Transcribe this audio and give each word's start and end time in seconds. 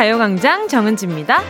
가요광장 0.00 0.66
정은지입니다. 0.66 1.42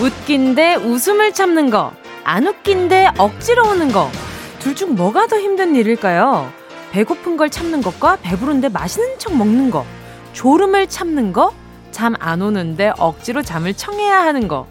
웃긴데 0.00 0.74
웃음을 0.74 1.32
참는 1.32 1.70
거, 1.70 1.92
안 2.24 2.48
웃긴데 2.48 3.10
억지로 3.16 3.62
오는 3.68 3.92
거, 3.92 4.10
둘 4.58 4.74
중 4.74 4.96
뭐가 4.96 5.28
더 5.28 5.38
힘든 5.38 5.76
일일까요? 5.76 6.50
배고픈 6.90 7.36
걸 7.36 7.48
참는 7.48 7.80
것과 7.80 8.16
배부른데 8.22 8.70
맛있는 8.70 9.20
척 9.20 9.36
먹는 9.36 9.70
거, 9.70 9.86
졸음을 10.32 10.88
참는 10.88 11.32
거, 11.32 11.52
잠 11.92 12.16
안 12.18 12.42
오는데 12.42 12.90
억지로 12.98 13.42
잠을 13.44 13.72
청해야 13.72 14.20
하는 14.20 14.48
거, 14.48 14.66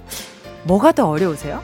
뭐가 0.64 0.92
더 0.92 1.08
어려우세요? 1.08 1.64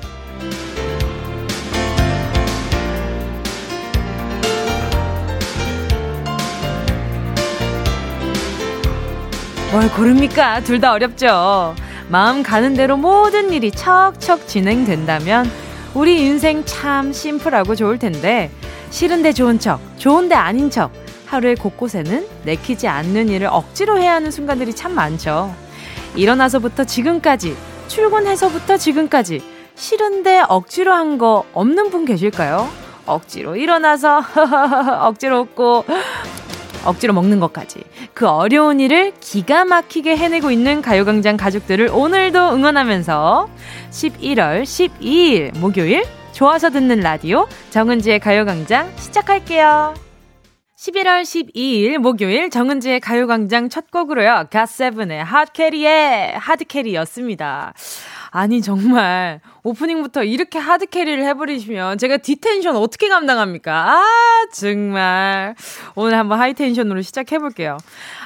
뭘 9.73 9.89
고릅니까? 9.91 10.61
둘 10.61 10.79
다 10.79 10.91
어렵죠. 10.93 11.75
마음 12.09 12.43
가는 12.43 12.73
대로 12.75 12.95
모든 12.95 13.51
일이 13.51 13.71
척척 13.71 14.47
진행된다면 14.47 15.49
우리 15.95 16.19
인생 16.21 16.63
참 16.65 17.11
심플하고 17.11 17.75
좋을 17.75 17.97
텐데 17.97 18.51
싫은데 18.91 19.33
좋은 19.33 19.57
척, 19.59 19.79
좋은데 19.97 20.35
아닌 20.35 20.69
척 20.69 20.91
하루의 21.25 21.55
곳곳에는 21.55 22.27
내키지 22.43 22.87
않는 22.87 23.29
일을 23.29 23.47
억지로 23.49 23.97
해야 23.97 24.13
하는 24.13 24.29
순간들이 24.29 24.75
참 24.75 24.93
많죠. 24.93 25.51
일어나서부터 26.15 26.83
지금까지 26.83 27.55
출근해서부터 27.87 28.77
지금까지 28.77 29.41
싫은데 29.75 30.43
억지로 30.49 30.93
한 30.93 31.17
거 31.17 31.45
없는 31.53 31.89
분 31.89 32.05
계실까요? 32.05 32.69
억지로 33.07 33.55
일어나서 33.55 34.21
억지로 35.07 35.41
웃고 35.41 35.85
억지로 36.85 37.13
먹는 37.13 37.39
것까지 37.39 37.83
그 38.13 38.27
어려운 38.27 38.79
일을 38.79 39.13
기가 39.19 39.65
막히게 39.65 40.17
해내고 40.17 40.51
있는 40.51 40.81
가요광장 40.81 41.37
가족들을 41.37 41.89
오늘도 41.91 42.53
응원하면서 42.53 43.49
11월 43.91 44.63
12일 44.63 45.57
목요일 45.57 46.03
좋아서 46.33 46.69
듣는 46.69 46.99
라디오 46.99 47.47
정은지의 47.69 48.19
가요광장 48.19 48.91
시작할게요. 48.97 50.02
11월 50.83 51.21
12일 51.21 51.97
목요일 51.97 52.49
정은지의 52.49 52.99
가요광장 52.99 53.69
첫 53.69 53.89
곡으로요. 53.89 54.47
갓세븐의 54.51 55.23
핫캐리의 55.23 56.37
하드캐리였습니다. 56.37 57.73
아니 58.31 58.61
정말 58.61 59.39
오프닝부터 59.63 60.25
이렇게 60.25 60.59
hard 60.59 60.87
carry를 60.87 61.23
해버리시면 61.23 61.99
제가 61.99 62.17
디텐션 62.17 62.75
어떻게 62.75 63.07
감당합니까? 63.07 63.93
아 63.93 64.03
정말 64.51 65.55
오늘 65.95 66.17
한번 66.17 66.41
하이 66.41 66.53
텐션으로 66.53 67.01
시작해볼게요. 67.01 67.77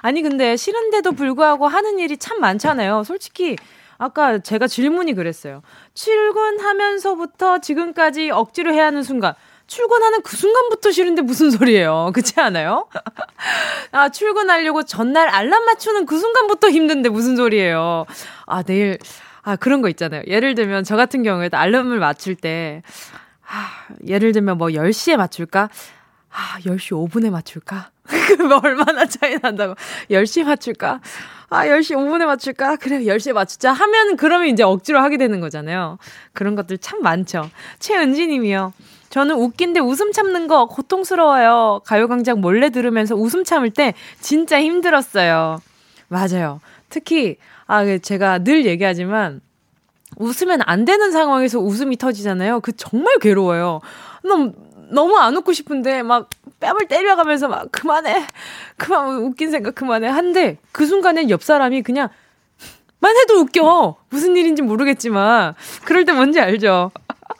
아니 0.01 0.23
근데 0.23 0.57
싫은데도 0.57 1.11
불구하고 1.11 1.67
하는 1.67 1.99
일이 1.99 2.17
참 2.17 2.39
많잖아요. 2.39 3.03
솔직히 3.03 3.55
아까 3.99 4.39
제가 4.39 4.65
질문이 4.65 5.13
그랬어요. 5.13 5.61
출근하면서부터 5.93 7.59
지금까지 7.59 8.31
억지로 8.31 8.73
해야 8.73 8.87
하는 8.87 9.03
순간 9.03 9.35
출근하는 9.67 10.21
그 10.21 10.35
순간부터 10.35 10.91
싫은데 10.91 11.21
무슨 11.21 11.51
소리예요? 11.51 12.11
그렇지 12.15 12.39
않아요? 12.39 12.87
아, 13.91 14.09
출근하려고 14.09 14.83
전날 14.83 15.27
알람 15.27 15.65
맞추는 15.65 16.05
그 16.05 16.17
순간부터 16.17 16.69
힘든데 16.69 17.09
무슨 17.09 17.35
소리예요? 17.35 18.05
아, 18.45 18.63
내일 18.63 18.97
아, 19.43 19.55
그런 19.55 19.81
거 19.81 19.89
있잖아요. 19.89 20.23
예를 20.27 20.55
들면 20.55 20.83
저 20.83 20.95
같은 20.95 21.23
경우에도 21.23 21.55
알람을 21.57 21.99
맞출 21.99 22.35
때, 22.35 22.81
아, 23.47 23.87
예를 24.05 24.33
들면 24.33 24.57
뭐 24.57 24.67
10시에 24.67 25.15
맞출까? 25.15 25.69
아, 26.29 26.59
10시 26.65 27.09
5분에 27.09 27.29
맞출까? 27.29 27.91
그러면 28.27 28.59
얼마나 28.63 29.05
차이 29.05 29.37
난다고. 29.41 29.75
10시에 30.11 30.43
맞출까? 30.43 30.99
아, 31.49 31.65
10시 31.65 31.95
5분에 31.95 32.25
맞출까? 32.25 32.75
그래, 32.75 32.99
10시에 32.99 33.31
맞추자. 33.31 33.71
하면 33.71 34.17
그러면 34.17 34.49
이제 34.49 34.63
억지로 34.63 34.99
하게 34.99 35.15
되는 35.17 35.39
거잖아요. 35.39 35.97
그런 36.33 36.55
것들 36.55 36.77
참 36.79 37.01
많죠. 37.01 37.49
최은지 37.79 38.27
님이요. 38.27 38.73
저는 39.09 39.35
웃긴데 39.35 39.79
웃음 39.79 40.11
참는 40.11 40.47
거 40.47 40.67
고통스러워요. 40.67 41.81
가요광장 41.85 42.41
몰래 42.41 42.69
들으면서 42.69 43.15
웃음 43.15 43.43
참을 43.43 43.71
때 43.71 43.93
진짜 44.19 44.61
힘들었어요. 44.61 45.61
맞아요. 46.07 46.59
특히 46.89 47.37
아, 47.65 47.83
그 47.83 47.99
제가 47.99 48.39
늘 48.39 48.65
얘기하지만 48.65 49.41
웃으면 50.17 50.61
안 50.65 50.85
되는 50.85 51.11
상황에서 51.11 51.59
웃음이 51.59 51.97
터지잖아요. 51.97 52.61
그 52.61 52.75
정말 52.75 53.17
괴로워요. 53.19 53.81
너무, 54.23 54.53
너무 54.91 55.17
안 55.17 55.35
웃고 55.35 55.53
싶은데 55.53 56.01
막 56.03 56.29
뺨을 56.59 56.87
때려가면서 56.87 57.47
막 57.49 57.71
그만해. 57.71 58.25
그만 58.77 59.17
웃긴 59.17 59.51
생각 59.51 59.75
그만해. 59.75 60.07
한데 60.07 60.57
그 60.71 60.85
순간엔 60.85 61.29
옆 61.29 61.43
사람이 61.43 61.83
그냥 61.83 62.09
만 62.99 63.15
해도 63.15 63.39
웃겨. 63.39 63.97
무슨 64.09 64.35
일인지 64.37 64.61
모르겠지만 64.61 65.53
그럴 65.85 66.05
때 66.05 66.13
뭔지 66.13 66.39
알죠. 66.39 66.91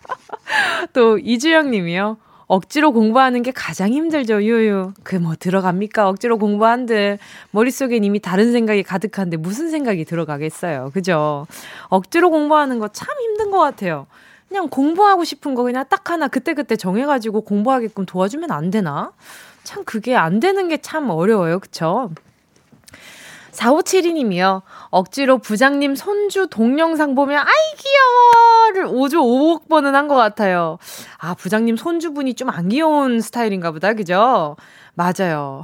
또 0.94 1.18
이주영 1.18 1.72
님이요. 1.72 2.18
억지로 2.48 2.94
공부하는 2.94 3.44
게 3.44 3.52
가장 3.52 3.90
힘들죠, 3.92 4.42
유유. 4.42 4.94
그 5.04 5.18
뭐 5.18 5.36
들어갑니까? 5.38 6.08
억지로 6.08 6.38
공부한들 6.38 7.20
머릿속엔 7.52 8.04
이미 8.06 8.20
다른 8.22 8.54
생각이 8.54 8.84
가득한데 8.84 9.36
무슨 9.38 9.70
생각이 9.70 10.06
들어가겠어요. 10.06 10.92
그죠? 10.94 11.46
억지로 11.90 12.30
공부하는 12.30 12.80
거 12.80 12.88
참 12.94 13.10
힘든 13.20 13.52
것 13.52 13.60
같아요. 13.60 14.08
그냥 14.48 14.70
공부하고 14.70 15.26
싶은 15.26 15.56
거 15.56 15.64
그냥 15.64 15.84
딱 15.90 16.10
하나 16.10 16.30
그때그때 16.30 16.78
정해가지고 16.78 17.42
공부하게끔 17.42 18.06
도와주면 18.06 18.50
안 18.52 18.72
되나? 18.72 19.12
참 19.64 19.84
그게 19.84 20.16
안 20.16 20.40
되는 20.40 20.70
게 20.70 20.78
참 20.78 21.10
어려워요. 21.10 21.60
그쵸? 21.60 22.12
4572님이요. 23.58 24.62
억지로 24.90 25.38
부장님 25.40 25.96
손주 25.96 26.48
동영상 26.48 27.16
보면, 27.16 27.40
아이, 27.40 27.78
귀여워! 27.78 28.72
를 28.74 28.86
5조 28.86 29.62
5억 29.62 29.70
번은 29.70 29.96
한 29.96 30.08
것 30.08 30.16
같아요. 30.16 30.78
아, 31.18 31.34
부장님 31.34 31.76
손주분이 31.78 32.36
좀 32.36 32.50
안 32.50 32.70
귀여운 32.70 33.20
스타일인가 33.20 33.72
보다. 33.72 33.94
그죠? 33.94 34.56
맞아요. 34.94 35.64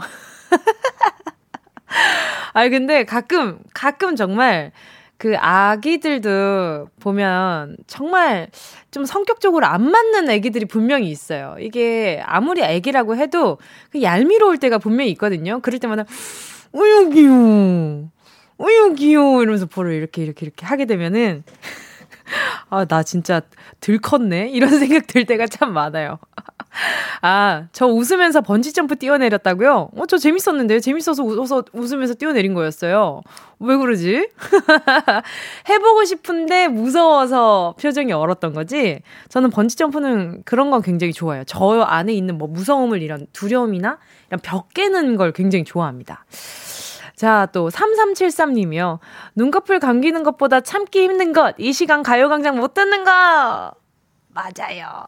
아니, 2.54 2.70
근데 2.70 3.04
가끔, 3.06 3.60
가끔 3.74 4.16
정말 4.16 4.72
그 5.18 5.36
아기들도 5.38 6.88
보면 7.00 7.78
정말 7.88 8.50
좀 8.92 9.06
성격적으로 9.06 9.66
안 9.66 9.90
맞는 9.90 10.30
아기들이 10.30 10.66
분명히 10.66 11.10
있어요. 11.10 11.56
이게 11.60 12.22
아무리 12.26 12.64
아기라고 12.64 13.16
해도 13.16 13.58
그 13.92 14.02
얄미로울 14.02 14.58
때가 14.58 14.80
분명히 14.80 15.12
있거든요. 15.12 15.60
그럴 15.62 15.80
때마다 15.80 16.04
어유 16.76 17.10
귀여워. 17.12 18.10
어유 18.60 18.96
귀여워. 18.96 19.42
이러면서 19.42 19.66
볼을 19.66 19.94
이렇게 19.94 20.24
이렇게 20.24 20.46
이렇게 20.46 20.66
하게 20.66 20.86
되면은 20.86 21.44
아, 22.70 22.86
나 22.86 23.04
진짜 23.04 23.42
들 23.80 24.00
컸네? 24.00 24.50
이런 24.50 24.70
생각 24.80 25.08
들 25.08 25.26
때가 25.26 25.48
참 25.48 25.74
많아요. 25.74 26.20
아, 27.22 27.68
저 27.72 27.86
웃으면서 27.86 28.42
번지점프 28.42 28.96
뛰어내렸다고요? 28.96 29.90
어, 29.96 30.06
저 30.08 30.18
재밌었는데요? 30.18 30.80
재밌어서 30.80 31.24
웃어서 31.24 31.64
웃으면서 31.72 32.16
뛰어내린 32.16 32.54
거였어요. 32.54 33.22
왜 33.60 33.78
그러지? 33.78 34.30
해보고 35.70 36.06
싶은데 36.06 36.68
무서워서 36.68 37.76
표정이 37.80 38.12
얼었던 38.12 38.54
거지? 38.54 39.02
저는 39.30 39.52
번지점프는 39.52 40.42
그런 40.46 40.72
건 40.72 40.82
굉장히 40.82 41.14
좋아요. 41.14 41.44
저 41.46 41.82
안에 41.82 42.14
있는 42.14 42.38
뭐 42.38 42.48
무서움을 42.48 43.02
이런 43.02 43.28
두려움이나 43.34 44.00
이런 44.30 44.40
벽 44.42 44.74
깨는 44.74 45.16
걸 45.16 45.32
굉장히 45.32 45.64
좋아합니다. 45.64 46.26
자, 47.16 47.48
또 47.52 47.70
3373님이요. 47.70 49.00
눈꺼풀 49.36 49.80
감기는 49.80 50.24
것보다 50.24 50.62
참기 50.62 51.04
힘든 51.04 51.32
것. 51.34 51.56
이 51.58 51.72
시간 51.74 52.04
가요광장 52.04 52.58
못 52.58 52.74
듣는 52.74 53.04
거. 53.04 53.72
맞아요. 54.36 55.06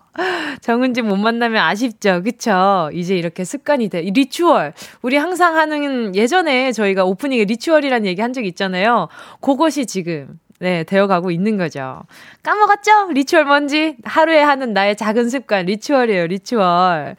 정은지 0.62 1.02
못 1.02 1.16
만나면 1.16 1.64
아쉽죠. 1.64 2.22
그쵸? 2.22 2.92
이제 2.94 3.16
이렇게 3.18 3.44
습관이 3.44 3.90
돼. 3.90 4.02
리추얼. 4.02 4.74
우리 5.02 5.18
항상 5.18 5.56
하는 5.58 6.16
예전에 6.16 6.72
저희가 6.72 7.06
오프닝에 7.06 7.46
ritual이라는 7.46 8.06
얘기 8.06 8.22
한 8.22 8.34
적 8.34 8.46
있잖아요. 8.46 9.08
그것이 9.42 9.88
지금 9.88 10.40
네, 10.60 10.84
되어가고 10.84 11.32
있는 11.32 11.58
거죠. 11.58 12.04
까먹었죠? 12.44 13.12
ritual 13.14 13.46
뭔지? 13.46 13.96
하루에 14.04 14.42
하는 14.42 14.74
나의 14.74 14.96
작은 14.96 15.30
습관, 15.30 15.66
ritual이에요, 15.66 16.28
ritual. 16.28 17.16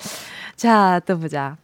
자, 0.54 1.00
또 1.06 1.18
보자. 1.18 1.56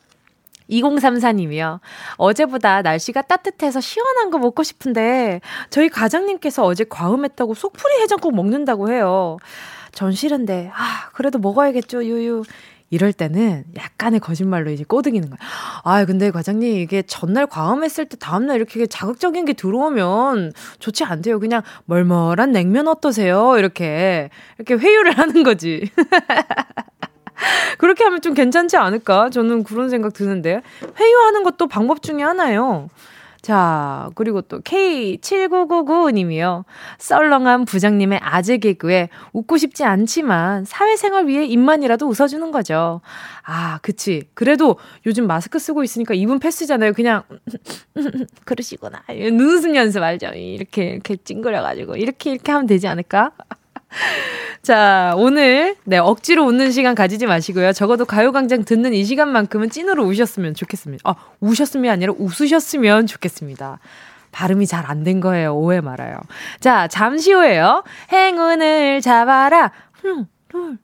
2034님이요. 0.71 1.81
어제보다 2.17 2.83
날씨가 2.83 3.23
따뜻해서 3.23 3.81
시원한 3.81 4.31
거 4.31 4.39
먹고 4.39 4.63
싶은데 4.63 5.41
저희 5.71 5.89
과장님께서 5.89 6.65
어제 6.65 6.85
과음했다고 6.85 7.55
속풀이 7.55 8.01
해장국 8.03 8.35
먹는다고 8.35 8.91
해요. 8.91 9.37
전 9.93 10.13
싫은데 10.13 10.71
아 10.75 11.11
그래도 11.13 11.39
먹어야겠죠 11.39 12.05
유유. 12.05 12.45
이럴 12.93 13.15
때는 13.15 13.65
약간의 13.75 14.21
거짓말로 14.21 14.71
이제 14.71 14.85
꼬드기는 14.85 15.31
거야. 15.31 15.39
아, 15.83 16.05
근데 16.05 16.31
과장님 16.31 16.77
이게 16.77 17.01
전날 17.01 17.47
과음했을 17.47 18.05
때 18.05 18.19
다음날 18.19 18.57
이렇게 18.57 18.87
자극적인 18.87 19.47
게 19.47 19.55
들어오면 19.55 20.53
좋지 20.79 21.03
않대요. 21.05 21.41
그냥 21.41 21.63
멀멀한 21.87 22.53
냉면 22.53 22.89
어떠세요? 22.89 23.57
이렇게 23.57 24.29
이렇게 24.59 24.75
회유를 24.75 25.17
하는 25.17 25.43
거지. 25.43 25.91
그렇게 27.79 28.05
하면 28.05 28.21
좀 28.21 28.35
괜찮지 28.35 28.77
않을까? 28.77 29.31
저는 29.31 29.65
그런 29.65 29.91
생각 29.91 30.13
드는데. 30.13 30.63
회유하는 30.99 31.43
것도 31.43 31.67
방법 31.67 32.03
중에 32.03 32.23
하나예요. 32.23 32.89
자, 33.43 34.09
그리고 34.15 34.41
또 34.41 34.61
K7999님이요. 34.61 36.63
썰렁한 36.99 37.65
부장님의 37.65 38.21
아재 38.23 38.59
개그에 38.59 39.09
웃고 39.33 39.57
싶지 39.57 39.83
않지만 39.83 40.65
사회생활 40.65 41.27
위해 41.27 41.45
입만이라도 41.45 42.07
웃어주는 42.07 42.53
거죠. 42.53 43.01
아, 43.43 43.81
그치. 43.83 44.29
그래도 44.35 44.79
요즘 45.07 45.27
마스크 45.27 45.59
쓰고 45.59 45.83
있으니까 45.83 46.15
입은 46.15 46.39
패스잖아요. 46.39 46.93
그냥, 46.93 47.25
그러시구나. 48.45 49.03
눈웃음 49.09 49.75
연습 49.75 50.05
알죠? 50.05 50.29
이렇게, 50.29 50.91
이렇게 50.91 51.17
찡그려가지고. 51.17 51.97
이렇게, 51.97 52.31
이렇게 52.31 52.53
하면 52.53 52.69
되지 52.69 52.87
않을까? 52.87 53.33
자, 54.63 55.13
오늘, 55.17 55.77
네, 55.85 55.99
억지로 55.99 56.45
웃는 56.47 56.71
시간 56.71 56.95
가지지 56.95 57.27
마시고요. 57.27 57.73
적어도 57.73 58.05
가요광장 58.05 58.65
듣는 58.65 58.95
이 58.95 59.05
시간만큼은 59.05 59.71
찐으로 59.71 60.05
우셨으면 60.05 60.55
좋겠습니다. 60.55 61.03
아, 61.09 61.15
우셨으면 61.41 61.93
아니라 61.93 62.13
웃으셨으면 62.17 63.07
좋겠습니다. 63.07 63.79
발음이 64.31 64.67
잘 64.67 64.87
안 64.91 65.05
된 65.05 65.21
거예요. 65.21 65.55
오해 65.55 65.81
말아요. 65.81 66.17
자, 66.61 66.89
잠시 66.89 67.33
후에요. 67.33 67.85
행운을 68.13 69.01
잡아라. 69.03 69.73
흠, 70.01 70.27
둘, 70.49 70.79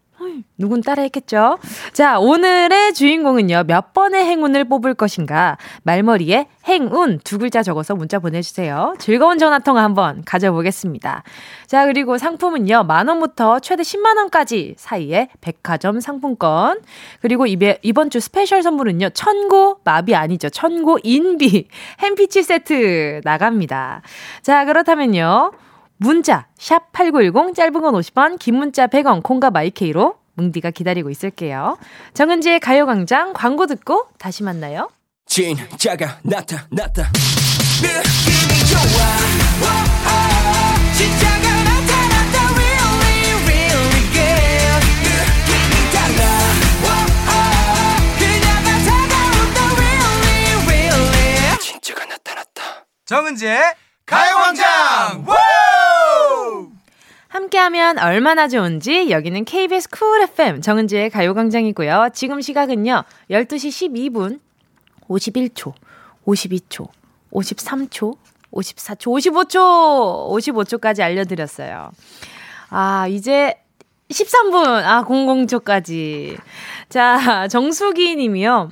누군 0.57 0.81
따라했겠죠? 0.81 1.59
자, 1.93 2.19
오늘의 2.19 2.95
주인공은요, 2.95 3.65
몇 3.67 3.93
번의 3.93 4.25
행운을 4.25 4.65
뽑을 4.65 4.95
것인가? 4.95 5.57
말머리에 5.85 6.49
행운 6.67 7.21
두 7.23 7.39
글자 7.39 7.63
적어서 7.63 7.95
문자 7.95 8.19
보내주세요. 8.19 8.95
즐거운 8.99 9.39
전화통화 9.39 9.83
한번 9.83 10.23
가져보겠습니다. 10.25 11.23
자, 11.67 11.87
그리고 11.87 12.19
상품은요, 12.19 12.85
만원부터 12.85 13.61
최대 13.61 13.83
10만원까지 13.83 14.75
사이에 14.77 15.29
백화점 15.41 16.01
상품권. 16.01 16.81
그리고 17.21 17.47
이번 17.47 18.11
주 18.11 18.21
special 18.21 18.63
선물은요, 18.63 19.11
천고, 19.11 19.81
마비 19.85 20.15
아니죠. 20.15 20.51
천고 20.51 20.99
인비 21.03 21.69
햄피치 22.03 22.43
세트 22.43 23.21
나갑니다. 23.25 24.03
자, 24.43 24.65
그렇다면요. 24.65 25.53
문자 25.99 26.47
샵 26.59 26.93
8910 26.93 27.55
짧은 27.55 27.73
건 27.81 27.95
50원 27.95 28.39
긴 28.39 28.57
문자 28.57 28.87
100원 28.87 29.23
콩과 29.23 29.51
마이케이로 29.51 30.17
뭉디가 30.35 30.71
기다리고 30.71 31.11
있을게요. 31.11 31.77
정은지의 32.15 32.61
가요광장 32.61 33.33
광고 33.33 33.67
듣고 33.67 34.07
다시 34.19 34.45
만나요. 34.45 34.89
진짜가 35.27 36.19
나타났다. 36.23 37.03
느낌이 37.83 38.67
좋아. 38.71 38.81
오, 39.61 39.67
오, 40.07 40.93
진짜가 40.95 41.47
나타났다. 41.65 42.37
Really, 42.55 43.33
really 43.45 44.03
good. 44.15 44.87
느낌이 45.03 45.75
달라. 45.93 46.23
오, 46.85 46.89
그녀가 48.17 48.69
다가온다. 48.87 49.59
Really, 49.75 50.67
really. 50.67 51.59
진짜가 51.59 52.05
나타났다. 52.07 52.87
정은지의 53.07 53.61
가요광장. 54.07 55.27
함께하면 57.39 57.99
얼마나 57.99 58.49
좋은지 58.49 59.11
여기는 59.11 59.45
KBS 59.45 59.91
쿨 59.91 60.23
FM 60.23 60.61
정은지의 60.61 61.11
가요광장이고요. 61.11 62.09
지금 62.13 62.41
시각은요. 62.41 63.05
12시 63.31 63.93
12분 63.93 64.41
51초, 65.09 65.73
52초, 66.27 66.89
53초, 67.33 68.17
54초, 68.53 69.05
55초, 69.05 70.29
55초까지 70.31 71.01
알려드렸어요. 71.01 71.93
아, 72.71 73.07
이제 73.09 73.55
13분, 74.11 74.67
아, 74.67 75.05
00초까지. 75.05 76.37
자, 76.89 77.47
정수기 77.49 78.17
님이요. 78.17 78.71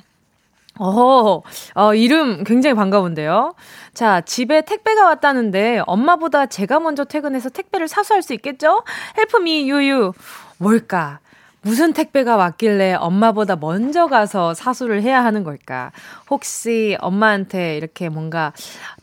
어, 0.79 1.43
어, 1.75 1.95
이름 1.95 2.45
굉장히 2.45 2.75
반가운데요. 2.75 3.55
자, 3.97 4.21
집에 4.21 4.61
택배가 4.61 5.07
왔다는데 5.07 5.81
엄마보다 5.87 6.45
제가 6.45 6.81
먼저 6.81 7.05
퇴근해서 7.05 7.49
택배를 7.49 7.89
사수할 7.89 8.21
수 8.21 8.35
있겠죠? 8.35 8.85
헬프미 9.17 9.71
유유. 9.71 10.13
뭘까? 10.59 11.21
무슨 11.63 11.95
택배가 11.95 12.37
왔길래 12.37 12.93
엄마보다 12.93 13.57
먼저 13.57 14.07
가서 14.07 14.53
사수를 14.53 15.01
해야 15.01 15.25
하는 15.25 15.45
걸까? 15.45 15.93
혹시 16.29 16.99
엄마한테 17.01 17.79
이렇게 17.79 18.11
뭔가 18.11 18.53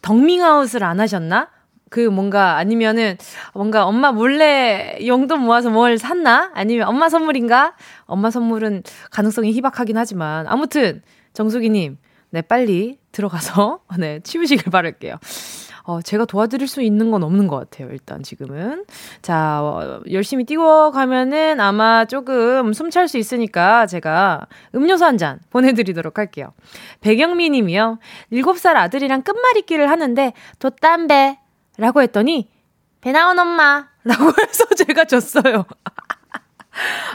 덕밍아웃을 0.04 0.84
안 0.84 1.00
하셨나? 1.00 1.50
그 1.90 2.00
뭔가 2.02 2.58
아니면은 2.58 3.18
뭔가 3.56 3.88
엄마 3.88 4.12
몰래 4.12 5.00
용돈 5.08 5.40
모아서 5.40 5.72
뭘 5.72 5.98
샀나? 5.98 6.52
아니면 6.54 6.88
엄마 6.88 7.10
선물인가? 7.10 7.74
엄마 8.06 8.30
선물은 8.30 8.84
가능성이 9.10 9.54
희박하긴 9.54 9.98
하지만 9.98 10.46
아무튼 10.46 11.02
정수기님, 11.34 11.98
네, 12.30 12.42
빨리 12.44 13.00
들어가서, 13.14 13.80
네, 13.98 14.20
치우시길 14.20 14.70
바랄게요. 14.72 15.16
어, 15.86 16.02
제가 16.02 16.24
도와드릴 16.24 16.66
수 16.68 16.82
있는 16.82 17.12
건 17.12 17.24
없는 17.24 17.48
것 17.48 17.58
같아요, 17.58 17.90
일단 17.92 18.24
지금은. 18.24 18.86
자, 19.22 19.60
어, 19.62 20.02
열심히 20.12 20.46
뛰어가면은 20.46 21.60
아마 21.60 22.06
조금 22.06 22.72
숨 22.74 22.90
찰 22.90 23.08
수 23.10 23.18
있으니까 23.18 23.86
제가 23.86 24.48
음료수 24.76 25.04
한 25.06 25.18
잔 25.18 25.40
보내드리도록 25.50 26.18
할게요. 26.20 26.54
백영미 27.02 27.50
님이요. 27.50 28.00
7살 28.32 28.76
아들이랑 28.78 29.24
끝말잇기를 29.24 29.90
하는데, 29.90 30.34
돛담배. 30.60 31.38
라고 31.78 32.02
했더니, 32.02 32.50
배 33.02 33.12
나온 33.12 33.38
엄마. 33.38 33.88
라고 34.06 34.26
해서 34.42 34.66
제가 34.86 35.04
졌어요. 35.06 35.66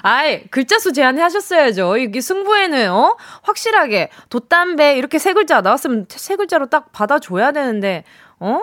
아이, 0.02 0.44
글자 0.48 0.78
수 0.78 0.92
제한하셨어야죠. 0.92 1.96
이게 1.98 2.20
승부에는, 2.20 2.90
어? 2.92 3.16
확실하게, 3.42 4.10
돛담배, 4.30 4.96
이렇게 4.96 5.18
세 5.18 5.32
글자 5.32 5.60
나왔으면 5.60 6.06
세 6.08 6.36
글자로 6.36 6.66
딱 6.66 6.92
받아줘야 6.92 7.52
되는데, 7.52 8.04
어? 8.38 8.62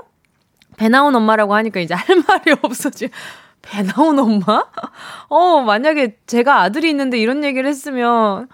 배 0.78 0.90
나온 0.90 1.16
엄마라고 1.16 1.56
하니까 1.56 1.80
이제 1.80 1.94
할 1.94 2.06
말이 2.28 2.56
없어지. 2.64 3.10
배 3.62 3.82
나온 3.84 4.20
엄마? 4.20 4.66
어, 5.30 5.62
만약에 5.62 6.18
제가 6.28 6.62
아들이 6.62 6.90
있는데 6.90 7.18
이런 7.18 7.44
얘기를 7.44 7.68
했으면, 7.70 8.48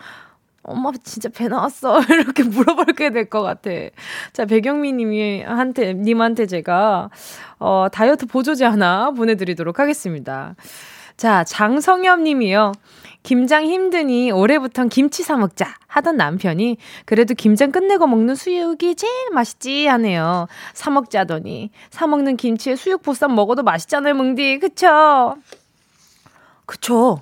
엄마 0.63 0.91
진짜 1.03 1.27
배 1.29 1.47
나왔어. 1.47 2.01
이렇게 2.09 2.43
물어볼게 2.43 3.09
될 3.09 3.29
것 3.29 3.41
같아. 3.41 3.71
자, 4.33 4.45
배경미 4.45 4.93
님이, 4.93 5.41
한테, 5.43 5.93
님한테 5.93 6.45
제가, 6.45 7.09
어, 7.59 7.87
다이어트 7.91 8.25
보조제 8.27 8.65
하나 8.65 9.11
보내드리도록 9.11 9.79
하겠습니다. 9.79 10.55
자, 11.17 11.43
장성엽 11.43 12.21
님이요. 12.21 12.71
김장 13.23 13.65
힘드니 13.65 14.31
올해부턴 14.31 14.89
김치 14.89 15.21
사 15.21 15.37
먹자 15.37 15.75
하던 15.87 16.17
남편이 16.17 16.77
그래도 17.05 17.35
김장 17.35 17.71
끝내고 17.71 18.07
먹는 18.07 18.35
수육이 18.35 18.95
제일 18.95 19.29
맛있지 19.31 19.85
하네요. 19.87 20.47
사 20.73 20.89
먹자더니 20.89 21.69
사 21.91 22.07
먹는 22.07 22.37
김치에 22.37 22.75
수육 22.75 23.03
보쌈 23.03 23.35
먹어도 23.35 23.61
맛있잖아요, 23.63 24.15
뭉디. 24.15 24.59
그쵸? 24.59 25.35
그쵸. 26.65 27.21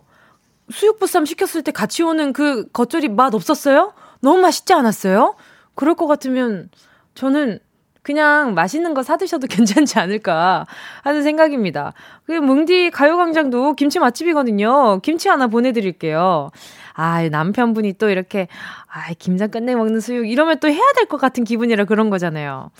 수육 0.71 0.99
보쌈 0.99 1.25
시켰을 1.25 1.63
때 1.63 1.71
같이 1.71 2.03
오는 2.03 2.31
그 2.31 2.69
겉절이 2.71 3.09
맛 3.09 3.33
없었어요? 3.33 3.93
너무 4.21 4.39
맛있지 4.39 4.73
않았어요? 4.73 5.35
그럴 5.75 5.95
것 5.95 6.07
같으면 6.07 6.69
저는 7.15 7.59
그냥 8.01 8.53
맛있는 8.53 8.93
거 8.93 9.03
사드셔도 9.03 9.47
괜찮지 9.47 9.99
않을까 9.99 10.65
하는 11.03 11.23
생각입니다. 11.23 11.93
그 12.25 12.33
뭉디 12.33 12.91
가요광장도 12.91 13.73
김치 13.73 13.99
맛집이거든요. 13.99 14.99
김치 15.01 15.29
하나 15.29 15.47
보내드릴게요. 15.47 16.51
아, 16.93 17.27
남편분이 17.29 17.93
또 17.93 18.09
이렇게, 18.09 18.47
아, 18.87 19.13
김장 19.19 19.49
끝내 19.51 19.73
먹는 19.75 20.01
수육, 20.01 20.27
이러면 20.29 20.59
또 20.59 20.69
해야 20.69 20.83
될 20.95 21.05
것 21.05 21.17
같은 21.17 21.43
기분이라 21.45 21.85
그런 21.85 22.09
거잖아요. 22.09 22.71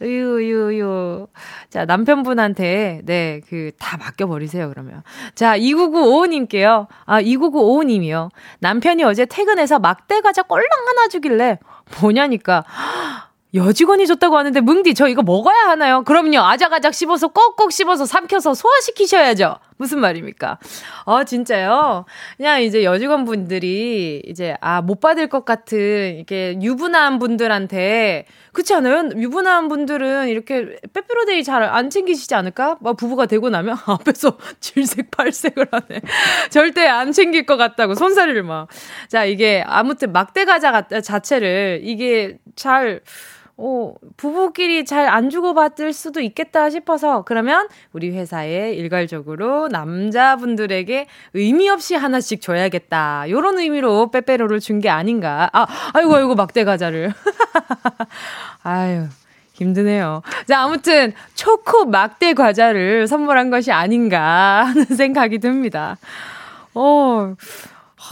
유유유. 0.00 1.26
자, 1.70 1.84
남편분한테, 1.84 3.02
네, 3.04 3.40
그, 3.48 3.70
다 3.78 3.96
맡겨버리세요, 3.96 4.68
그러면. 4.68 5.02
자, 5.34 5.56
2995님께요. 5.58 6.86
아, 7.06 7.22
2995님이요. 7.22 8.30
남편이 8.60 9.04
어제 9.04 9.24
퇴근해서 9.24 9.78
막대과자 9.78 10.42
꼴랑 10.42 10.66
하나 10.86 11.08
주길래, 11.08 11.58
뭐냐니까. 12.00 12.64
여직원이 13.54 14.06
줬다고 14.06 14.38
하는데 14.38 14.58
뭉디 14.60 14.94
저 14.94 15.08
이거 15.08 15.22
먹어야 15.22 15.68
하나요? 15.68 16.02
그럼요. 16.04 16.38
아작아작 16.38 16.94
씹어서 16.94 17.28
꼭꼭 17.28 17.70
씹어서 17.70 18.06
삼켜서 18.06 18.54
소화시키셔야죠. 18.54 19.56
무슨 19.76 20.00
말입니까? 20.00 20.58
어, 21.04 21.24
진짜요? 21.24 22.06
그냥 22.38 22.62
이제 22.62 22.82
여직원분들이 22.84 24.22
이제, 24.24 24.56
아, 24.60 24.80
못 24.80 25.00
받을 25.00 25.26
것 25.28 25.44
같은, 25.44 26.14
이렇게 26.16 26.56
유부남 26.62 27.18
분들한테, 27.18 28.26
그렇지 28.52 28.72
않아요? 28.74 29.10
유부남 29.16 29.68
분들은 29.68 30.28
이렇게 30.28 30.76
빼빼로데이 30.94 31.42
잘 31.44 31.62
안 31.62 31.90
챙기시지 31.90 32.34
않을까? 32.34 32.76
막 32.80 32.96
부부가 32.96 33.26
되고 33.26 33.50
나면 33.50 33.76
앞에서 33.86 34.38
질색팔색을 34.60 35.66
하네. 35.72 36.00
절대 36.50 36.86
안 36.86 37.12
챙길 37.12 37.44
것 37.44 37.56
같다고, 37.56 37.94
손사리를 37.94 38.42
막. 38.44 38.68
자, 39.08 39.24
이게 39.24 39.62
아무튼 39.66 40.12
막대 40.12 40.44
과자 40.44 40.86
자체를 40.88 41.80
이게 41.82 42.38
잘, 42.56 43.00
어, 43.64 43.94
부부끼리 44.16 44.84
잘 44.84 45.08
안 45.08 45.30
주고받을 45.30 45.92
수도 45.92 46.20
있겠다 46.20 46.68
싶어서 46.70 47.22
그러면 47.22 47.68
우리 47.92 48.10
회사에 48.10 48.72
일괄적으로 48.72 49.68
남자분들에게 49.68 51.06
의미 51.34 51.68
없이 51.68 51.94
하나씩 51.94 52.40
줘야겠다. 52.40 53.26
요런 53.30 53.58
의미로 53.60 54.10
빼빼로를 54.10 54.58
준 54.60 54.80
게 54.80 54.88
아닌가. 54.88 55.48
아, 55.52 55.66
아이고, 55.92 56.16
아이고, 56.16 56.34
막대 56.34 56.64
과자를. 56.64 57.12
아유. 58.64 59.06
힘드네요. 59.52 60.22
자, 60.48 60.62
아무튼 60.62 61.12
초코 61.34 61.84
막대 61.84 62.32
과자를 62.32 63.06
선물한 63.06 63.50
것이 63.50 63.70
아닌가 63.70 64.64
하는 64.64 64.84
생각이 64.96 65.38
듭니다. 65.38 65.98
어, 66.74 67.34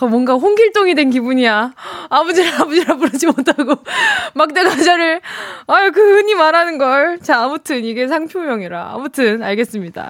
어, 0.01 0.07
뭔가 0.07 0.35
홍길동이 0.35 0.95
된 0.95 1.11
기분이야. 1.11 1.75
아버지를 2.09 2.55
아버지라 2.55 2.97
부르지 2.97 3.27
못하고 3.27 3.75
막대 4.35 4.63
과자를 4.63 5.21
아유 5.67 5.91
그 5.93 6.01
흔히 6.17 6.35
말하는 6.35 6.79
걸. 6.79 7.19
자 7.21 7.43
아무튼 7.43 7.85
이게 7.85 8.07
상표명이라 8.09 8.93
아무튼 8.95 9.43
알겠습니다. 9.43 10.09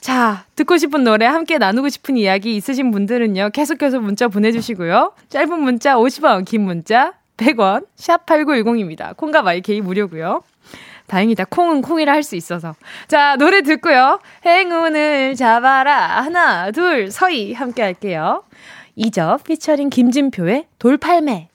자 0.00 0.44
듣고 0.56 0.76
싶은 0.76 1.04
노래 1.04 1.24
함께 1.26 1.58
나누고 1.58 1.88
싶은 1.88 2.16
이야기 2.16 2.56
있으신 2.56 2.90
분들은요 2.90 3.50
계속해서 3.50 4.00
문자 4.00 4.28
보내주시고요. 4.28 5.12
짧은 5.30 5.60
문자 5.60 5.94
50원, 5.96 6.44
긴 6.44 6.62
문자 6.62 7.14
100원, 7.36 7.86
샵 7.96 8.26
#8910입니다. 8.26 9.16
콩과 9.16 9.42
마이케이 9.42 9.80
무료고요. 9.80 10.42
다행이다. 11.06 11.44
콩은 11.50 11.82
콩이라 11.82 12.12
할 12.12 12.22
수 12.22 12.34
있어서. 12.34 12.74
자, 13.08 13.36
노래 13.36 13.60
듣고요. 13.60 14.20
행운을 14.46 15.34
잡아라. 15.36 16.22
하나, 16.22 16.70
둘, 16.70 17.10
서이 17.10 17.52
함께 17.52 17.82
할게요. 17.82 18.42
이적 18.96 19.44
피처링 19.44 19.90
김진표의 19.90 20.66
돌팔매. 20.78 21.48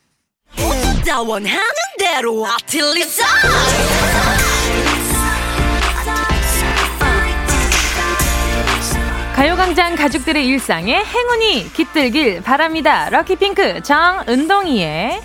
가요광장 9.35 9.95
가족들의 9.95 10.45
일상에 10.45 11.01
행운이 11.01 11.71
깃들길 11.71 12.41
바랍니다. 12.41 13.09
lucky 13.09 13.49
pink 13.49 13.81
정은동이의 13.83 15.21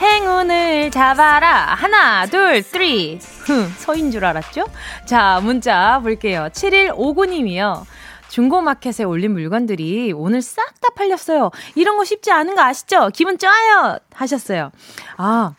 행운을 0.00 0.90
잡아라. 0.90 1.74
하나, 1.74 2.24
둘, 2.26 2.62
three. 2.62 3.18
흥, 3.44 3.68
서인 3.76 4.10
줄 4.10 4.24
알았죠? 4.24 4.64
자, 5.04 5.40
문자 5.42 6.00
볼게요. 6.02 6.48
7159님이요. 6.52 7.84
중고마켓에 8.28 9.04
올린 9.04 9.32
물건들이 9.32 10.12
오늘 10.12 10.42
싹 10.42 10.78
다 10.80 10.88
팔렸어요. 10.94 11.50
이런 11.74 11.96
거 11.96 12.04
쉽지 12.04 12.30
않은 12.30 12.54
거 12.54 12.62
아시죠? 12.62 13.10
기분 13.12 13.36
좋아요! 13.36 13.98
하셨어요. 14.14 14.70
아, 15.16 15.54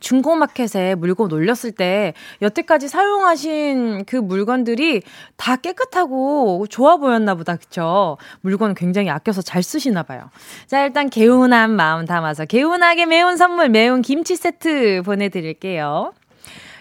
중고마켓에 0.00 0.94
물건 0.96 1.32
올렸을 1.32 1.72
때 1.76 2.12
여태까지 2.42 2.88
사용하신 2.88 4.04
그 4.06 4.16
물건들이 4.16 5.02
다 5.36 5.56
깨끗하고 5.56 6.66
좋아 6.68 6.96
보였나 6.96 7.34
보다. 7.34 7.56
그쵸? 7.56 8.18
물건 8.40 8.74
굉장히 8.74 9.10
아껴서 9.10 9.42
잘 9.42 9.62
쓰시나 9.62 10.02
봐요. 10.02 10.28
자, 10.66 10.84
일단 10.84 11.08
개운한 11.08 11.70
마음 11.70 12.04
담아서 12.04 12.44
개운하게 12.44 13.06
매운 13.06 13.36
선물 13.36 13.68
매운 13.68 14.02
김치 14.02 14.36
세트 14.36 15.02
보내드릴게요. 15.04 16.12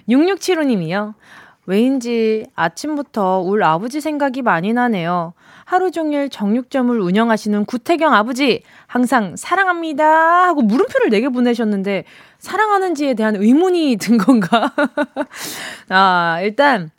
6675님이요. 0.09 1.13
왜인지 1.65 2.47
아침부터 2.55 3.41
울 3.41 3.63
아버지 3.63 4.01
생각이 4.01 4.41
많이 4.41 4.73
나네요. 4.73 5.33
하루 5.65 5.91
종일 5.91 6.29
정육점을 6.29 6.99
운영하시는 6.99 7.65
구태경 7.65 8.13
아버지, 8.13 8.63
항상 8.87 9.35
사랑합니다 9.37 10.47
하고 10.47 10.61
물음표를 10.63 11.09
4개 11.09 11.31
보내셨는데, 11.33 12.03
사랑하는지에 12.39 13.13
대한 13.13 13.35
의문이 13.35 13.97
든 13.97 14.17
건가? 14.17 14.73
아, 15.89 16.39
일단, 16.41 16.91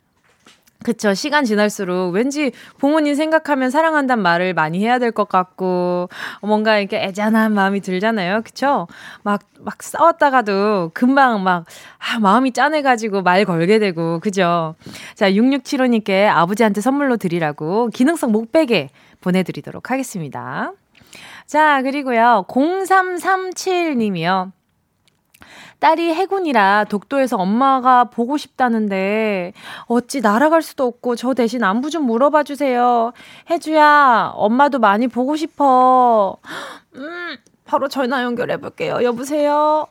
그쵸. 0.83 1.13
시간 1.13 1.45
지날수록 1.45 2.13
왠지 2.13 2.51
부모님 2.77 3.15
생각하면 3.15 3.69
사랑한단 3.69 4.21
말을 4.21 4.53
많이 4.53 4.79
해야 4.79 4.99
될 4.99 5.11
것 5.11 5.29
같고, 5.29 6.09
뭔가 6.41 6.77
이렇게 6.79 7.01
애잔한 7.03 7.53
마음이 7.53 7.81
들잖아요. 7.81 8.41
그쵸? 8.43 8.87
막, 9.23 9.41
막 9.59 9.81
싸웠다가도 9.81 10.91
금방 10.93 11.43
막, 11.43 11.65
아, 11.99 12.19
마음이 12.19 12.51
짠해가지고 12.51 13.21
말 13.21 13.45
걸게 13.45 13.79
되고, 13.79 14.19
그죠? 14.19 14.75
자, 15.15 15.29
6675님께 15.31 16.27
아버지한테 16.27 16.81
선물로 16.81 17.17
드리라고 17.17 17.89
기능성 17.93 18.31
목베개 18.31 18.89
보내드리도록 19.21 19.91
하겠습니다. 19.91 20.73
자, 21.45 21.81
그리고요. 21.81 22.45
0337님이요. 22.47 24.51
딸이 25.83 26.13
해군이라 26.13 26.85
독도에서 26.85 27.35
엄마가 27.35 28.05
보고 28.05 28.37
싶다는데 28.37 29.51
어찌 29.87 30.21
날아갈 30.21 30.61
수도 30.61 30.85
없고 30.85 31.17
저 31.17 31.33
대신 31.33 31.61
안부 31.61 31.89
좀 31.89 32.05
물어봐 32.05 32.43
주세요. 32.43 33.11
혜주야, 33.49 34.31
엄마도 34.33 34.79
많이 34.79 35.09
보고 35.09 35.35
싶어. 35.35 36.37
음, 36.95 37.35
바로 37.65 37.89
전화 37.89 38.23
연결해 38.23 38.55
볼게요. 38.61 38.99
여보세요? 39.03 39.85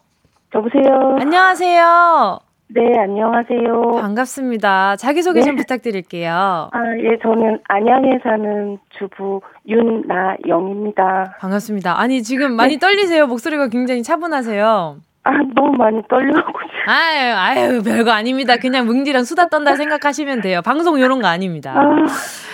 여보세요? 0.54 1.16
안녕하세요? 1.20 2.38
네, 2.68 2.98
안녕하세요. 2.98 4.00
반갑습니다. 4.00 4.96
자기소개 4.96 5.40
네. 5.40 5.44
좀 5.44 5.56
부탁드릴게요. 5.56 6.70
아, 6.72 6.78
예, 7.00 7.18
저는 7.22 7.58
안양에 7.68 8.18
사는 8.22 8.78
주부 8.98 9.42
윤나영입니다. 9.68 11.36
반갑습니다. 11.38 12.00
아니, 12.00 12.22
지금 12.22 12.54
많이 12.56 12.74
네. 12.74 12.78
떨리세요? 12.78 13.26
목소리가 13.26 13.68
굉장히 13.68 14.02
차분하세요. 14.02 14.96
아, 15.24 15.30
너무 15.54 15.72
많이 15.76 16.02
떨려고. 16.08 16.52
아유, 16.86 17.32
아유, 17.34 17.82
별거 17.82 18.10
아닙니다. 18.10 18.56
그냥 18.56 18.86
뭉디랑 18.86 19.22
수다 19.24 19.48
떤다 19.48 19.76
생각하시면 19.76 20.40
돼요. 20.40 20.62
방송 20.62 21.00
요런 21.00 21.22
거 21.22 21.28
아닙니다. 21.28 21.74
아, 21.76 21.96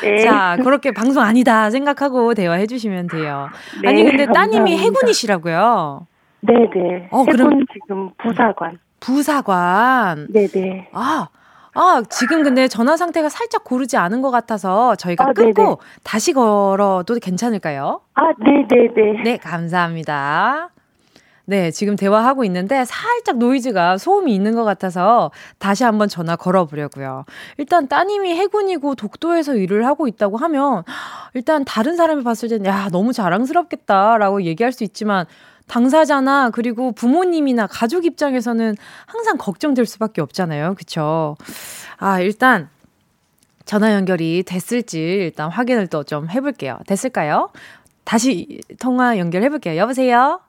네. 0.03 0.19
자, 0.19 0.59
그렇게 0.63 0.93
방송 0.93 1.23
아니다 1.23 1.71
생각하고 1.71 2.35
대화해 2.35 2.67
주시면 2.67 3.07
돼요. 3.07 3.49
네, 3.83 3.89
아니, 3.89 4.05
근데 4.05 4.27
감사합니다. 4.27 4.33
따님이 4.33 4.77
해군이시라고요? 4.79 6.07
네네. 6.41 6.69
네. 6.75 7.09
어, 7.11 7.21
해군 7.21 7.33
그럼 7.37 7.65
지금 7.73 8.11
부사관. 8.19 8.79
부사관? 9.01 10.29
네네. 10.31 10.91
아, 10.93 11.29
아, 11.75 12.03
지금 12.11 12.43
근데 12.43 12.69
전화 12.69 12.99
상태가 12.99 13.31
살짝 13.31 13.65
고르지 13.65 13.97
않은 13.97 14.21
것 14.21 14.31
같아서 14.31 14.95
저희가 14.97 15.29
아, 15.29 15.33
끊고 15.33 15.63
네네. 15.63 15.77
다시 16.05 16.35
걸어도 16.35 17.15
괜찮을까요? 17.15 18.01
아, 18.15 18.23
네네네. 18.41 19.23
네, 19.25 19.37
감사합니다. 19.39 20.69
네, 21.49 21.71
지금 21.71 21.97
대화하고 21.97 22.45
있는데 22.45 22.85
살짝 22.85 23.39
노이즈가 23.39 23.97
소음이 23.97 24.35
있는 24.35 24.55
것 24.55 24.65
같아서 24.65 25.31
다시 25.59 25.83
한번 25.83 26.07
전화 26.07 26.37
걸어보려고요. 26.37 27.25
일단 27.57 27.89
따님이 27.89 28.37
해군이고 28.37 28.95
독도에서 28.97 29.55
일을 29.57 29.87
하고 29.87 30.07
있다고 30.09 30.37
하면 30.37 30.83
일단 31.33 31.65
다른 31.65 31.97
사람이 31.97 32.23
봤을 32.23 32.51
때는 32.51 32.67
야, 32.67 32.91
너무 32.93 33.15
자랑스럽겠다라고 33.15 34.43
얘기할 34.43 34.73
수 34.73 34.85
있지만 34.85 35.25
당사자나 35.69 36.51
그리고 36.51 36.93
부모님이나 36.93 37.67
가족 37.67 38.05
입장에서는 38.05 38.77
항상 39.07 39.39
걱정될 39.39 39.87
수밖에 39.87 40.21
없잖아요. 40.21 40.75
그쵸? 40.75 41.35
아, 41.97 42.21
일단 42.21 42.69
전화 43.65 43.95
연결이 43.95 44.43
됐을지 44.43 45.01
일단 45.01 45.49
확인을 45.51 45.87
또 45.87 46.03
좀 46.05 46.29
해볼게요. 46.29 46.79
됐을까요? 46.87 47.49
다시 48.05 48.61
통화 48.79 49.17
연결해볼게요. 49.17 49.77
여보세요? 49.79 50.41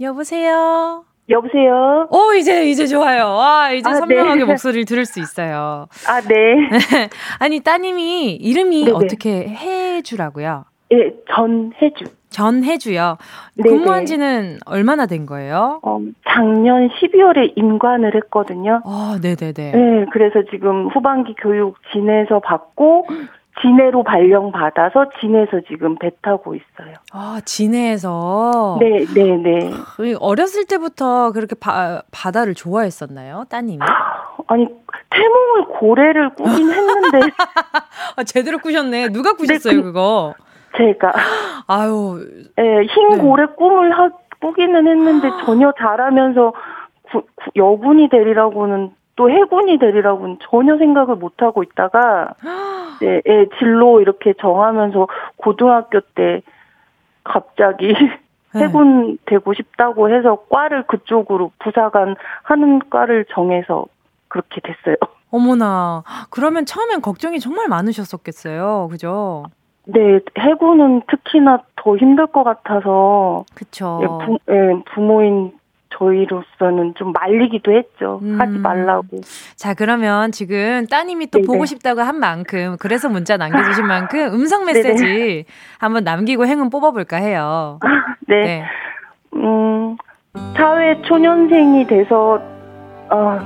여보세요? 0.00 1.04
여보세요? 1.28 2.08
오, 2.10 2.34
이제, 2.34 2.68
이제 2.68 2.86
좋아요. 2.86 3.34
와, 3.34 3.72
이제 3.72 3.88
아, 3.88 3.94
선명하게 3.94 4.40
네. 4.40 4.44
목소리를 4.44 4.84
들을 4.84 5.06
수 5.06 5.20
있어요. 5.20 5.86
아, 6.06 6.20
네. 6.20 6.68
아니, 7.40 7.60
따님이 7.60 8.32
이름이 8.34 8.84
네네. 8.84 8.96
어떻게 8.96 9.48
해주라고요? 9.48 10.64
예, 10.92 11.14
전해주. 11.34 12.04
전해주요. 12.28 13.16
근무한 13.62 14.04
지는 14.06 14.58
얼마나 14.66 15.06
된 15.06 15.24
거예요? 15.24 15.80
어, 15.82 15.98
작년 16.28 16.88
12월에 16.90 17.52
임관을 17.56 18.14
했거든요. 18.16 18.82
아, 18.84 19.18
네네네. 19.22 19.72
네, 19.72 20.06
그래서 20.12 20.42
지금 20.50 20.88
후반기 20.88 21.34
교육 21.40 21.76
진에서 21.92 22.40
받고 22.40 23.06
진해로 23.60 24.02
발령받아서 24.02 25.10
진해에서 25.20 25.60
지금 25.68 25.96
배 25.96 26.10
타고 26.22 26.54
있어요. 26.54 26.94
아, 27.12 27.40
진해에서? 27.44 28.78
네, 28.80 29.04
네, 29.14 29.36
네. 29.36 29.70
어렸을 30.20 30.66
때부터 30.66 31.32
그렇게 31.32 31.54
바, 31.54 32.02
바다를 32.10 32.54
좋아했었나요? 32.54 33.44
따님이? 33.48 33.78
아니, 34.48 34.66
태몽을 35.10 35.64
고래를 35.78 36.34
꾸긴 36.34 36.70
했는데. 36.70 37.20
아, 38.16 38.24
제대로 38.24 38.58
꾸셨네. 38.58 39.08
누가 39.10 39.34
꾸셨어요, 39.34 39.76
네, 39.76 39.82
그, 39.82 39.92
거 39.92 40.34
제가. 40.76 41.12
아유. 41.68 42.26
네, 42.56 42.82
흰 42.82 43.08
네. 43.10 43.18
고래 43.18 43.46
꿈을 43.56 43.96
하, 43.96 44.10
꾸기는 44.40 44.86
했는데 44.86 45.30
전혀 45.44 45.72
잘하면서 45.78 46.52
구, 47.10 47.22
구, 47.22 47.50
여군이 47.56 48.08
되리라고는 48.10 48.90
또 49.16 49.30
해군이 49.30 49.78
되리라고는 49.78 50.38
전혀 50.50 50.76
생각을 50.76 51.16
못 51.16 51.42
하고 51.42 51.62
있다가 51.62 52.34
네, 53.00 53.20
예, 53.26 53.46
진로 53.58 54.00
이렇게 54.00 54.34
정하면서 54.40 55.08
고등학교 55.36 56.00
때 56.00 56.42
갑자기 57.22 57.94
네. 58.54 58.64
해군 58.64 59.18
되고 59.26 59.52
싶다고 59.52 60.10
해서 60.14 60.44
과를 60.48 60.86
그쪽으로 60.86 61.50
부사관 61.58 62.16
하는 62.42 62.80
과를 62.90 63.24
정해서 63.30 63.86
그렇게 64.28 64.60
됐어요. 64.60 64.96
어머나. 65.30 66.04
그러면 66.30 66.64
처음엔 66.64 67.00
걱정이 67.00 67.40
정말 67.40 67.66
많으셨었겠어요. 67.68 68.88
그죠? 68.90 69.44
네, 69.86 70.20
해군은 70.38 71.02
특히나 71.08 71.58
더 71.76 71.96
힘들 71.96 72.28
것 72.28 72.44
같아서. 72.44 73.44
그쵸. 73.54 74.00
예, 74.02 74.06
부, 74.06 74.38
예, 74.48 74.82
부모인 74.94 75.52
저희로서는 75.98 76.94
좀 76.96 77.12
말리기도 77.12 77.72
했죠. 77.72 78.20
음. 78.22 78.40
하지 78.40 78.58
말라고. 78.58 79.20
자, 79.56 79.74
그러면 79.74 80.32
지금 80.32 80.86
따님이 80.90 81.26
또 81.30 81.38
네네. 81.38 81.46
보고 81.46 81.64
싶다고 81.66 82.00
한 82.02 82.18
만큼, 82.18 82.76
그래서 82.80 83.08
문자 83.08 83.36
남겨주신 83.36 83.86
만큼 83.86 84.32
음성 84.34 84.64
메시지 84.66 85.04
네네. 85.04 85.44
한번 85.78 86.04
남기고 86.04 86.46
행운 86.46 86.70
뽑아볼까 86.70 87.16
해요. 87.18 87.78
아, 87.82 87.86
네. 88.28 88.42
네. 88.44 88.64
음, 89.34 89.96
사회 90.56 91.00
초년생이 91.02 91.86
돼서, 91.86 92.40
어, 93.10 93.40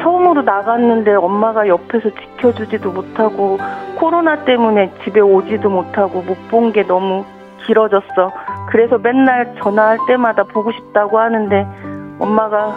처음으로 0.00 0.42
나갔는데 0.42 1.14
엄마가 1.14 1.68
옆에서 1.68 2.10
지켜주지도 2.10 2.90
못하고, 2.92 3.58
코로나 3.96 4.44
때문에 4.44 4.90
집에 5.04 5.20
오지도 5.20 5.68
못하고 5.70 6.22
못 6.22 6.36
본 6.50 6.72
게 6.72 6.82
너무 6.86 7.24
길어졌어. 7.66 8.32
그래서 8.70 8.98
맨날 8.98 9.54
전화할 9.62 9.98
때마다 10.08 10.42
보고 10.42 10.72
싶다고 10.72 11.20
하는데 11.20 11.64
엄마가 12.22 12.76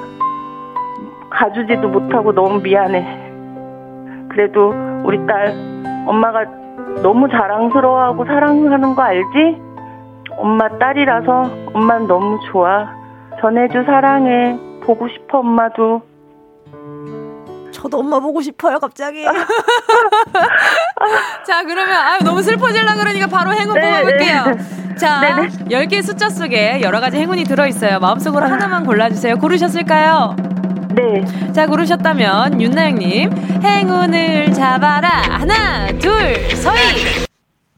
가주지도 1.29 1.87
못하고 1.87 2.33
너무 2.33 2.59
미안해. 2.61 3.05
그래도 4.29 4.73
우리 5.03 5.23
딸 5.27 5.53
엄마가 6.07 6.45
너무 7.03 7.29
자랑스러워하고 7.29 8.25
사랑하는 8.25 8.95
거 8.95 9.03
알지? 9.03 9.61
엄마 10.37 10.67
딸이라서 10.79 11.51
엄만 11.73 12.07
너무 12.07 12.39
좋아. 12.51 12.91
전해주 13.39 13.83
사랑해. 13.85 14.57
보고 14.83 15.07
싶어 15.07 15.37
엄마도. 15.39 16.01
저도 17.71 17.99
엄마 17.99 18.19
보고 18.19 18.41
싶어요, 18.41 18.79
갑자기. 18.79 19.23
자, 21.45 21.63
그러면, 21.63 21.95
아 21.95 22.17
너무 22.23 22.41
슬퍼질라 22.41 22.95
그러니까 22.95 23.27
바로 23.27 23.53
행운 23.53 23.75
네, 23.75 23.81
뽑아볼게요. 23.81 24.43
네. 24.45 24.84
자, 24.97 25.19
네네. 25.21 25.49
10개 25.69 26.01
숫자 26.01 26.29
속에 26.29 26.81
여러 26.81 26.99
가지 26.99 27.17
행운이 27.17 27.43
들어있어요. 27.43 27.99
마음속으로 27.99 28.45
하나만 28.45 28.85
골라주세요. 28.85 29.37
고르셨을까요? 29.37 30.35
네. 30.95 31.25
자, 31.51 31.67
고르셨다면, 31.67 32.61
윤나영님, 32.61 33.29
행운을 33.61 34.53
잡아라. 34.53 35.09
하나, 35.09 35.87
둘, 35.99 36.11
서희. 36.55 37.25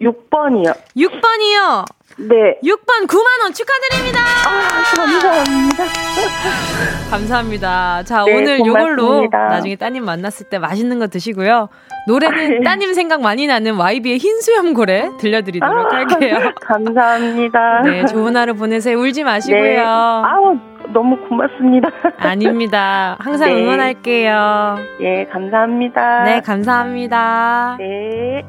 6번이요. 0.01 0.75
6번이요. 0.95 1.85
네. 2.19 2.59
6번 2.63 3.07
9만원 3.07 3.53
축하드립니다. 3.53 4.19
아, 4.47 4.83
감사합니다. 4.95 5.83
감사합니다. 7.11 8.03
자, 8.03 8.23
네, 8.25 8.35
오늘. 8.35 8.65
요걸로 8.65 9.27
나중에 9.31 9.75
따님 9.75 10.03
만났을 10.03 10.49
때 10.49 10.57
맛있는 10.57 10.97
거 10.99 11.07
드시고요. 11.07 11.69
노래는 12.07 12.37
아, 12.37 12.47
네. 12.47 12.63
따님 12.63 12.93
생각 12.93 13.21
많이 13.21 13.45
나는 13.47 13.75
YB의 13.77 14.17
흰 14.17 14.41
수염 14.41 14.73
고래 14.73 15.09
들려드리도록 15.19 15.93
아, 15.93 15.95
할게요. 15.95 16.53
감사합니다. 16.65 17.81
네, 17.83 18.05
좋은 18.05 18.35
하루 18.35 18.55
보내세요. 18.55 18.97
울지 18.97 19.23
마시고요. 19.23 19.61
네. 19.61 19.77
아우, 19.77 20.57
너무 20.93 21.17
고맙습니다. 21.27 21.89
아닙니다. 22.17 23.15
항상 23.19 23.53
네. 23.53 23.61
응원할게요. 23.61 24.77
예, 25.01 25.25
감사합니다. 25.25 26.23
네, 26.23 26.41
감사합니다. 26.41 27.75
네. 27.79 28.43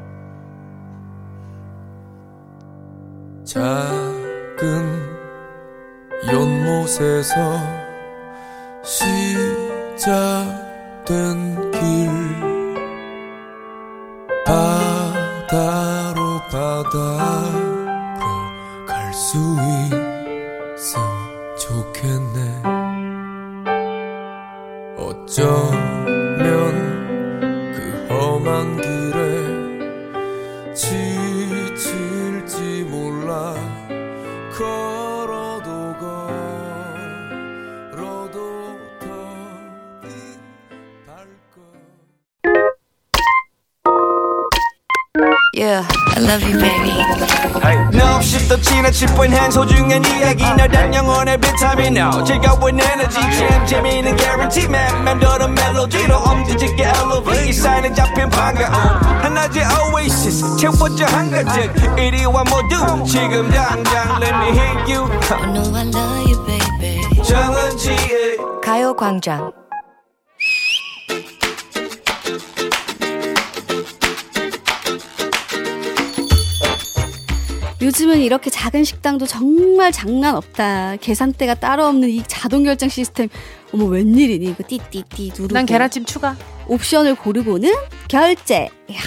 작은 3.49 5.09
연못에서 6.31 7.33
시작된 8.83 9.95
길. 11.71 11.79
바다로 14.45 16.39
바다로 16.51 17.65
갈 18.85 19.11
수 19.15 19.39
있음 20.77 21.01
좋겠네. 21.57 22.61
어쩌 24.95 25.71
I 46.19 46.21
love 46.21 46.43
you, 46.43 46.59
baby. 46.59 46.91
No, 47.93 48.15
없이 48.17 48.45
또 48.49 48.59
지나칠 48.59 49.07
뻔한 49.15 49.49
소중한 49.49 50.03
이야기. 50.03 50.43
너란 50.43 50.93
영혼의 50.93 51.37
비타민. 51.37 51.95
No 51.95 52.21
즐거운 52.25 52.77
에너지. 52.77 53.15
참 53.15 53.65
재미있는 53.65 54.17
guarantee 54.17 54.65
man. 54.65 55.03
맘대로 55.05 55.47
멜로디로 55.47 56.17
엄지짓게 56.17 56.83
elevate. 56.83 57.53
사인에 57.53 57.93
잡힌 57.93 58.29
반가움. 58.29 58.73
하나의 59.23 59.63
oasis. 59.93 60.57
채워져 60.57 61.05
한가득. 61.05 61.97
이리와 61.97 62.43
모두 62.43 63.05
지금 63.05 63.49
당장 63.49 64.21
let 64.21 64.35
me 64.35 64.49
hit 64.49 64.93
you. 64.93 65.09
I 65.31 65.53
know 65.53 65.73
I 65.73 65.87
love 65.87 66.29
you, 66.29 66.45
baby. 66.45 67.23
정은지의 67.23 68.37
가요광장 68.61 69.58
요즘은 77.81 78.19
이렇게 78.19 78.49
작은 78.49 78.83
식당도 78.83 79.25
정말 79.25 79.91
장난 79.91 80.35
없다. 80.35 80.97
계산대가 80.97 81.55
따로 81.55 81.85
없는 81.85 82.09
이 82.09 82.23
자동 82.27 82.63
결정 82.63 82.89
시스템. 82.89 83.29
어머 83.73 83.85
웬일이니? 83.85 84.45
이거 84.47 84.63
띠띠띠 84.67 85.31
누르고. 85.35 85.53
난 85.53 85.65
계란찜 85.65 86.05
추가. 86.05 86.35
옵션을 86.67 87.15
고르고는 87.15 87.73
결제. 88.07 88.69
이야 88.89 88.99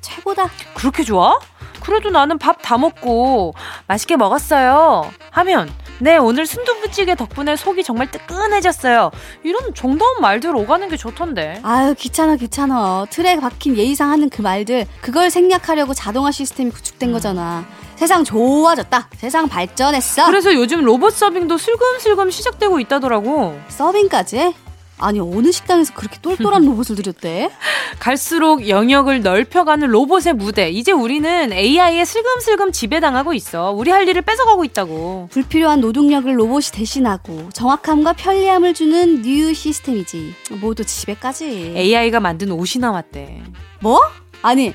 최고다. 0.00 0.50
그렇게 0.74 1.02
좋아? 1.02 1.38
그래도 1.82 2.10
나는 2.10 2.38
밥 2.38 2.62
다 2.62 2.78
먹고 2.78 3.54
맛있게 3.88 4.16
먹었어요. 4.16 5.10
하면 5.30 5.68
네 5.98 6.16
오늘 6.16 6.46
순두부찌개 6.46 7.14
덕분에 7.16 7.56
속이 7.56 7.82
정말 7.82 8.10
뜨끈해졌어요. 8.10 9.10
이런 9.42 9.74
정다운 9.74 10.20
말들 10.20 10.54
오가는 10.54 10.88
게 10.88 10.96
좋던데. 10.96 11.60
아유 11.62 11.94
귀찮아 11.98 12.36
귀찮아. 12.36 13.06
틀에 13.10 13.36
박힌 13.40 13.76
예의상 13.76 14.10
하는 14.10 14.28
그 14.30 14.42
말들 14.42 14.86
그걸 15.00 15.30
생략하려고 15.30 15.92
자동화 15.94 16.30
시스템이 16.30 16.70
구축된 16.70 17.10
음. 17.10 17.12
거잖아. 17.14 17.64
세상 17.96 18.24
좋아졌다. 18.24 19.08
세상 19.16 19.48
발전했어. 19.48 20.26
그래서 20.26 20.54
요즘 20.54 20.84
로봇 20.84 21.14
서빙도 21.14 21.58
슬금슬금 21.58 22.30
시작되고 22.30 22.80
있다더라고. 22.80 23.58
서빙까지? 23.68 24.54
아니 25.02 25.20
어느 25.20 25.50
식당에서 25.52 25.92
그렇게 25.94 26.18
똘똘한 26.20 26.64
로봇을 26.66 26.96
들였대? 26.96 27.50
갈수록 27.98 28.68
영역을 28.68 29.22
넓혀가는 29.22 29.88
로봇의 29.88 30.34
무대. 30.34 30.70
이제 30.70 30.92
우리는 30.92 31.52
AI에 31.52 32.04
슬금슬금 32.04 32.72
지배당하고 32.72 33.34
있어. 33.34 33.72
우리 33.72 33.90
할 33.90 34.08
일을 34.08 34.22
뺏어가고 34.22 34.64
있다고. 34.64 35.28
불필요한 35.32 35.80
노동력을 35.80 36.38
로봇이 36.38 36.66
대신하고 36.72 37.50
정확함과 37.52 38.14
편리함을 38.14 38.74
주는 38.74 39.22
new 39.22 39.52
시스템이지. 39.52 40.34
모두 40.60 40.84
지배까지. 40.84 41.74
AI가 41.76 42.20
만든 42.20 42.50
옷이 42.52 42.80
나왔대. 42.80 43.42
뭐? 43.80 44.00
아니 44.42 44.74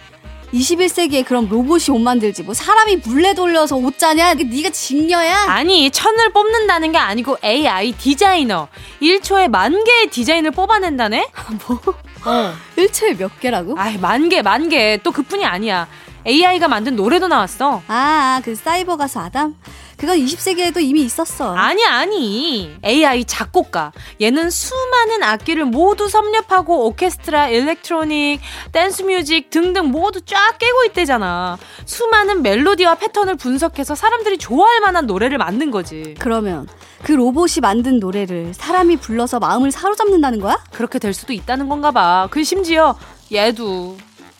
21세기에 0.57 1.25
그럼 1.25 1.47
로봇이 1.49 1.85
옷 1.91 1.99
만들지 1.99 2.43
뭐 2.43 2.53
사람이 2.53 2.97
물레 2.97 3.33
돌려서 3.33 3.75
옷 3.75 3.97
짜냐? 3.97 4.33
네가 4.33 4.69
직녀야? 4.71 5.45
아니 5.47 5.89
천을 5.91 6.31
뽑는다는 6.31 6.91
게 6.91 6.97
아니고 6.97 7.37
AI 7.43 7.91
디자이너 7.93 8.67
1초에 9.01 9.49
만 9.49 9.83
개의 9.83 10.07
디자인을 10.09 10.51
뽑아낸다네? 10.51 11.27
뭐? 11.67 11.79
어. 12.25 12.53
1초에 12.77 13.17
몇 13.17 13.39
개라고? 13.39 13.75
아이 13.77 13.97
만 13.97 14.29
개, 14.29 14.41
만 14.41 14.69
개. 14.69 14.97
또 15.03 15.11
그뿐이 15.11 15.45
아니야. 15.45 15.87
AI가 16.27 16.67
만든 16.67 16.95
노래도 16.95 17.27
나왔어. 17.27 17.81
아, 17.87 18.41
그 18.43 18.55
사이버 18.55 18.97
가수 18.97 19.19
아담? 19.19 19.55
그건 19.95 20.17
20세기에도 20.19 20.79
이미 20.79 21.01
있었어. 21.01 21.55
아니, 21.55 21.83
아니. 21.85 22.75
AI 22.85 23.25
작곡가. 23.25 23.91
얘는 24.21 24.51
수많은 24.51 25.23
악기를 25.23 25.65
모두 25.65 26.07
섭렵하고 26.07 26.85
오케스트라, 26.87 27.47
electronic, 27.47 28.41
dance 28.71 29.03
music 29.03 29.49
등등 29.49 29.89
모두 29.89 30.21
쫙 30.21 30.57
깨고 30.59 30.83
있대잖아. 30.87 31.57
수많은 31.85 32.43
멜로디와 32.43 32.95
패턴을 32.95 33.37
분석해서 33.37 33.95
사람들이 33.95 34.37
좋아할 34.37 34.81
만한 34.81 35.07
노래를 35.07 35.37
만든 35.39 35.71
거지. 35.71 36.13
그러면 36.19 36.67
그 37.03 37.13
로봇이 37.13 37.61
만든 37.61 37.99
노래를 37.99 38.53
사람이 38.53 38.97
불러서 38.97 39.39
마음을 39.39 39.71
사로잡는다는 39.71 40.41
거야? 40.41 40.59
그렇게 40.73 40.99
될 40.99 41.13
수도 41.13 41.33
있다는 41.33 41.69
건가 41.69 41.91
봐. 41.91 42.27
그 42.29 42.43
심지어 42.43 42.95
얘도. 43.31 43.97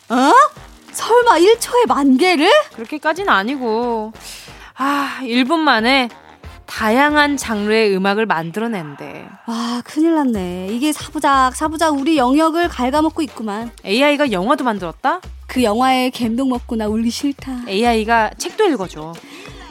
어? 0.09 0.31
설마 0.97 1.37
1초에 1.37 1.87
만 1.87 2.17
개를? 2.17 2.49
그렇게까지는 2.75 3.29
아니고. 3.29 4.13
아, 4.75 5.19
1분 5.21 5.59
만에 5.59 6.09
다양한 6.65 7.37
장르의 7.37 7.95
음악을 7.95 8.25
만들어낸대. 8.25 9.27
와, 9.45 9.81
큰일 9.85 10.15
났네. 10.15 10.69
이게 10.71 10.91
사부작, 10.91 11.55
사부작 11.55 11.93
우리 11.93 12.17
영역을 12.17 12.67
갉아먹고 12.67 13.21
있구만. 13.21 13.71
AI가 13.85 14.31
영화도 14.31 14.63
만들었다? 14.63 15.21
그 15.45 15.63
영화에 15.63 16.09
갬동 16.09 16.49
먹고 16.49 16.75
나 16.75 16.87
울기 16.87 17.11
싫다. 17.11 17.61
AI가 17.67 18.31
책도 18.37 18.65
읽어줘. 18.65 19.13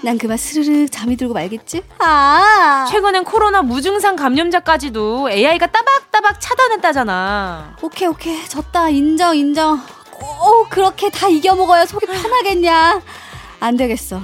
난 0.02 0.18
그만 0.18 0.36
스르륵 0.36 0.92
잠이 0.92 1.16
들고 1.16 1.34
말겠지? 1.34 1.82
아! 1.98 2.86
최근엔 2.88 3.24
코로나 3.24 3.62
무증상 3.62 4.14
감염자까지도 4.14 5.30
AI가 5.30 5.66
따박따박 5.66 6.40
차단했다잖아. 6.40 7.78
오케이, 7.82 8.06
오케이. 8.06 8.44
졌다. 8.46 8.90
인정, 8.90 9.36
인정. 9.36 9.80
꼭 10.18 10.68
그렇게 10.70 11.10
다 11.10 11.28
이겨먹어야 11.28 11.86
속이 11.86 12.06
편하겠냐. 12.06 13.02
안 13.60 13.76
되겠어. 13.76 14.20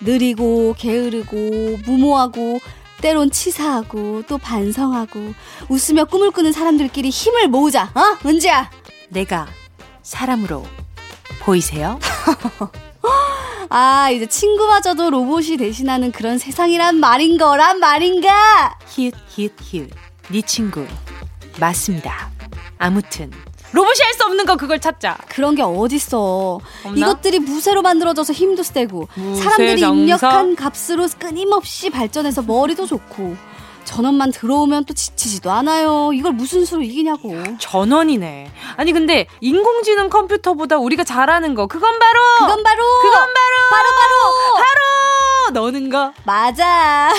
느리고, 0.00 0.74
게으르고, 0.76 1.78
무모하고, 1.86 2.60
때론 3.00 3.30
치사하고, 3.30 4.22
또 4.26 4.38
반성하고, 4.38 5.34
웃으며 5.68 6.04
꿈을 6.06 6.30
꾸는 6.30 6.52
사람들끼리 6.52 7.10
힘을 7.10 7.48
모으자. 7.48 7.90
어? 7.94 8.18
은지야! 8.26 8.70
내가 9.08 9.46
사람으로 10.02 10.66
보이세요? 11.40 11.98
아, 13.70 14.10
이제 14.10 14.26
친구마저도 14.26 15.10
로봇이 15.10 15.56
대신하는 15.56 16.12
그런 16.12 16.38
세상이란 16.38 17.00
말인 17.00 17.38
거란 17.38 17.80
말인가? 17.80 18.78
히읗, 18.88 19.14
히읗, 19.28 19.52
히읗. 19.60 19.90
네 20.28 20.42
친구. 20.42 20.86
맞습니다. 21.58 22.30
아무튼. 22.78 23.30
로봇이 23.74 23.98
할 24.02 24.14
수 24.14 24.24
없는 24.24 24.46
거 24.46 24.56
그걸 24.56 24.80
찾자. 24.80 25.18
그런 25.28 25.54
게 25.56 25.62
어딨어. 25.62 26.60
없나? 26.84 26.96
이것들이 26.96 27.40
무쇠로 27.40 27.82
만들어져서 27.82 28.32
힘도 28.32 28.62
세고 28.62 29.08
무쇠 29.14 29.42
사람들이? 29.42 29.80
입력한 29.82 30.54
값으로 30.56 31.08
끊임없이 31.18 31.90
발전해서 31.90 32.42
머리도 32.42 32.86
좋고 32.86 33.36
전원만 33.84 34.30
들어오면 34.30 34.84
또 34.86 34.94
지치지도 34.94 35.50
않아요. 35.50 36.12
이걸 36.14 36.32
무슨 36.32 36.64
수로 36.64 36.82
이기냐고. 36.82 37.34
전원이네. 37.58 38.50
아니 38.76 38.92
근데 38.92 39.26
인공지능 39.40 40.08
컴퓨터보다 40.08 40.78
우리가 40.78 41.04
잘하는 41.04 41.54
거 41.54 41.66
그건 41.66 41.98
바로 41.98 42.20
그건 42.38 42.62
바로 42.62 42.82
그건 43.02 43.12
바로 43.12 43.34
바로 43.70 43.88
바로 43.96 44.54
바로 44.54 45.50
너는 45.60 45.90
거 45.90 46.12
맞아. 46.24 47.12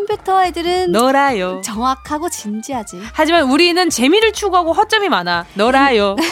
컴퓨터 0.00 0.44
애들은 0.44 0.92
너라요. 0.92 1.60
정확하고 1.64 2.28
진지하지. 2.28 3.02
하지만 3.12 3.50
우리는 3.50 3.90
재미를 3.90 4.32
추구하고 4.32 4.72
허점이 4.72 5.08
많아. 5.08 5.46
너라요. 5.54 6.14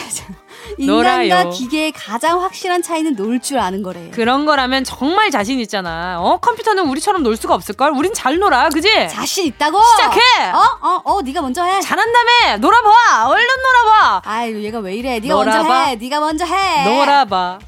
인간과 0.77 0.93
놀아요. 1.25 1.49
기계의 1.49 1.91
가장 1.91 2.41
확실한 2.41 2.81
차이는 2.81 3.15
놀 3.15 3.39
줄 3.41 3.57
아는 3.59 3.81
거래. 3.83 4.09
그런 4.11 4.45
거라면 4.45 4.83
정말 4.85 5.29
자신 5.31 5.59
있잖아. 5.59 6.17
어 6.21 6.37
컴퓨터는 6.37 6.87
우리처럼 6.87 7.23
놀 7.23 7.35
수가 7.35 7.53
없을 7.55 7.75
걸? 7.75 7.91
우린 7.91 8.13
잘 8.13 8.37
놀아, 8.37 8.69
그지? 8.69 9.09
자신 9.09 9.45
있다고? 9.47 9.81
시작해! 9.81 10.19
어? 10.53 10.61
어? 10.87 11.01
어? 11.03 11.21
네가 11.21 11.41
먼저 11.41 11.63
해. 11.63 11.81
잘한다며. 11.81 12.57
놀아봐. 12.59 13.27
얼른 13.27 13.45
놀아봐. 13.45 14.21
아유, 14.25 14.63
얘가 14.63 14.79
왜 14.79 14.95
이래? 14.95 15.19
네가 15.19 15.33
놀아봐. 15.33 15.63
먼저 15.63 15.73
해. 15.73 15.95
네가 15.95 16.19
먼저 16.19 16.45
해. 16.45 16.83
놀아봐. 16.85 17.59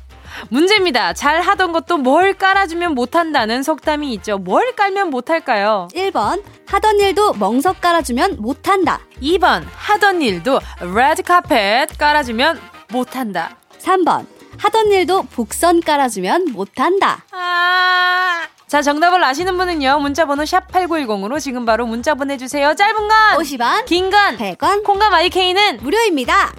문제입니다. 0.49 1.13
잘 1.13 1.41
하던 1.41 1.71
것도 1.71 1.97
뭘 1.97 2.33
깔아주면 2.33 2.93
못한다는 2.95 3.63
속담이 3.63 4.13
있죠. 4.15 4.37
뭘 4.37 4.75
깔면 4.75 5.09
못할까요? 5.09 5.87
1번 5.93 6.43
하던 6.67 6.99
일도 6.99 7.33
멍석 7.33 7.81
깔아주면 7.81 8.37
못한다. 8.39 8.99
2번 9.21 9.63
하던 9.75 10.21
일도 10.21 10.59
레드 10.95 11.23
카펫 11.23 11.97
깔아주면 11.97 12.59
못한다. 12.91 13.55
3번 13.79 14.25
하던 14.57 14.91
일도 14.91 15.23
복선 15.23 15.81
깔아주면 15.81 16.51
못한다. 16.51 17.23
아. 17.31 18.41
자, 18.67 18.81
정답을 18.81 19.21
아시는 19.23 19.57
분은요. 19.57 19.99
문자번호 19.99 20.43
샵8910으로 20.43 21.39
지금 21.41 21.65
바로 21.65 21.85
문자 21.85 22.13
보내주세요. 22.15 22.73
짧은 22.75 22.95
건 22.95 23.09
50원, 23.37 23.85
긴 23.85 24.09
건 24.09 24.37
100원 24.37 24.83
콩과 24.85 25.07
my 25.07 25.13
K는 25.13 25.79
무료입니다. 25.81 26.53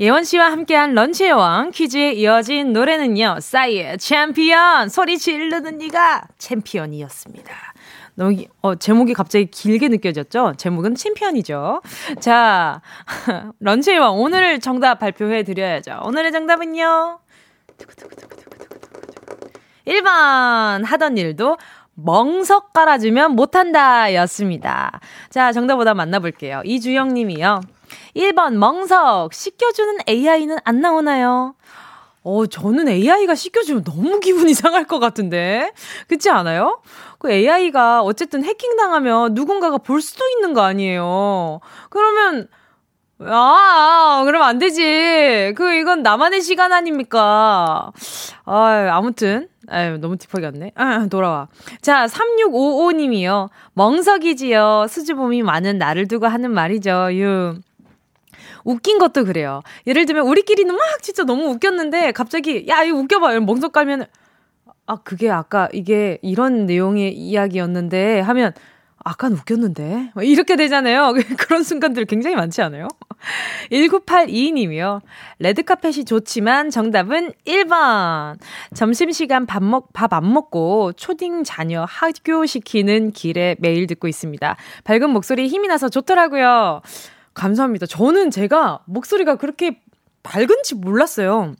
예원 0.00 0.24
씨와 0.24 0.50
함께한 0.50 0.94
lunch의 0.94 1.32
왕 1.32 1.70
퀴즈에 1.70 2.12
이어진 2.12 2.72
노래는요. 2.72 3.36
싸이의 3.40 3.98
챔피언 3.98 4.88
소리 4.88 5.18
지르는 5.18 5.78
네가 5.78 6.24
챔피언이었습니다. 6.38 7.54
너무 8.16 8.30
기- 8.34 8.48
어, 8.60 8.74
제목이 8.74 9.14
갑자기 9.14 9.46
길게 9.46 9.88
느껴졌죠? 9.88 10.54
제목은 10.56 10.96
챔피언이죠. 10.96 11.82
자, 12.20 12.80
lunch의 13.60 13.98
왕 14.00 14.14
오늘 14.20 14.58
정답 14.60 14.98
발표해 14.98 15.44
드려야죠. 15.44 16.00
오늘의 16.04 16.32
정답은요. 16.32 17.18
1번 19.86 20.84
하던 20.84 21.18
일도 21.18 21.56
멍석 21.94 22.72
깔아주면 22.72 23.32
못한다 23.32 24.12
였습니다. 24.14 25.00
자, 25.30 25.52
정답보다 25.52 25.94
만나볼게요. 25.94 26.62
이주영 26.64 27.14
님이요. 27.14 27.60
1번 28.16 28.54
멍석 28.54 29.34
씻겨주는 29.34 29.98
AI는 30.08 30.58
안 30.64 30.80
나오나요? 30.80 31.54
어, 32.22 32.46
저는 32.46 32.88
AI가 32.88 33.34
씻겨주면 33.34 33.84
너무 33.84 34.18
기분 34.20 34.48
이 34.48 34.54
상할 34.54 34.84
것 34.84 34.98
같은데. 34.98 35.72
그렇지 36.08 36.30
않아요? 36.30 36.80
그 37.18 37.30
AI가 37.30 38.02
어쨌든 38.02 38.44
해킹당하면 38.44 39.34
누군가가 39.34 39.78
볼 39.78 40.00
수도 40.00 40.24
있는 40.28 40.54
거 40.54 40.62
아니에요. 40.62 41.60
그러면 41.90 42.48
아, 43.20 44.22
그러면 44.24 44.48
안 44.48 44.58
되지. 44.58 45.54
그, 45.56 45.74
이건 45.74 46.02
나만의 46.02 46.42
시간 46.42 46.72
아닙니까? 46.72 47.92
아 48.44 48.88
아무튼. 48.90 49.48
아유, 49.68 49.98
너무 49.98 50.16
딥하게 50.16 50.46
왔네. 50.46 50.72
아, 50.74 51.06
돌아와. 51.06 51.48
자, 51.80 52.06
3655님이요. 52.06 53.48
멍석이지요. 53.72 54.86
수줍음이 54.90 55.42
많은 55.42 55.78
나를 55.78 56.06
두고 56.08 56.26
하는 56.26 56.50
말이죠. 56.50 57.08
유. 57.12 57.54
웃긴 58.64 58.98
것도 58.98 59.24
그래요. 59.24 59.62
예를 59.86 60.06
들면, 60.06 60.26
우리끼리는 60.26 60.74
막 60.74 60.82
진짜 61.02 61.24
너무 61.24 61.44
웃겼는데, 61.50 62.12
갑자기, 62.12 62.66
야, 62.68 62.82
이거 62.82 62.98
웃겨봐. 62.98 63.40
멍석 63.40 63.72
깔면, 63.72 64.06
아, 64.86 64.96
그게 65.02 65.30
아까 65.30 65.68
이게 65.72 66.18
이런 66.22 66.66
내용의 66.66 67.12
이야기였는데, 67.14 68.20
하면, 68.20 68.52
아깐 69.06 69.32
웃겼는데? 69.34 70.12
막 70.14 70.26
이렇게 70.26 70.56
되잖아요. 70.56 71.12
그런 71.38 71.62
순간들 71.62 72.06
굉장히 72.06 72.36
많지 72.36 72.62
않아요? 72.62 72.88
1982님이요. 73.70 75.02
레드카펫이 75.40 76.06
좋지만 76.06 76.70
정답은 76.70 77.32
1번. 77.46 78.38
점심시간 78.74 79.44
밥 79.44 79.62
먹, 79.62 79.92
밥 79.92 80.14
안 80.14 80.32
먹고 80.32 80.92
초딩 80.94 81.44
자녀 81.44 81.84
학교시키는 81.86 83.12
길에 83.12 83.56
매일 83.58 83.86
듣고 83.86 84.08
있습니다. 84.08 84.56
밝은 84.84 85.10
목소리에 85.10 85.48
힘이 85.48 85.68
나서 85.68 85.90
좋더라고요. 85.90 86.80
감사합니다. 87.34 87.86
저는 87.86 88.30
제가 88.30 88.80
목소리가 88.86 89.36
그렇게 89.36 89.80
밝은지 90.22 90.74
몰랐어요. 90.74 91.54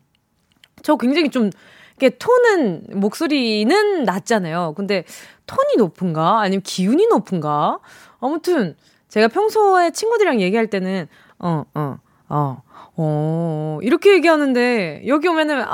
저 0.81 0.95
굉장히 0.97 1.29
좀, 1.29 1.49
이렇게 1.97 2.17
톤은, 2.17 2.99
목소리는 2.99 4.03
낮잖아요. 4.03 4.73
근데 4.75 5.05
톤이 5.45 5.77
높은가? 5.77 6.41
아니면 6.41 6.61
기운이 6.61 7.07
높은가? 7.07 7.79
아무튼, 8.19 8.75
제가 9.07 9.27
평소에 9.27 9.91
친구들이랑 9.91 10.41
얘기할 10.41 10.67
때는, 10.67 11.07
어, 11.39 11.63
어, 11.73 11.97
어, 12.27 12.61
어, 12.97 13.79
이렇게 13.81 14.13
얘기하는데, 14.13 15.03
여기 15.07 15.27
오면은, 15.27 15.61
아유, 15.61 15.65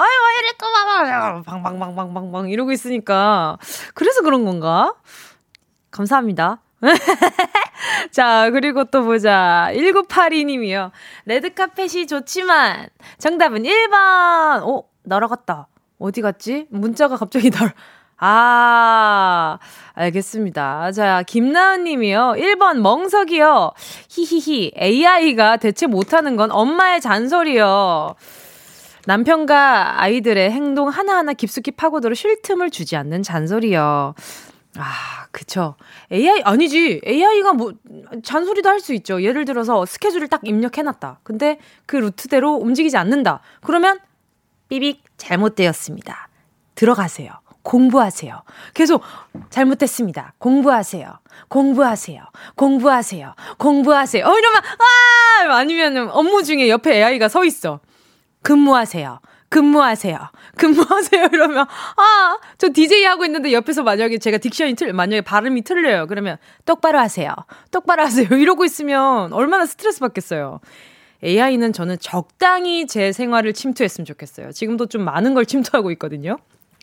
막, 1.20 1.44
방방방방방방 1.46 2.50
이러고 2.50 2.72
있으니까, 2.72 3.58
그래서 3.94 4.22
그런 4.22 4.46
건가? 4.46 4.94
감사합니다. 5.92 6.62
자, 8.12 8.50
그리고 8.52 8.86
또 8.86 9.04
보자. 9.04 9.70
1982님이요. 9.74 10.91
레드카펫이 11.26 12.08
좋지만, 12.08 12.88
정답은 13.17 13.63
1번! 13.63 14.63
어, 14.63 14.84
날아갔다. 15.04 15.67
어디 16.00 16.22
갔지? 16.22 16.67
문자가 16.70 17.17
갑자기 17.17 17.50
날, 17.52 17.74
아, 18.17 19.58
알겠습니다. 19.94 20.91
자, 20.91 21.24
김나은 21.26 21.84
님이요. 21.86 22.36
1번 22.38 22.82
멍석이요. 22.82 23.72
히히히. 24.10 24.74
AI가 24.78 25.58
대체 25.58 25.88
못하는 25.88 26.36
건 26.36 26.52
엄마의 26.52 27.02
잔소리요. 27.02 28.15
남편과 29.08 30.02
아이들의 30.02 30.52
행동 30.52 30.89
하나하나 30.89 31.34
깊숙이 31.34 31.72
파고들어 31.72 32.13
쉴 32.13 32.39
틈을 32.44 32.70
주지 32.70 32.96
않는 32.96 33.24
잔소리요. 33.24 34.13
아, 34.78 35.28
그쵸. 35.32 35.76
AI, 36.12 36.42
아니지. 36.44 37.02
AI가 37.06 37.54
뭐, 37.54 37.74
잔소리도 38.24 38.70
할 38.70 38.80
수 38.80 38.94
있죠. 38.94 39.22
예를 39.22 39.46
들어서 39.46 39.86
스케줄을 39.86 40.28
딱 40.28 40.42
입력해놨다. 40.44 41.20
근데 41.24 41.60
그 41.86 41.98
루트대로 41.98 42.56
움직이지 42.56 42.98
않는다. 42.98 43.42
그러면, 43.62 44.00
삐빅, 44.70 45.04
잘못되었습니다. 45.18 46.30
들어가세요. 46.76 47.32
공부하세요. 47.64 48.42
계속, 48.74 49.04
잘못됐습니다. 49.52 50.34
공부하세요. 50.40 51.20
공부하세요. 51.50 52.24
공부하세요. 52.56 53.36
공부하세요. 53.60 54.26
어, 54.26 54.38
이러면, 54.40 54.62
아! 54.64 55.56
아니면 55.58 56.10
업무 56.12 56.44
중에 56.44 56.70
옆에 56.70 56.96
AI가 56.96 57.28
서 57.28 57.44
있어. 57.44 57.82
근무하세요. 58.42 59.20
근무하세요. 59.52 60.18
근무하세요. 60.56 61.28
이러면, 61.34 61.66
아, 61.98 62.38
저 62.58 62.70
DJ 62.72 63.04
하고 63.04 63.26
있는데 63.26 63.52
옆에서 63.52 63.84
만약에 63.84 64.18
제가 64.18 64.38
딕션이 64.38 64.78
틀, 64.78 64.94
만약에 64.94 65.20
발음이 65.22 65.64
틀려요. 65.64 66.08
그러면 66.08 66.38
똑바로 66.66 67.00
하세요. 67.00 67.36
똑바로 67.70 68.02
하세요. 68.02 68.28
이러고 68.32 68.64
있으면 68.64 69.34
얼마나 69.34 69.66
스트레스 69.66 70.00
받겠어요. 70.00 70.62
AI는 71.24 71.74
저는 71.74 71.98
적당히 72.00 72.88
제 72.88 73.12
생활을 73.12 73.52
침투했으면 73.52 74.06
좋겠어요. 74.06 74.54
지금도 74.54 74.86
좀 74.86 75.04
많은 75.04 75.34
걸 75.34 75.46
침투하고 75.46 75.92
있거든요. 75.92 76.38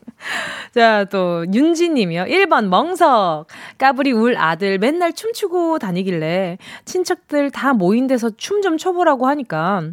자, 0.75 1.07
또, 1.07 1.47
윤지님이요. 1.53 2.25
1번, 2.25 2.69
멍석. 2.69 3.47
까불이 3.79 4.13
울 4.13 4.37
아들 4.37 4.79
맨날 4.79 5.15
춤추고 5.15 5.79
다니길래 5.79 6.59
친척들 6.85 7.51
다 7.51 7.73
모인 7.73 8.07
데서 8.07 8.31
춤 8.37 8.61
좀 8.61 8.77
춰보라고 8.77 9.27
하니까 9.27 9.85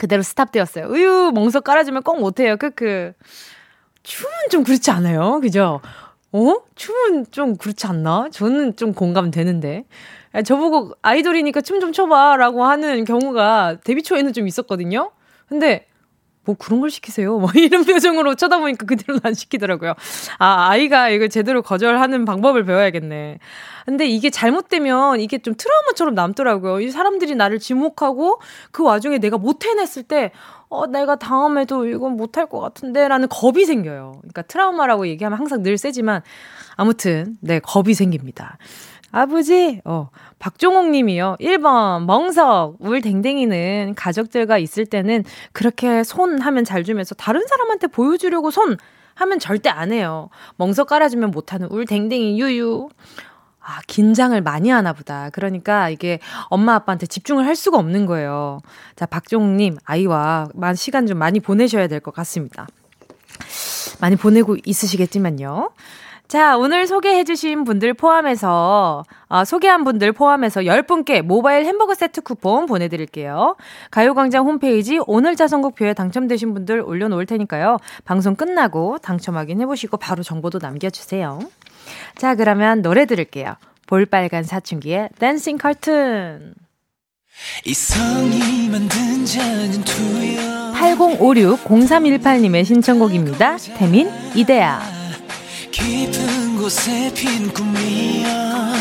그대로 0.00 0.22
스탑되었어요. 0.22 0.86
으유, 0.92 1.30
멍석 1.34 1.62
깔아주면 1.62 2.02
꼭 2.02 2.18
못해요. 2.20 2.56
크크. 2.56 3.12
춤은 4.02 4.32
좀 4.50 4.64
그렇지 4.64 4.90
않아요? 4.90 5.40
그죠? 5.40 5.82
어? 6.32 6.56
춤은 6.74 7.26
좀 7.30 7.56
그렇지 7.56 7.86
않나? 7.86 8.28
저는 8.32 8.76
좀 8.76 8.94
공감되는데. 8.94 9.84
저보고 10.44 10.94
아이돌이니까 11.02 11.60
춤 11.60 11.80
좀 11.80 11.92
춰봐 11.92 12.36
라고 12.36 12.64
하는 12.64 13.04
경우가 13.04 13.78
데뷔 13.84 14.02
초에는 14.02 14.32
좀 14.32 14.48
있었거든요? 14.48 15.10
근데 15.48 15.86
뭐 16.50 16.56
그런 16.58 16.80
걸 16.80 16.90
시키세요? 16.90 17.38
뭐 17.38 17.48
이런 17.54 17.84
표정으로 17.84 18.34
쳐다보니까 18.34 18.86
그대로는 18.86 19.20
안 19.22 19.34
시키더라고요. 19.34 19.94
아, 20.38 20.68
아이가 20.68 21.08
이걸 21.08 21.28
제대로 21.28 21.62
거절하는 21.62 22.24
방법을 22.24 22.64
배워야겠네. 22.64 23.38
근데 23.86 24.06
이게 24.06 24.30
잘못되면 24.30 25.20
이게 25.20 25.38
좀 25.38 25.54
트라우마처럼 25.56 26.14
남더라고요. 26.14 26.80
이 26.80 26.90
사람들이 26.90 27.36
나를 27.36 27.58
지목하고 27.60 28.40
그 28.72 28.82
와중에 28.82 29.18
내가 29.18 29.38
못 29.38 29.64
해냈을 29.64 30.02
때, 30.02 30.32
어, 30.68 30.86
내가 30.86 31.16
다음에도 31.16 31.86
이건 31.86 32.16
못할 32.16 32.46
것 32.46 32.60
같은데? 32.60 33.06
라는 33.08 33.28
겁이 33.28 33.64
생겨요. 33.64 34.16
그러니까 34.20 34.42
트라우마라고 34.42 35.08
얘기하면 35.08 35.38
항상 35.38 35.62
늘 35.62 35.78
세지만, 35.78 36.22
아무튼, 36.76 37.36
네, 37.40 37.58
겁이 37.60 37.94
생깁니다. 37.94 38.58
아버지, 39.12 39.80
어, 39.84 40.10
박종옥 40.40 40.90
님이요. 40.90 41.36
1번, 41.38 42.06
멍석. 42.06 42.76
울 42.80 43.00
댕댕이는 43.02 43.94
가족들과 43.94 44.58
있을 44.58 44.86
때는 44.86 45.22
그렇게 45.52 46.02
손 46.02 46.40
하면 46.40 46.64
잘 46.64 46.82
주면서 46.82 47.14
다른 47.14 47.46
사람한테 47.46 47.86
보여주려고 47.86 48.50
손 48.50 48.76
하면 49.14 49.38
절대 49.38 49.68
안 49.68 49.92
해요. 49.92 50.30
멍석 50.56 50.88
깔아주면 50.88 51.30
못하는 51.30 51.68
울 51.70 51.84
댕댕이 51.84 52.40
유유. 52.40 52.88
아, 53.60 53.80
긴장을 53.86 54.40
많이 54.40 54.70
하나 54.70 54.94
보다. 54.94 55.28
그러니까 55.30 55.90
이게 55.90 56.18
엄마 56.48 56.74
아빠한테 56.74 57.06
집중을 57.06 57.46
할 57.46 57.54
수가 57.54 57.76
없는 57.78 58.06
거예요. 58.06 58.60
자, 58.96 59.04
박종욱님, 59.04 59.76
아이와 59.84 60.48
시간 60.74 61.06
좀 61.06 61.18
많이 61.18 61.38
보내셔야 61.38 61.86
될 61.86 62.00
것 62.00 62.14
같습니다. 62.14 62.66
많이 64.00 64.16
보내고 64.16 64.56
있으시겠지만요. 64.64 65.70
자, 66.30 66.56
오늘 66.56 66.86
소개해주신 66.86 67.64
분들 67.64 67.92
포함해서, 67.94 69.02
아, 69.28 69.44
소개한 69.44 69.82
분들 69.82 70.12
포함해서 70.12 70.60
10분께 70.60 71.22
모바일 71.22 71.66
햄버거 71.66 71.92
세트 71.96 72.20
쿠폰 72.20 72.66
보내드릴게요. 72.66 73.56
가요광장 73.90 74.46
홈페이지 74.46 75.00
오늘 75.08 75.34
자선곡표에 75.34 75.92
당첨되신 75.92 76.54
분들 76.54 76.82
올려놓을 76.82 77.26
테니까요. 77.26 77.78
방송 78.04 78.36
끝나고 78.36 78.98
당첨 78.98 79.36
확인해보시고 79.36 79.96
바로 79.96 80.22
정보도 80.22 80.60
남겨주세요. 80.62 81.40
자, 82.14 82.36
그러면 82.36 82.80
노래 82.80 83.06
들을게요. 83.06 83.56
볼빨간 83.88 84.44
사춘기의 84.44 85.08
댄싱 85.18 85.58
커튼. 85.58 86.54
8056-0318님의 90.76 92.64
신청곡입니다. 92.64 93.56
태민, 93.76 94.08
이대야. 94.36 94.99
깊은 95.70 96.56
곳에 96.58 97.12
핀 97.14 97.52
꿈이야 97.52 98.72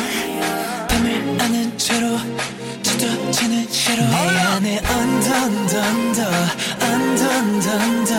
밤을 0.90 1.38
아는 1.40 1.78
채로 1.78 2.18
짙어지는 2.82 3.70
채로. 3.70 4.04
내 4.04 4.16
안에 4.18 4.80
언던던더 4.80 6.22
언던던더. 6.82 8.14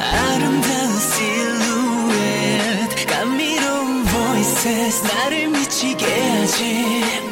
아름다운 0.00 1.00
실루엣 1.12 3.06
감미로운 3.06 4.04
voices 4.06 5.02
나를 5.04 5.48
미치게 5.48 6.04
하지. 6.04 6.64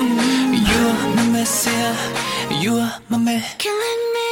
음. 0.01 0.53
You 0.55 0.89
are 0.89 1.13
my 1.13 1.27
messiah 1.29 1.97
You 2.63 2.77
are 2.79 2.93
my 3.11 3.21
man. 3.21 3.43
Killing 3.59 4.03
me 4.15 4.32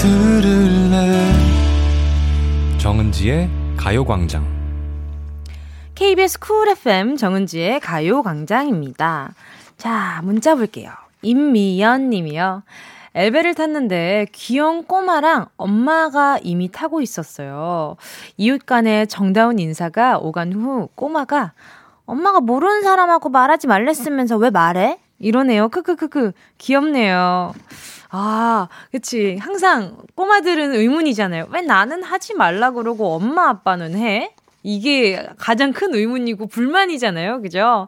들을래 0.00 1.32
정은지의 2.78 3.50
가요광장 3.76 4.46
KBS 5.96 6.38
Cool 6.38 6.68
FM 6.68 7.16
정은지의 7.16 7.80
가요광장입니다. 7.80 9.34
자, 9.76 10.20
문자 10.22 10.54
볼게요. 10.54 10.92
임미연 11.22 12.10
님이요. 12.10 12.62
엘베를 13.16 13.56
탔는데 13.56 14.28
귀여운 14.30 14.84
꼬마랑 14.84 15.46
엄마가 15.56 16.38
이미 16.44 16.70
타고 16.70 17.00
있었어요. 17.00 17.96
이웃 18.36 18.64
간의 18.64 19.08
정다운 19.08 19.58
인사가 19.58 20.18
오간 20.18 20.52
후 20.52 20.88
꼬마가 20.94 21.54
엄마가 22.06 22.38
모르는 22.38 22.82
사람하고 22.82 23.30
말하지 23.30 23.66
말랬으면서 23.66 24.36
왜 24.36 24.50
말해? 24.50 25.00
이러네요. 25.18 25.68
크크크크. 25.70 26.30
귀엽네요. 26.58 27.52
아, 28.10 28.68
그치. 28.90 29.36
항상 29.40 29.96
꼬마들은 30.14 30.74
의문이잖아요. 30.74 31.48
왜 31.50 31.60
나는 31.60 32.02
하지 32.02 32.34
말라 32.34 32.70
그러고 32.70 33.14
엄마 33.14 33.48
아빠는 33.48 33.96
해? 33.96 34.32
이게 34.62 35.26
가장 35.38 35.72
큰 35.72 35.94
의문이고 35.94 36.46
불만이잖아요. 36.46 37.42
그죠? 37.42 37.86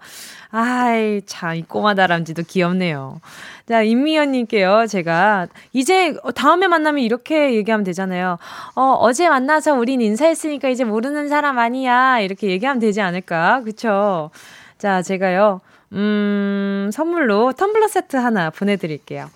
아이, 0.51 1.23
참, 1.27 1.55
이 1.55 1.63
꼬마 1.63 1.95
다람쥐도 1.95 2.45
귀엽네요. 2.45 3.21
자, 3.69 3.83
임미연님께요. 3.83 4.87
제가 4.89 5.47
이제 5.73 6.17
다음에 6.35 6.67
만나면 6.69 7.03
이렇게 7.03 7.55
얘기하면 7.55 7.85
되잖아요. 7.85 8.39
어, 8.75 8.83
어제 9.01 9.29
만나서 9.29 9.75
우린 9.75 10.01
인사했으니까 10.01 10.69
이제 10.69 10.85
모르는 10.85 11.29
사람 11.29 11.59
아니야. 11.59 12.21
이렇게 12.21 12.49
얘기하면 12.49 12.81
되지 12.81 13.01
않을까. 13.01 13.63
그쵸? 13.65 14.31
자, 14.79 15.03
제가요. 15.03 15.61
음, 15.93 16.91
선물로 16.93 17.53
텀블러 17.53 17.89
세트 17.89 18.17
하나 18.17 18.51
보내드릴게요. 18.51 19.29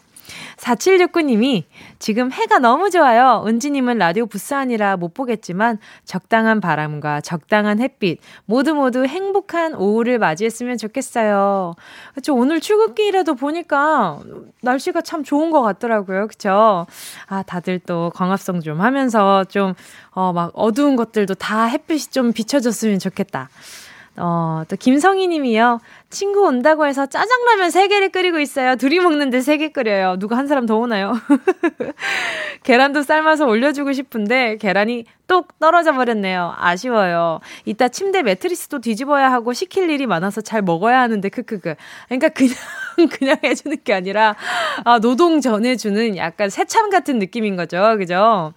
4769님이 0.56 1.64
지금 1.98 2.32
해가 2.32 2.58
너무 2.58 2.90
좋아요. 2.90 3.44
은지님은 3.46 3.98
라디오 3.98 4.26
아니라 4.56 4.96
못 4.96 5.14
보겠지만 5.14 5.78
적당한 6.04 6.60
바람과 6.60 7.20
적당한 7.20 7.80
햇빛 7.80 8.18
모두 8.44 8.74
모두 8.74 9.04
행복한 9.04 9.74
오후를 9.74 10.18
맞이했으면 10.18 10.78
좋겠어요. 10.78 11.74
그쵸. 12.14 12.34
오늘 12.34 12.60
출근길에도 12.60 13.34
보니까 13.34 14.20
날씨가 14.62 15.02
참 15.02 15.24
좋은 15.24 15.50
것 15.50 15.62
같더라고요. 15.62 16.28
그쵸. 16.28 16.86
아, 17.26 17.42
다들 17.42 17.78
또 17.80 18.10
광합성 18.14 18.60
좀 18.60 18.80
하면서 18.80 19.44
좀, 19.44 19.74
어, 20.10 20.32
막 20.32 20.50
어두운 20.54 20.96
것들도 20.96 21.34
다 21.34 21.64
햇빛이 21.64 22.10
좀 22.10 22.32
비춰줬으면 22.32 22.98
좋겠다. 22.98 23.48
어, 24.16 24.62
또 24.68 24.76
김성희 24.76 25.26
님이요. 25.28 25.80
친구 26.08 26.42
온다고 26.42 26.86
해서 26.86 27.06
짜장라면 27.06 27.70
3개를 27.70 28.12
끓이고 28.12 28.38
있어요. 28.38 28.76
둘이 28.76 29.00
먹는데 29.00 29.38
3개 29.38 29.72
끓여요. 29.72 30.16
누가 30.18 30.36
한 30.36 30.46
사람 30.46 30.66
더 30.66 30.76
오나요? 30.76 31.14
계란도 32.62 33.02
삶아서 33.02 33.46
올려주고 33.46 33.92
싶은데 33.92 34.56
계란이 34.58 35.06
똑 35.26 35.58
떨어져 35.58 35.92
버렸네요. 35.92 36.54
아쉬워요. 36.56 37.40
이따 37.64 37.88
침대 37.88 38.22
매트리스도 38.22 38.80
뒤집어야 38.80 39.32
하고 39.32 39.52
시킬 39.52 39.90
일이 39.90 40.06
많아서 40.06 40.40
잘 40.40 40.62
먹어야 40.62 41.00
하는데 41.00 41.28
크크크. 41.28 41.74
그러니까 42.08 42.28
그냥 42.28 42.54
그냥 43.10 43.36
해주는 43.42 43.78
게 43.82 43.94
아니라 43.94 44.36
아, 44.84 45.00
노동 45.00 45.40
전해주는 45.40 46.16
약간 46.16 46.50
새참 46.50 46.90
같은 46.90 47.18
느낌인 47.18 47.56
거죠. 47.56 47.96
그죠? 47.98 48.52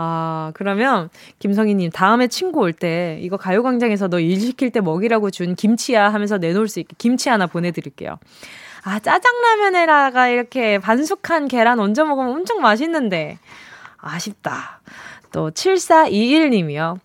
아, 0.00 0.52
그러면 0.54 1.08
김성희님 1.40 1.90
다음에 1.90 2.28
친구 2.28 2.60
올 2.60 2.72
때 2.72 3.18
이거 3.20 3.36
가요광장에서 3.36 4.06
너 4.08 4.20
일 4.20 4.40
시킬 4.40 4.70
때 4.70 4.80
먹이라고 4.80 5.30
준 5.30 5.56
김치야 5.56 6.12
하면서 6.12 6.38
내놓을 6.38 6.68
수 6.68 6.78
있게 6.78 6.94
김치 6.98 7.28
하나 7.28 7.46
보내드릴게요. 7.48 8.18
아, 8.84 9.00
짜장라면에다가 9.00 10.28
이렇게 10.28 10.78
반숙한 10.78 11.48
계란 11.48 11.80
얹어 11.80 12.04
먹으면 12.04 12.30
엄청 12.32 12.60
맛있는데. 12.60 13.38
아쉽다. 13.96 14.80
또 15.32 15.50
7421님이요. 15.50 16.98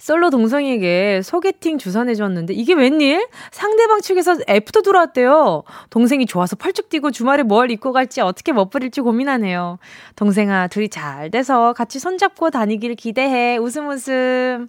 솔로 0.00 0.30
동생에게 0.30 1.20
소개팅 1.22 1.76
주선해줬는데 1.76 2.54
이게 2.54 2.72
웬일? 2.72 3.28
상대방 3.52 4.00
측에서 4.00 4.38
애프터 4.48 4.80
들어왔대요. 4.80 5.62
동생이 5.90 6.24
좋아서 6.24 6.56
펄쩍 6.56 6.88
뛰고 6.88 7.10
주말에 7.10 7.42
뭘 7.42 7.70
입고 7.70 7.92
갈지 7.92 8.22
어떻게 8.22 8.52
멋부릴지 8.52 9.02
고민하네요. 9.02 9.78
동생아, 10.16 10.68
둘이 10.68 10.88
잘 10.88 11.30
돼서 11.30 11.74
같이 11.74 11.98
손잡고 11.98 12.48
다니길 12.48 12.94
기대해. 12.94 13.58
웃음 13.58 13.88
웃음. 13.90 14.68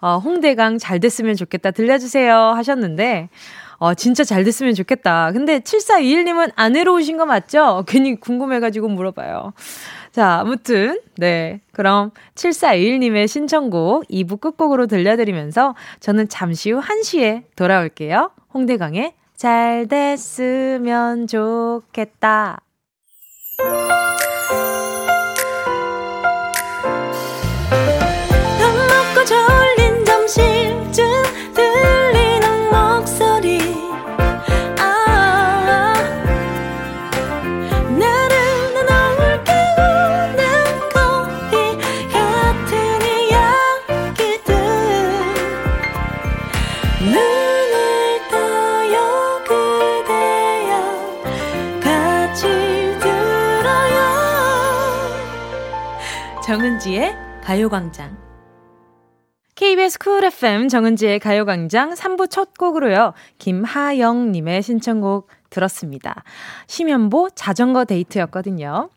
어, 0.00 0.18
홍대강 0.18 0.76
잘 0.76 1.00
됐으면 1.00 1.36
좋겠다. 1.36 1.70
들려주세요. 1.70 2.36
하셨는데, 2.36 3.30
어, 3.78 3.94
진짜 3.94 4.24
잘 4.24 4.44
됐으면 4.44 4.74
좋겠다. 4.74 5.32
근데 5.32 5.60
7421님은 5.60 6.52
안 6.56 6.74
외로우신 6.74 7.16
거 7.18 7.26
맞죠? 7.26 7.84
괜히 7.86 8.18
궁금해가지고 8.18 8.88
물어봐요. 8.88 9.52
자, 10.12 10.40
아무튼, 10.40 11.00
네. 11.18 11.60
그럼 11.72 12.10
7421님의 12.34 13.28
신청곡 13.28 14.08
2부 14.08 14.40
끝곡으로 14.40 14.86
들려드리면서 14.86 15.74
저는 16.00 16.28
잠시 16.28 16.70
후 16.70 16.80
1시에 16.80 17.42
돌아올게요. 17.54 18.30
홍대강의 18.54 19.12
잘 19.36 19.86
됐으면 19.88 21.26
좋겠다. 21.26 22.60
정은지의 56.46 57.12
가요광장. 57.42 58.16
KBS 59.56 59.98
쿨 59.98 60.22
FM 60.22 60.68
정은지의 60.68 61.18
가요광장 61.18 61.94
3부 61.94 62.30
첫 62.30 62.56
곡으로요. 62.56 63.14
김하영님의 63.38 64.62
신청곡 64.62 65.28
들었습니다. 65.50 66.22
심연보 66.68 67.30
자전거 67.34 67.84
데이트였거든요. 67.84 68.90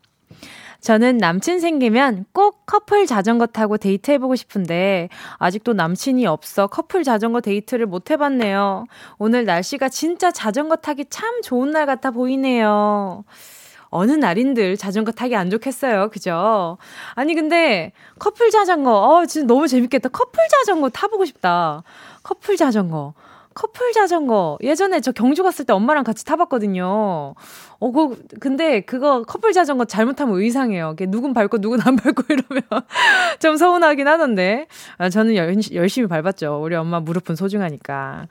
저는 0.80 1.16
남친 1.16 1.58
생기면 1.58 2.26
꼭 2.32 2.66
커플 2.66 3.06
자전거 3.06 3.46
타고 3.46 3.78
데이트 3.78 4.12
해보고 4.12 4.36
싶은데 4.36 5.08
아직도 5.38 5.72
남친이 5.72 6.26
없어 6.26 6.68
커플 6.68 7.02
자전거 7.02 7.40
데이트를 7.40 7.86
못 7.86 8.12
해봤네요. 8.12 8.84
오늘 9.18 9.44
날씨가 9.44 9.88
진짜 9.88 10.30
자전거 10.30 10.76
타기 10.76 11.06
참 11.10 11.42
좋은 11.42 11.72
날 11.72 11.86
같아 11.86 12.12
보이네요. 12.12 13.24
어느 13.90 14.12
날인들 14.12 14.76
자전거 14.76 15.12
타기 15.12 15.34
안 15.36 15.50
좋겠어요. 15.50 16.10
그죠? 16.10 16.78
아니, 17.14 17.34
근데 17.34 17.92
커플 18.18 18.50
자전거, 18.50 18.92
어, 18.92 19.26
진짜 19.26 19.46
너무 19.46 19.68
재밌겠다. 19.68 20.08
커플 20.10 20.42
자전거 20.48 20.88
타보고 20.88 21.24
싶다. 21.24 21.82
커플 22.22 22.56
자전거. 22.56 23.14
커플 23.60 23.92
자전거. 23.92 24.56
예전에 24.62 25.00
저 25.00 25.12
경주 25.12 25.42
갔을 25.42 25.66
때 25.66 25.74
엄마랑 25.74 26.02
같이 26.02 26.24
타봤거든요. 26.24 27.34
어, 27.82 27.92
그, 27.92 28.22
근데 28.40 28.80
그거 28.80 29.22
커플 29.22 29.52
자전거 29.52 29.84
잘못하면 29.84 30.36
의상해요. 30.38 30.96
누군 31.08 31.34
밟고 31.34 31.58
누군 31.58 31.80
안 31.82 31.96
밟고 31.96 32.22
이러면 32.30 32.62
좀 33.38 33.56
서운하긴 33.56 34.08
하던데. 34.08 34.66
아, 34.96 35.10
저는 35.10 35.36
열, 35.36 35.54
열심히 35.74 36.08
밟았죠. 36.08 36.60
우리 36.62 36.74
엄마 36.74 37.00
무릎은 37.00 37.36
소중하니까. 37.36 38.28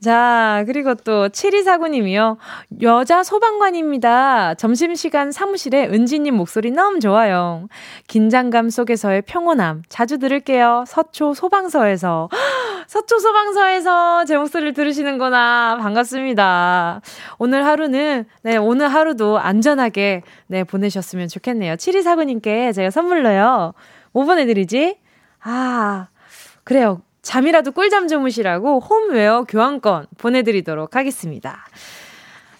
자, 0.00 0.64
그리고 0.66 0.94
또 0.94 1.28
7249님이요. 1.28 2.38
여자 2.80 3.22
소방관입니다. 3.22 4.54
점심시간 4.54 5.30
사무실에 5.30 5.88
은지님 5.88 6.34
목소리 6.34 6.70
너무 6.70 7.00
좋아요. 7.00 7.68
긴장감 8.06 8.70
속에서의 8.70 9.22
평온함 9.22 9.82
자주 9.90 10.18
들을게요. 10.18 10.84
서초 10.86 11.34
소방서에서. 11.34 12.30
서초 12.86 13.18
소방서에서 13.18 14.24
제 14.24 14.36
목소리를 14.36 14.69
들으시는구나. 14.72 15.78
반갑습니다. 15.80 17.00
오늘 17.38 17.64
하루는, 17.66 18.24
네, 18.42 18.56
오늘 18.56 18.88
하루도 18.88 19.38
안전하게 19.38 20.22
네 20.46 20.64
보내셨으면 20.64 21.28
좋겠네요. 21.28 21.74
7249님께 21.74 22.74
제가 22.74 22.90
선물로요. 22.90 23.74
뭐 24.12 24.24
보내드리지? 24.24 24.98
아, 25.42 26.08
그래요. 26.64 27.02
잠이라도 27.22 27.72
꿀잠 27.72 28.08
주무시라고 28.08 28.80
홈웨어 28.80 29.44
교환권 29.44 30.06
보내드리도록 30.18 30.96
하겠습니다. 30.96 31.66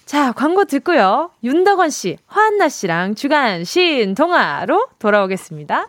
자, 0.05 0.33
광고 0.33 0.65
듣고요. 0.65 1.31
윤덕원 1.45 1.91
씨, 1.91 2.19
화한나 2.27 2.69
씨랑 2.69 3.15
주간 3.15 3.65
신 3.65 4.15
동화로 4.15 4.89
돌아오겠습니다. 4.99 5.89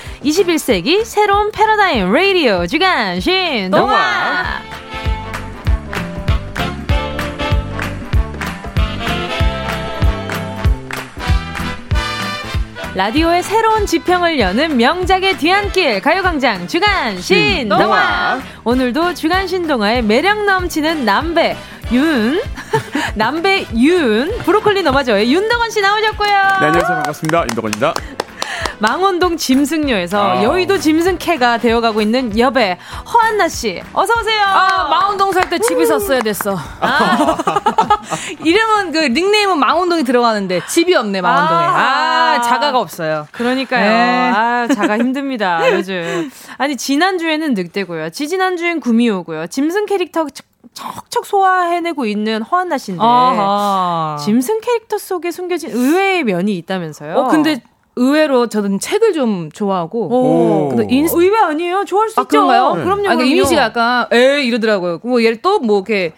21세기 0.23 1.03
새로운 1.03 1.51
패러다임 1.51 2.11
라디오 2.13 2.67
주간 2.67 3.19
신동화. 3.19 4.61
라디오의 12.93 13.41
새로운 13.41 13.85
지평을 13.85 14.37
여는 14.39 14.75
명작의 14.77 15.37
뒤안길 15.37 16.01
가요광장 16.01 16.67
주간 16.67 17.19
신동화. 17.21 18.39
오늘도 18.65 19.13
주간 19.13 19.47
신동화의 19.47 20.01
매력 20.03 20.43
넘치는 20.43 21.05
남배 21.05 21.55
윤 21.93 22.41
남배 23.15 23.67
윤 23.77 24.37
브로콜리 24.39 24.83
너마저의 24.83 25.31
윤덕원 25.33 25.71
씨 25.71 25.79
나오셨고요. 25.81 26.29
네 26.29 26.65
안녕하세요. 26.65 26.95
반갑습니다. 26.95 27.41
윤덕원입니다. 27.43 27.93
망원동 28.79 29.37
짐승녀에서 29.37 30.21
아. 30.39 30.43
여의도 30.43 30.79
짐승캐가 30.79 31.59
되어가고 31.59 32.01
있는 32.01 32.37
여배 32.37 32.77
허한나 33.13 33.47
씨 33.47 33.81
어서 33.93 34.13
오세요. 34.19 34.43
아 34.45 34.87
망원동 34.89 35.31
살 35.33 35.49
때 35.49 35.59
집이 35.59 35.83
었어야 35.91 36.19
됐어. 36.21 36.57
아. 36.79 37.37
이름은 38.43 38.91
그 38.91 38.99
닉네임은 39.07 39.57
망원동이 39.59 40.03
들어가는데 40.03 40.61
집이 40.67 40.95
없네 40.95 41.21
망원동에. 41.21 41.63
아, 41.65 42.35
아 42.37 42.41
자가가 42.41 42.79
없어요. 42.79 43.27
그러니까요. 43.31 43.83
네. 43.83 44.31
아 44.33 44.67
자가 44.73 44.97
힘듭니다 44.97 45.59
요즘. 45.73 46.31
아니 46.57 46.77
지난 46.77 47.17
주에는 47.17 47.53
늑대고요. 47.53 48.09
지지난 48.11 48.57
주엔 48.57 48.79
구미호고요. 48.79 49.47
짐승 49.47 49.85
캐릭터 49.87 50.25
척척 50.73 51.25
소화해내고 51.25 52.05
있는 52.05 52.41
허한나 52.43 52.77
씨인데 52.77 53.03
아하. 53.03 54.17
짐승 54.23 54.61
캐릭터 54.61 54.97
속에 54.97 55.31
숨겨진 55.31 55.71
의외의 55.71 56.23
면이 56.23 56.55
있다면서요? 56.57 57.15
어 57.15 57.27
근데 57.27 57.61
의외로 57.95 58.47
저는 58.47 58.79
책을 58.79 59.13
좀 59.13 59.49
좋아하고. 59.51 60.07
오. 60.07 60.69
근데 60.69 60.87
인스... 60.89 61.15
의외 61.15 61.37
아니에요? 61.37 61.85
좋아할 61.85 62.09
수 62.09 62.19
아, 62.19 62.23
있죠. 62.23 62.29
그런가요? 62.29 62.75
네. 62.75 62.83
그럼요. 62.83 63.01
아, 63.01 63.15
그러니까 63.15 63.23
이미 63.25 63.45
씨가 63.45 63.61
약간 63.61 64.07
에 64.11 64.43
이러더라고요. 64.43 64.99
뭐 65.03 65.23
얘를 65.23 65.41
또뭐 65.41 65.77
이렇게 65.79 66.13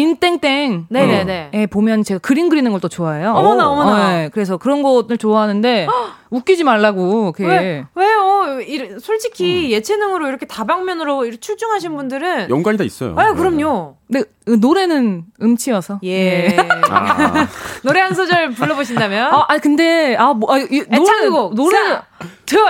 인땡땡. 0.00 0.86
네네네. 0.90 1.50
예, 1.54 1.66
보면 1.66 2.02
제가 2.04 2.18
그림 2.18 2.48
그리는 2.48 2.70
걸 2.70 2.76
또 2.80 2.88
좋아해요. 2.88 3.30
어머나, 3.32 3.68
어머나. 3.70 4.08
네, 4.16 4.28
그래서 4.32 4.58
그런 4.58 4.82
것들 4.82 5.16
좋아하는데 5.16 5.86
웃기지 6.30 6.62
말라고. 6.64 7.32
그게. 7.32 7.46
왜, 7.48 7.84
왜요? 7.94 8.60
이, 8.60 8.98
솔직히 9.00 9.66
음. 9.66 9.70
예체능으로 9.70 10.28
이렇게 10.28 10.44
다방면으로 10.46 11.24
이렇게 11.24 11.40
출중하신 11.40 11.96
분들은 11.96 12.50
연관이 12.50 12.76
다 12.76 12.84
있어요. 12.84 13.14
아, 13.16 13.32
그럼요. 13.32 13.96
네. 14.08 14.22
근데 14.44 14.66
노래는 14.66 15.24
음치여서. 15.40 16.00
예. 16.04 16.48
예. 16.50 16.56
아. 16.90 17.46
노래 17.82 18.00
한 18.00 18.14
소절 18.14 18.50
불러보신다면? 18.50 19.34
아, 19.34 19.46
아 19.48 19.58
근데 19.58 20.14
아, 20.16 20.32
뭐, 20.34 20.52
아 20.52 20.58
이, 20.58 20.82
노래 20.90 21.28
노래 21.54 22.00
둘, 22.44 22.60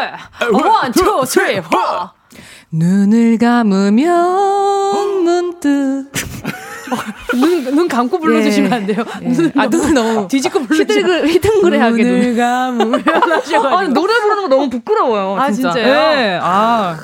one, 0.53 0.93
two, 0.93 1.25
three, 1.27 1.61
four. 1.61 1.79
눈을 2.73 3.39
감으면 3.39 5.25
문득 5.25 6.11
눈, 7.35 7.75
눈 7.75 7.89
감고 7.89 8.19
불러주시면 8.19 8.73
안 8.73 8.87
돼요? 8.87 9.05
예. 9.23 9.29
예. 9.29 9.53
아, 9.57 9.69
눈 9.69 9.95
너무 9.95 10.29
뒤집고 10.29 10.61
불러주시면 10.61 11.29
휘둥그레하게 11.29 12.05
눈을 12.05 12.37
감으면 12.37 13.01
하셔가지고. 13.01 13.67
아, 13.67 13.83
노래 13.89 14.15
부르는 14.21 14.43
거 14.43 14.49
너무 14.49 14.71
부끄러워요. 14.71 15.41
아, 15.41 15.51
진짜. 15.51 15.73
진짜요? 15.73 16.15
네. 16.15 16.39
아. 16.43 16.97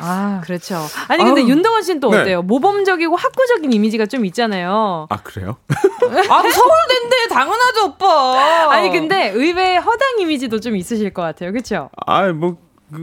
아, 0.00 0.40
그렇죠. 0.44 0.76
아니, 1.08 1.24
근데 1.24 1.40
아우. 1.40 1.48
윤동원 1.48 1.82
씨는 1.82 1.98
또 2.00 2.10
네. 2.10 2.20
어때요? 2.20 2.42
모범적이고 2.42 3.16
학구적인 3.16 3.72
이미지가 3.72 4.06
좀 4.06 4.24
있잖아요. 4.26 5.06
아, 5.10 5.16
그래요? 5.24 5.56
아, 5.68 6.42
서울대인데 6.42 7.28
당연하죠, 7.30 7.84
오빠. 7.86 8.70
아니, 8.70 8.90
근데 8.90 9.30
의외의 9.30 9.78
허당 9.80 10.20
이미지도 10.20 10.60
좀 10.60 10.76
있으실 10.76 11.12
것 11.12 11.22
같아요. 11.22 11.52
그쵸? 11.52 11.90
아, 12.06 12.28
뭐, 12.28 12.56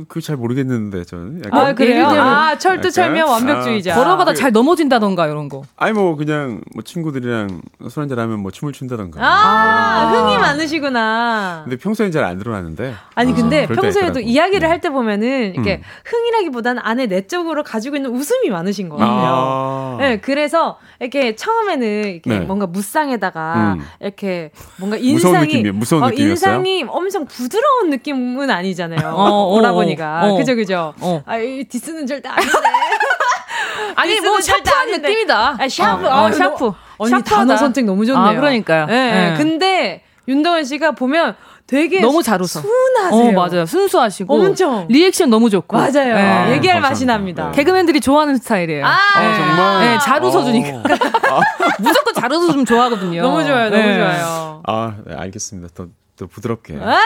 그, 0.07 0.19
잘 0.19 0.35
모르겠는데, 0.35 1.03
저는. 1.03 1.43
약간. 1.45 1.67
아, 1.67 1.73
그래요? 1.73 2.07
아, 2.07 2.57
철두철미한 2.57 3.29
완벽주의자. 3.29 3.93
아, 3.93 3.95
걸어가다 3.95 4.31
그, 4.31 4.37
잘 4.37 4.51
넘어진다던가, 4.51 5.27
이런 5.27 5.47
거. 5.47 5.61
아니, 5.77 5.93
뭐, 5.93 6.15
그냥, 6.15 6.61
뭐, 6.73 6.83
친구들이랑 6.83 7.61
술 7.89 8.01
한잔 8.01 8.17
하면 8.17 8.39
뭐, 8.39 8.51
춤을 8.51 8.73
춘다던가. 8.73 9.21
아, 9.23 9.27
아, 9.27 10.11
흥이 10.11 10.37
많으시구나. 10.37 11.61
근데 11.65 11.77
평소엔 11.77 12.11
잘 12.11 12.23
안 12.25 12.39
드러나는데. 12.39 12.95
아니, 13.13 13.31
아, 13.31 13.35
근데 13.35 13.67
평소에도 13.67 14.19
이야기를 14.19 14.61
네. 14.61 14.65
할때 14.67 14.89
보면은, 14.89 15.53
이렇게 15.53 15.75
음. 15.75 15.81
흥이라기보다는 16.05 16.81
안에 16.83 17.05
내적으로 17.05 17.63
가지고 17.63 17.95
있는 17.95 18.09
웃음이 18.09 18.49
많으신 18.49 18.89
것 18.89 18.97
같아요. 18.97 19.15
아. 19.15 19.97
네, 19.99 20.19
그래서, 20.19 20.79
이렇게 20.99 21.35
처음에는, 21.35 21.87
이렇게 22.05 22.29
네. 22.29 22.39
뭔가 22.39 22.65
무쌍에다가, 22.65 23.75
음. 23.77 23.85
이렇게 23.99 24.49
뭔가 24.77 24.97
인상이. 24.97 25.13
무서운 25.13 25.39
느낌이에요. 25.41 25.73
무서운 25.73 26.03
어, 26.03 26.09
인상이 26.11 26.83
엄청 26.87 27.25
부드러운 27.25 27.91
느낌은 27.91 28.49
아니잖아요. 28.49 29.09
어, 29.09 29.29
어, 29.29 29.55
어. 29.75 29.77
오라버니가. 29.77 30.21
어. 30.23 30.37
그죠, 30.37 30.55
그죠? 30.55 30.93
어. 31.01 31.21
아, 31.25 31.37
diss는 31.69 32.07
절대 32.07 32.29
아닌데. 32.29 32.51
아니, 33.95 34.19
뭐, 34.21 34.39
샤프한 34.41 34.91
느낌이다. 34.91 35.57
아, 35.59 35.67
샤프. 35.69 36.07
어, 36.07 36.25
어, 36.25 36.31
샤프. 36.31 36.71
언니 36.97 37.09
샤프하다. 37.11 37.35
단어 37.35 37.57
선택 37.57 37.85
너무 37.85 38.05
좋네요. 38.05 38.23
아, 38.23 38.33
그러니까요. 38.33 38.85
네. 38.87 39.11
네. 39.31 39.37
근데, 39.37 40.03
윤덕원 40.27 40.63
씨가 40.65 40.91
보면 40.91 41.35
되게 41.67 41.99
너무 41.99 42.21
잘 42.21 42.41
웃어. 42.41 42.61
순하세요. 42.61 43.11
어, 43.11 43.31
맞아요. 43.31 43.65
순수하시고. 43.65 44.33
엄청. 44.33 44.87
리액션 44.89 45.29
너무 45.29 45.49
좋고. 45.49 45.77
맞아요. 45.77 46.15
네. 46.15 46.53
얘기할 46.53 46.81
맛이 46.81 47.05
납니다. 47.05 47.49
네. 47.51 47.57
개그맨들이 47.57 48.01
좋아하는 48.01 48.37
스타일이에요. 48.37 48.85
아, 48.85 48.97
네. 49.19 49.35
정말? 49.35 49.79
네, 49.81 49.99
잘 49.99 50.23
웃어주니까. 50.23 50.77
어. 50.77 50.83
무조건 51.79 52.13
잘 52.13 52.31
웃어주면 52.31 52.65
좋아하거든요. 52.65 53.21
너무 53.21 53.43
좋아요. 53.43 53.69
너무 53.69 53.83
네. 53.83 53.97
좋아요. 53.97 54.61
아, 54.67 54.93
네, 55.05 55.15
알겠습니다. 55.15 55.69
또, 55.75 55.87
또 56.17 56.27
부드럽게. 56.27 56.77
아. 56.81 56.97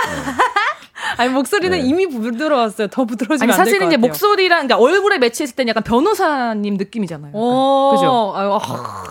아니 1.19 1.33
목소리는 1.33 1.77
네. 1.77 1.83
이미 1.83 2.07
부드러웠어요. 2.07 2.87
더 2.87 3.03
부드러워지면 3.03 3.53
아니, 3.53 3.57
사실은 3.57 3.87
이제 3.87 3.97
목소리랑 3.97 4.67
그러니까 4.67 4.77
얼굴에 4.77 5.17
매치했을 5.17 5.53
때는 5.53 5.69
약간 5.71 5.83
변호사님 5.83 6.75
느낌이잖아요. 6.75 7.33
그죠? 7.33 8.33
아유, 8.35 8.49
어, 8.51 8.59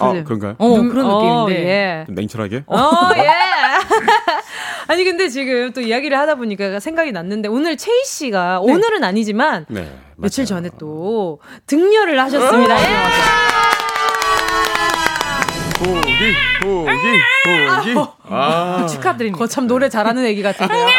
아, 0.01 0.23
그런가요? 0.25 0.55
어, 0.57 0.69
그런 0.69 1.05
어, 1.05 1.47
느낌인데. 1.47 1.69
예. 1.69 2.07
냉철하게? 2.09 2.65
어, 2.67 2.79
예. 3.19 3.29
아니 4.89 5.05
근데 5.05 5.29
지금 5.29 5.71
또 5.75 5.83
이야기를 5.83 6.19
하다 6.19 6.37
보니까 6.37 6.81
생각이 6.81 7.13
났는데 7.13 7.49
오늘 7.49 7.77
체이 7.77 8.05
씨가 8.07 8.63
네. 8.65 8.73
오늘은 8.73 9.05
아니지만 9.05 9.67
네, 9.69 9.87
며칠 10.17 10.47
전에 10.47 10.71
또 10.79 11.41
등려를 11.67 12.19
하셨습니다. 12.21 12.75
포기, 15.79 16.35
포기, 16.61 16.91
포기. 17.45 18.09
아, 18.31 18.87
축하드립니다. 18.87 19.39
거참 19.39 19.67
노래 19.67 19.89
잘하는 19.89 20.25
애기 20.25 20.43
같은데요. 20.43 20.87
네. 20.87 20.93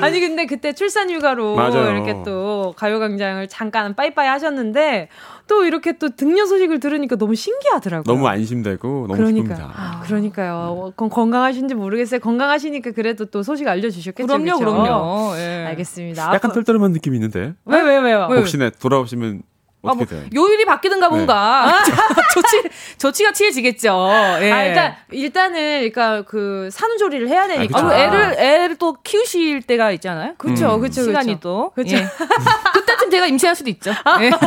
아니 0.00 0.20
근데 0.20 0.46
그때 0.46 0.72
출산 0.72 1.10
휴가로 1.10 1.54
맞아요. 1.54 1.90
이렇게 1.90 2.16
또 2.24 2.72
가요광장을 2.76 3.46
잠깐 3.48 3.94
빠이빠이 3.94 4.26
하셨는데 4.28 5.08
또 5.46 5.64
이렇게 5.64 5.98
또 5.98 6.08
등려 6.08 6.46
소식을 6.46 6.80
들으니까 6.80 7.16
너무 7.16 7.34
신기하더라고요. 7.34 8.04
너무 8.14 8.26
안심되고 8.28 8.88
너무 8.88 9.16
그러니까, 9.16 9.42
기쁩니다. 9.42 9.72
아, 9.76 10.00
그러니까요. 10.04 10.92
네. 10.98 11.08
건강하신지 11.10 11.74
모르겠어요. 11.74 12.20
건강하시니까 12.20 12.92
그래도 12.92 13.26
또 13.26 13.42
소식 13.42 13.68
알려주셨겠죠. 13.68 14.26
그럼요, 14.26 14.44
그쵸? 14.44 14.58
그럼요. 14.58 15.32
예. 15.36 15.66
알겠습니다. 15.68 16.32
약간 16.34 16.52
떨떠름한 16.52 16.92
느낌이 16.92 17.16
있는데. 17.16 17.54
왜, 17.64 17.80
왜, 17.82 17.98
왜요? 17.98 18.28
혹시나 18.30 18.70
돌아오시면 18.70 19.42
아, 19.82 19.94
뭐, 19.94 20.06
요일이 20.34 20.66
바뀌든가 20.66 21.08
네. 21.08 21.14
뭔가 21.14 21.64
아. 21.64 21.84
조치 22.34 22.62
조치가 22.98 23.32
취해지겠죠. 23.32 24.08
예. 24.42 24.52
아, 24.52 24.64
일단 24.64 24.94
일단은 25.10 25.90
그러니까 25.90 26.22
그 26.22 26.68
산후조리를 26.70 27.28
해야 27.28 27.46
되니까 27.48 27.78
아, 27.78 27.94
애를 27.94 28.34
애를 28.38 28.76
또 28.76 28.96
키우실 29.02 29.62
때가 29.62 29.90
있잖아요. 29.92 30.34
그렇죠, 30.36 30.74
음. 30.74 30.80
그렇죠. 30.80 31.02
시간이 31.04 31.34
그쵸. 31.34 31.40
또 31.40 31.70
그렇죠. 31.74 31.96
예. 31.96 32.04
그때쯤 32.74 33.10
제가 33.10 33.26
임신할 33.26 33.56
수도 33.56 33.70
있죠. 33.70 33.92
아. 34.04 34.22
예. 34.22 34.30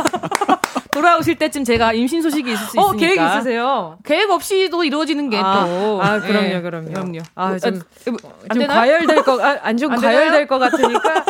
돌아오실 0.92 1.34
때쯤 1.38 1.64
제가 1.64 1.92
임신 1.92 2.22
소식이 2.22 2.52
있을 2.52 2.66
수 2.66 2.80
어, 2.80 2.94
있으니까. 2.94 3.14
계획 3.14 3.36
있으세요? 3.36 3.98
계획 4.04 4.30
없이도 4.30 4.84
이루어지는 4.84 5.28
게 5.28 5.38
아, 5.38 5.66
또. 5.66 6.00
아, 6.00 6.20
그럼요, 6.20 6.46
예. 6.46 6.60
그럼요. 6.60 6.92
그럼요. 6.92 7.18
아, 7.34 7.58
좀, 7.58 7.80
아, 8.48 8.54
좀 8.54 8.66
과열될 8.68 9.22
거, 9.24 9.44
아, 9.44 9.58
안좀 9.62 9.96
과열될 9.96 10.46
것 10.46 10.60
같으니까. 10.60 11.24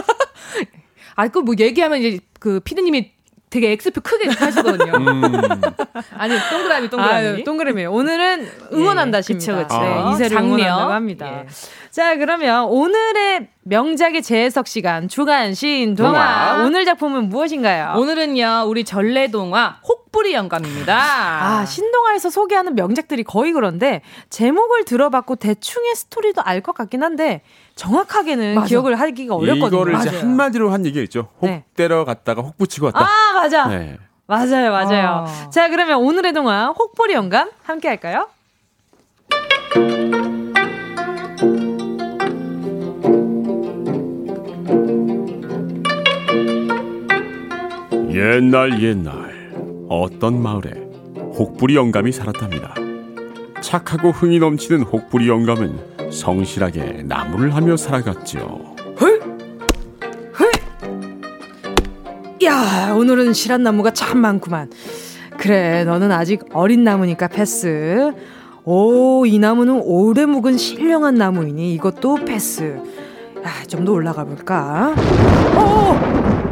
아, 1.16 1.28
그 1.28 1.40
뭐 1.40 1.54
얘기하면 1.58 2.00
이제 2.02 2.18
그 2.38 2.60
피디님이 2.60 3.12
되게 3.54 3.70
엑스표 3.70 4.00
크게 4.00 4.30
하시거든요. 4.30 4.94
음. 4.96 5.22
아니 6.18 6.34
동그라미 6.50 6.90
동그라미. 6.90 7.42
아, 7.42 7.44
동그라미. 7.44 7.86
오늘은 7.86 8.48
응원한다십니다. 8.72 9.52
예, 9.52 9.62
그쵸, 9.62 9.68
그쵸. 9.68 9.80
네, 9.80 10.12
이세를 10.12 10.38
응원한다고 10.38 10.92
합니다. 10.92 11.44
예. 11.44 11.46
자 11.88 12.16
그러면 12.16 12.64
오늘의 12.64 13.46
명작의 13.66 14.22
재해석 14.22 14.66
시간 14.68 15.08
주간 15.08 15.54
시인 15.54 15.94
동화. 15.94 16.12
동화. 16.12 16.64
오늘 16.66 16.84
작품은 16.84 17.28
무엇인가요? 17.30 17.94
오늘은요 17.98 18.64
우리 18.66 18.84
전래 18.84 19.28
동화 19.28 19.78
혹부리 19.88 20.34
영감입니다. 20.34 20.94
아 20.96 21.64
신동화에서 21.64 22.28
소개하는 22.30 22.74
명작들이 22.74 23.24
거의 23.24 23.52
그런데 23.52 24.02
제목을 24.30 24.84
들어봤고 24.84 25.36
대충의 25.36 25.94
스토리도 25.94 26.42
알 26.42 26.60
것 26.64 26.74
같긴 26.74 27.02
한데 27.02 27.42
정확하게는 27.74 28.54
맞아. 28.54 28.66
기억을 28.66 28.98
하기가 29.00 29.34
어렵거든요. 29.34 29.66
이거를 29.66 29.94
이제 29.98 30.08
한마디로 30.18 30.70
한 30.70 30.86
얘기가 30.86 31.02
있죠. 31.04 31.28
혹 31.40 31.46
네. 31.46 31.64
때려 31.76 32.04
갔다가 32.04 32.40
혹 32.42 32.56
붙이고 32.56 32.86
왔다. 32.86 33.00
아 33.00 33.32
맞아. 33.34 33.66
네. 33.66 33.98
맞아요, 34.26 34.70
맞아요. 34.72 35.24
어. 35.26 35.50
자 35.50 35.68
그러면 35.68 35.98
오늘의 35.98 36.32
동화 36.32 36.68
혹부리 36.68 37.12
영감 37.14 37.50
함께 37.62 37.88
할까요? 37.88 38.28
옛날 48.14 48.80
옛날 48.80 49.12
어떤 49.88 50.40
마을에 50.40 50.70
혹부리 51.36 51.74
영감이 51.74 52.12
살았답니다. 52.12 52.74
착하고 53.60 54.10
흥이 54.10 54.38
넘치는 54.38 54.82
혹부리 54.82 55.28
영감은 55.28 56.12
성실하게 56.12 57.02
나무를 57.06 57.54
하며 57.56 57.76
살아갔죠. 57.76 58.76
헐? 59.00 59.20
헐? 60.38 60.50
야, 62.44 62.94
오늘은 62.94 63.32
실한 63.32 63.64
나무가 63.64 63.90
참 63.90 64.18
많구만. 64.20 64.70
그래, 65.36 65.82
너는 65.82 66.12
아직 66.12 66.44
어린 66.52 66.84
나무니까 66.84 67.26
패스. 67.26 68.12
오, 68.64 69.26
이 69.26 69.40
나무는 69.40 69.80
오래 69.82 70.24
묵은 70.24 70.56
신령한 70.56 71.16
나무이니 71.16 71.74
이것도 71.74 72.24
패스. 72.24 72.80
야, 73.44 73.50
좀 73.66 73.84
더 73.84 73.92
올라가 73.92 74.24
볼까? 74.24 74.94
오! 75.58 76.43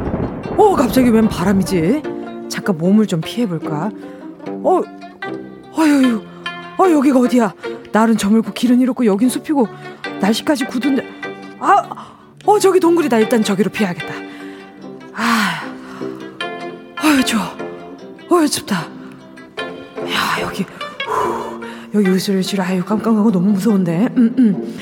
오, 0.57 0.74
갑자기 0.74 1.09
웬 1.11 1.28
바람이지? 1.28 2.03
잠깐 2.48 2.76
몸을 2.78 3.07
좀 3.07 3.20
피해 3.20 3.46
볼까? 3.46 3.90
어, 4.46 4.80
어휴, 5.72 6.22
어, 6.78 6.90
여기가 6.90 7.18
어디야? 7.20 7.55
날은 7.92 8.16
저물고 8.16 8.53
길은 8.53 8.80
이렇고 8.80 9.05
여긴 9.07 9.28
숲이고 9.28 9.66
날씨까지 10.20 10.64
굳은데 10.66 11.07
아, 11.59 12.16
어 12.44 12.59
저기 12.59 12.80
동굴이다. 12.80 13.18
일단 13.18 13.42
저기로 13.44 13.70
피해야겠다. 13.70 14.14
아, 15.14 15.62
어휴 17.05 17.22
좋아. 17.24 17.55
어휴 18.30 18.48
춥다. 18.48 18.76
야 18.80 20.40
여기 20.40 20.64
후, 21.05 21.61
여기 21.94 22.09
으슬으슬 22.09 22.61
아유 22.62 22.82
깜깜하고 22.84 23.30
너무 23.30 23.53
무서운데. 23.53 24.09
음 24.16 24.34
음. 24.38 24.78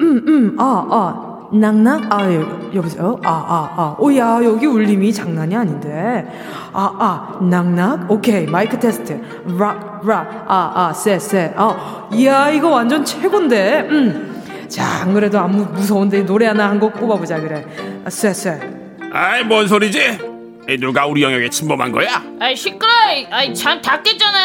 음, 0.00 0.24
음, 0.28 0.56
아, 0.60 0.86
아, 0.90 1.25
knock 1.52 1.79
knock? 1.79 2.12
아, 2.12 2.32
여, 2.34 2.82
보세요 2.82 3.18
아, 3.24 3.30
아, 3.30 3.74
아. 3.76 3.96
오, 3.98 4.14
야, 4.16 4.40
여기 4.42 4.66
울림이 4.66 5.12
장난이 5.12 5.54
아닌데. 5.56 6.26
아, 6.72 6.92
아, 6.98 7.38
knock 7.44 7.74
knock? 7.74 8.10
오케이, 8.10 8.46
마이크 8.46 8.78
테스트. 8.78 9.20
락, 9.58 10.02
락, 10.06 10.44
아, 10.48 10.72
아, 10.74 10.92
쎄, 10.92 11.18
쎄. 11.18 11.52
아, 11.56 12.08
이야, 12.12 12.50
이거 12.50 12.70
완전 12.70 13.04
최곤데. 13.04 13.88
음. 13.90 14.42
자, 14.68 15.02
안 15.02 15.14
그래도 15.14 15.38
너무 15.38 15.64
무서운데 15.72 16.24
노래 16.26 16.46
하나 16.46 16.68
한 16.68 16.80
곡 16.80 16.94
뽑아보자, 16.94 17.40
그래. 17.40 17.64
쎄, 18.08 18.32
쎄. 18.32 18.60
아이 19.12 19.44
뭔 19.44 19.66
소리지? 19.68 20.35
누가 20.74 21.06
우리 21.06 21.22
영역에 21.22 21.48
침범한 21.48 21.92
거야? 21.92 22.22
아이 22.40 22.56
시끄러. 22.56 22.90
아이 23.30 23.54
잠다 23.54 24.02
깼잖아. 24.02 24.36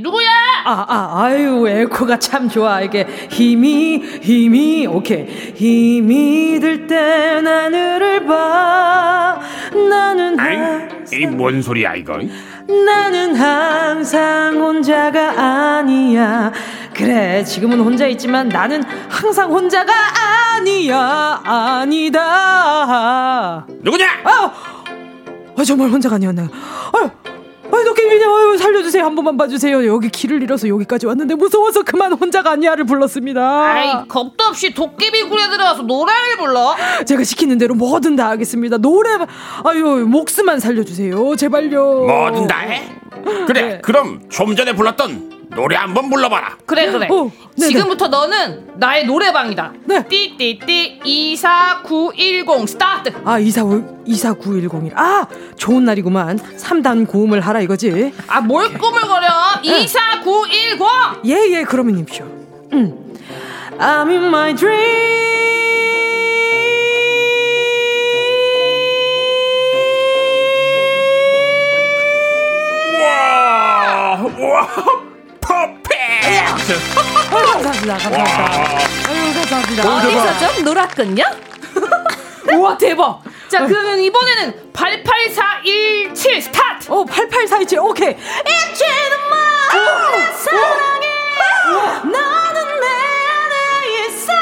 누구야? 0.00 0.26
아, 0.64 0.86
아, 0.88 1.22
아유, 1.24 1.66
에코가 1.68 2.18
참 2.18 2.48
좋아. 2.48 2.80
이게 2.80 3.06
힘이, 3.30 3.98
힘이, 4.22 4.86
오케이. 4.86 5.26
힘이 5.54 6.58
들땐 6.58 7.46
하늘을 7.46 8.24
봐. 8.24 9.38
나는, 9.72 10.36
이뭔 11.12 11.60
소리야 11.62 11.94
이거? 11.96 12.18
나는 12.66 13.34
항상 13.36 14.56
혼자가 14.58 15.78
아니야. 15.78 16.50
그래, 16.94 17.44
지금은 17.44 17.80
혼자 17.80 18.06
있지만 18.08 18.48
나는 18.48 18.82
항상 19.08 19.50
혼자가 19.50 19.92
아니야. 20.56 21.40
아니다. 21.44 22.26
누구냐? 23.82 24.06
아, 24.24 24.50
아 25.58 25.64
정말 25.64 25.90
혼자가 25.90 26.14
아니었나요? 26.16 26.48
아유, 26.92 27.10
아유, 27.72 27.84
도깨비님, 27.84 28.28
아유, 28.28 28.56
살려주세요. 28.56 29.04
한 29.04 29.14
번만 29.16 29.36
봐주세요. 29.36 29.86
여기 29.86 30.08
길을 30.08 30.40
잃어서 30.42 30.68
여기까지 30.68 31.06
왔는데 31.06 31.34
무서워서 31.34 31.82
그만 31.82 32.12
혼자가 32.12 32.52
아니야를 32.52 32.84
불렀습니다. 32.84 33.42
아이 33.64 34.08
겁도 34.08 34.44
없이 34.44 34.72
도깨비 34.72 35.24
굴에 35.24 35.48
들어가서 35.50 35.82
노래를 35.82 36.36
불러. 36.38 36.76
제가 37.04 37.24
시키는 37.24 37.58
대로 37.58 37.74
뭐든 37.74 38.14
다 38.14 38.28
하겠습니다. 38.30 38.78
노래, 38.78 39.10
아유, 39.64 40.06
목숨만 40.08 40.60
살려주세요. 40.60 41.34
제발요. 41.34 42.04
뭐든 42.06 42.46
다 42.46 42.60
해? 42.60 42.88
그래 43.46 43.62
네. 43.62 43.80
그럼 43.82 44.20
좀 44.30 44.54
전에 44.54 44.74
불렀던 44.74 45.37
노래 45.50 45.76
한번 45.76 46.10
불러봐라 46.10 46.56
그래 46.66 46.90
그래. 46.90 47.08
어, 47.10 47.30
네네. 47.56 47.68
지금부터 47.72 48.08
너는 48.08 48.72
나의 48.76 49.06
노래방이다. 49.06 49.72
네. 49.86 50.04
띠띠띠 50.06 51.00
24910 51.04 52.68
스타트. 52.68 53.12
아, 53.24 53.38
245, 53.38 54.04
24910일. 54.06 54.92
아, 54.96 55.26
좋은 55.56 55.84
날이구만. 55.84 56.38
3단 56.38 57.08
고음을 57.08 57.40
하라 57.40 57.60
이거지. 57.62 58.12
아 58.28 58.40
뭘 58.40 58.68
꾸물거려? 58.78 59.26
24910. 59.62 61.20
예, 61.26 61.58
예, 61.58 61.64
그러면 61.64 61.96
님쇼. 61.96 62.24
음. 62.74 63.14
I'm 63.78 64.10
in 64.10 64.24
my 64.26 64.54
dream. 64.54 65.18
와, 73.00 74.22
와, 74.22 74.68
감사합니다. 76.22 77.98
감사합니다. 77.98 78.78
아유, 79.08 79.34
감사합니다. 79.34 79.96
어디서 79.96 80.26
좀 80.54 80.64
놀았군요. 80.64 81.24
우와 82.54 82.76
대박. 82.78 83.22
자 83.48 83.66
그러면 83.66 83.98
이번에는 84.00 84.72
88417 84.72 86.42
스타트. 86.42 86.90
어, 86.90 87.04
88427. 87.04 87.78
오케이. 87.80 88.10
잊지는 88.10 89.18
마. 89.30 89.36
내 89.72 90.32
사랑해. 90.32 91.08
나는 92.04 92.80
내 92.80 92.86
안에 92.86 94.06
있어. 94.08 94.32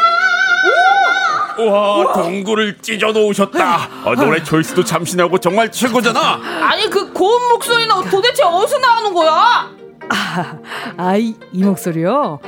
와, 1.72 2.12
동굴을 2.12 2.78
찢어 2.82 3.12
놓으셨다. 3.12 3.88
어, 4.04 4.14
노래 4.14 4.42
초이스도 4.42 4.84
참신하고 4.84 5.38
정말 5.38 5.70
최고잖아. 5.70 6.40
아니 6.62 6.88
그 6.90 7.12
고음 7.12 7.48
목소리는 7.48 7.94
도대체 8.10 8.42
어디서 8.44 8.78
나오는 8.78 9.12
거야? 9.14 9.68
아, 10.08 10.58
아이, 10.96 11.34
이 11.52 11.62
목소리요? 11.64 12.38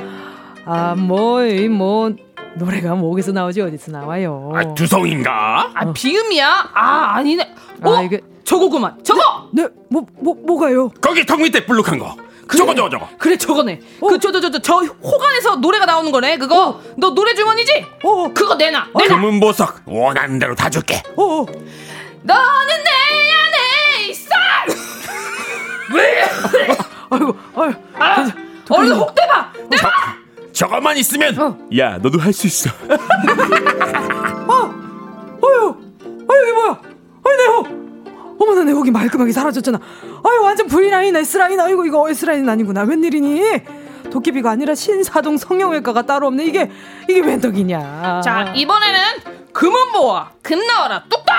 아, 0.65 0.95
뭐, 0.95 1.43
이 1.43 1.67
뭐, 1.67 2.11
노래가 2.55 2.95
목에서 2.95 3.31
나오지 3.31 3.61
어디서 3.61 3.91
나와요? 3.91 4.51
아, 4.55 4.73
두성인가? 4.73 5.71
아 5.73 5.93
비음이야? 5.93 6.69
아 6.73 7.15
아니네. 7.15 7.55
어 7.83 7.95
아, 7.97 8.01
이게- 8.01 8.21
저거구만. 8.43 8.97
저거. 9.03 9.21
네, 9.53 9.67
뭐, 9.89 10.05
뭐, 10.19 10.35
뭐가요? 10.35 10.89
거기 11.01 11.25
턱 11.25 11.39
밑에 11.41 11.65
불룩한 11.65 11.99
거. 11.99 12.15
저거 12.57 12.73
저거 12.73 12.89
저거. 12.89 13.07
그래 13.19 13.37
저거네. 13.37 13.79
어? 14.01 14.07
그저저 14.07 14.41
저 14.41 14.49
저 14.59 14.77
호간에서 14.79 15.57
노래가 15.57 15.85
나오는 15.85 16.11
거네. 16.11 16.37
그거 16.39 16.81
너 16.97 17.11
노래 17.13 17.35
주머니지? 17.35 17.85
어, 18.03 18.33
그거 18.33 18.55
내놔. 18.55 18.87
내놔. 18.97 19.15
금은 19.21 19.39
보석 19.39 19.81
원하는 19.85 20.39
대로 20.39 20.55
다 20.55 20.67
줄게. 20.67 20.95
어, 21.15 21.23
어. 21.23 21.45
너는 21.45 22.83
내 22.83 22.89
안에 24.01 24.07
있어. 24.09 24.29
왜? 25.93 26.23
아이고, 27.09 27.35
아유. 27.55 27.71
아, 27.97 28.27
얼른 28.69 28.91
혹 28.97 29.13
대봐. 29.15 29.51
저, 29.77 29.87
저것만 30.67 30.97
있으면 30.97 31.35
야 31.77 31.97
너도 31.97 32.19
할 32.19 32.33
수 32.33 32.47
있어. 32.47 32.69
어, 34.47 34.53
어휴, 35.41 35.75
아유, 36.29 36.43
이게 36.43 36.51
뭐야? 36.53 36.81
아유, 37.25 37.37
내 37.37 37.45
혹. 37.47 37.79
어머나, 38.41 38.63
내 38.63 38.71
혹이 38.71 38.91
말끔하게 38.91 39.31
사라졌잖아. 39.31 39.79
아유, 40.23 40.41
완전 40.43 40.67
V라인, 40.67 41.15
S라인. 41.15 41.59
아이고, 41.59 41.85
이거 41.85 42.09
S라인 42.09 42.47
아니구나. 42.47 42.83
웬일이니? 42.83 43.41
도깨비가 44.11 44.49
아니라 44.51 44.73
신사동 44.75 45.37
성형외과가 45.37 46.03
따로 46.03 46.27
없네. 46.27 46.45
이게, 46.45 46.71
이게 47.07 47.19
웬 47.21 47.39
덕이냐. 47.41 48.21
자 48.23 48.51
이번에는 48.55 48.99
금은 49.53 49.91
모아 49.91 50.31
금 50.41 50.65
나와라 50.65 51.03
뚝딱. 51.09 51.35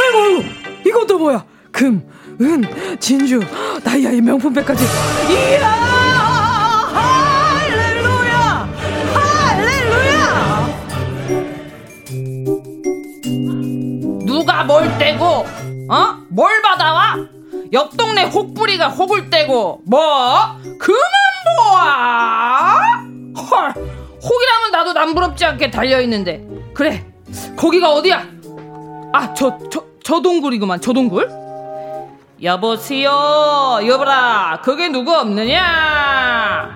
아이고, 0.00 0.18
아이고, 0.18 0.44
이것도 0.86 1.18
뭐야? 1.18 1.44
금, 1.72 2.06
은, 2.40 2.62
진주, 2.98 3.40
다이아의 3.84 4.20
명품백까지. 4.22 4.84
이야! 5.30 5.68
할렐루야! 6.94 8.68
할렐루야! 9.14 10.66
누가 14.24 14.64
뭘 14.64 14.96
떼고 14.98 15.24
어? 15.24 16.16
뭘 16.30 16.62
받아와? 16.62 17.16
옆 17.72 17.96
동네 17.96 18.24
혹부리가 18.24 18.88
혹을 18.88 19.28
떼고 19.30 19.82
뭐? 19.84 20.56
금은 20.78 20.98
모아 21.58 22.78
헐 23.36 23.68
혹이라면 24.22 24.70
나도 24.72 24.92
남부럽지 24.92 25.44
않게 25.44 25.70
달려있는데 25.70 26.44
그래 26.74 27.04
거기가 27.56 27.92
어디야? 27.92 28.24
아 29.12 29.34
저 29.34 29.58
저 29.70 29.84
저 30.02 30.20
동굴이구만 30.22 30.80
저 30.80 30.92
동굴 30.92 31.28
여보세요? 32.42 33.80
여보라 33.86 34.60
그게 34.64 34.88
누구 34.88 35.14
없느냐? 35.14 36.70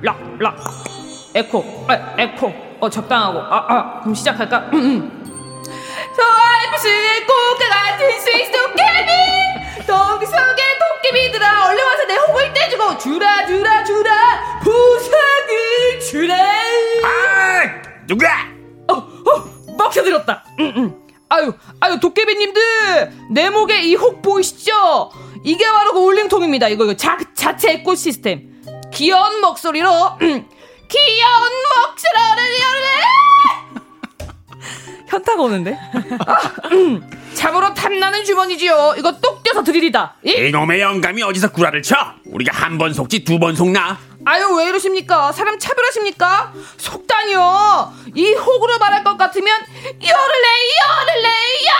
락락 0.00 0.56
에코 1.34 1.86
아, 1.88 2.14
에코. 2.18 2.52
어 2.80 2.88
적당하고. 2.88 3.38
아, 3.40 3.66
아 3.68 4.00
그럼 4.00 4.14
시작할까. 4.14 4.70
소알프스의 6.16 7.26
꽃과 7.26 7.68
같 7.68 7.89
내 23.30 23.48
목에 23.50 23.82
이 23.82 23.94
혹 23.94 24.22
보이시죠 24.22 25.10
이게 25.44 25.64
바로 25.70 25.92
그 25.94 26.00
울림통입니다 26.00 26.68
이거 26.68 26.84
이거 26.84 26.94
자, 26.96 27.16
자체 27.34 27.72
에코 27.72 27.94
시스템 27.94 28.62
귀여운 28.92 29.40
목소리로 29.40 29.88
음, 30.22 30.48
귀여운 30.88 31.50
목소리를 31.76 32.50
현타가 35.08 35.42
오는데? 35.42 35.78
참으로 37.34 37.72
탐나는 37.74 38.24
주머니지요. 38.24 38.94
이거 38.96 39.12
똑 39.20 39.42
떼서 39.42 39.64
드리리다. 39.64 40.14
이? 40.24 40.30
이놈의 40.30 40.80
영감이 40.80 41.20
어디서 41.22 41.50
구라를 41.50 41.82
쳐? 41.82 41.96
우리가 42.26 42.56
한 42.56 42.78
번 42.78 42.92
속지 42.94 43.24
두 43.24 43.38
번 43.40 43.56
속나? 43.56 43.98
아유 44.24 44.46
왜 44.56 44.66
이러십니까? 44.68 45.32
사람 45.32 45.58
차별하십니까? 45.58 46.52
속다니요. 46.76 47.92
이 48.14 48.34
혹으로 48.34 48.78
말할 48.78 49.02
것 49.02 49.16
같으면 49.16 49.58
열을래 49.84 50.48
열을래요. 50.86 51.72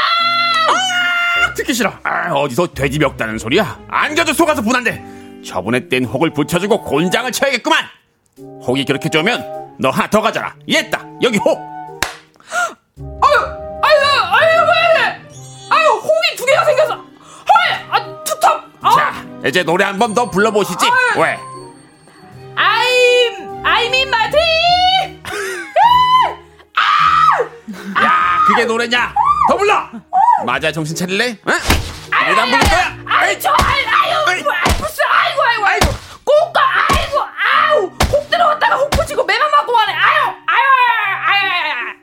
아, 1.50 1.54
듣기 1.54 1.74
싫어. 1.74 1.92
아, 2.04 2.32
어디서 2.32 2.68
돼지 2.68 2.98
멱다는 2.98 3.38
소리야? 3.38 3.78
안겨도 3.88 4.32
속아서 4.32 4.62
분한데. 4.62 5.42
저번에 5.44 5.88
뗀 5.88 6.04
혹을 6.04 6.30
붙여주고 6.32 6.82
곤장을 6.82 7.30
쳐야겠구만. 7.32 7.84
혹이 8.38 8.84
그렇게 8.84 9.08
좋으면 9.08 9.74
너 9.78 9.90
하나 9.90 10.08
더 10.08 10.20
가져라. 10.20 10.54
얘다 10.70 11.04
여기 11.22 11.38
혹. 11.38 11.58
아유 12.98 13.38
아유 13.82 13.96
아유 14.22 14.60
왜? 14.66 15.22
아유 15.70 15.88
혹이 15.88 16.36
두 16.36 16.44
개가 16.46 16.64
생겨서. 16.64 16.94
헐, 16.94 17.04
아 17.90 18.24
투톱. 18.24 18.62
아, 18.82 18.90
자, 18.94 19.24
이제 19.46 19.62
노래 19.64 19.84
한 19.84 19.98
번 19.98 20.14
더 20.14 20.30
불러보시지. 20.30 20.86
아유. 20.86 21.22
왜? 21.22 21.38
I'm 22.56 23.64
I'm 23.64 23.92
in 23.94 24.08
my 24.08 24.30
dream. 24.30 25.22
야, 28.02 28.38
그게 28.46 28.64
노래냐? 28.64 29.14
더 29.48 29.56
불러. 29.56 29.88
맞아, 30.46 30.72
정신 30.72 30.96
차릴래? 30.96 31.36
응? 31.46 31.52
노래 32.28 32.40
안 32.40 32.50
부를 32.50 32.64
거야? 32.68 32.96
아이 33.06 33.38
저 33.40 33.50
아이 33.50 33.84
아유 33.84 34.24
아이 34.26 34.42
무슨 34.78 35.04
아이고 35.10 35.42
아이고 35.42 35.66
아이고 35.66 35.86
꼭가 36.24 36.60
아이고 36.88 37.18
아우 37.20 37.82
혹 38.12 38.30
들어갔다가 38.30 38.76
혹 38.76 38.90
붙이고 38.90 39.24
매만 39.24 39.50
맞고 39.50 39.76
하네 39.76 39.92
아유 39.92 40.22
아유 40.46 40.66
아유 41.26 41.44
아유 41.86 41.99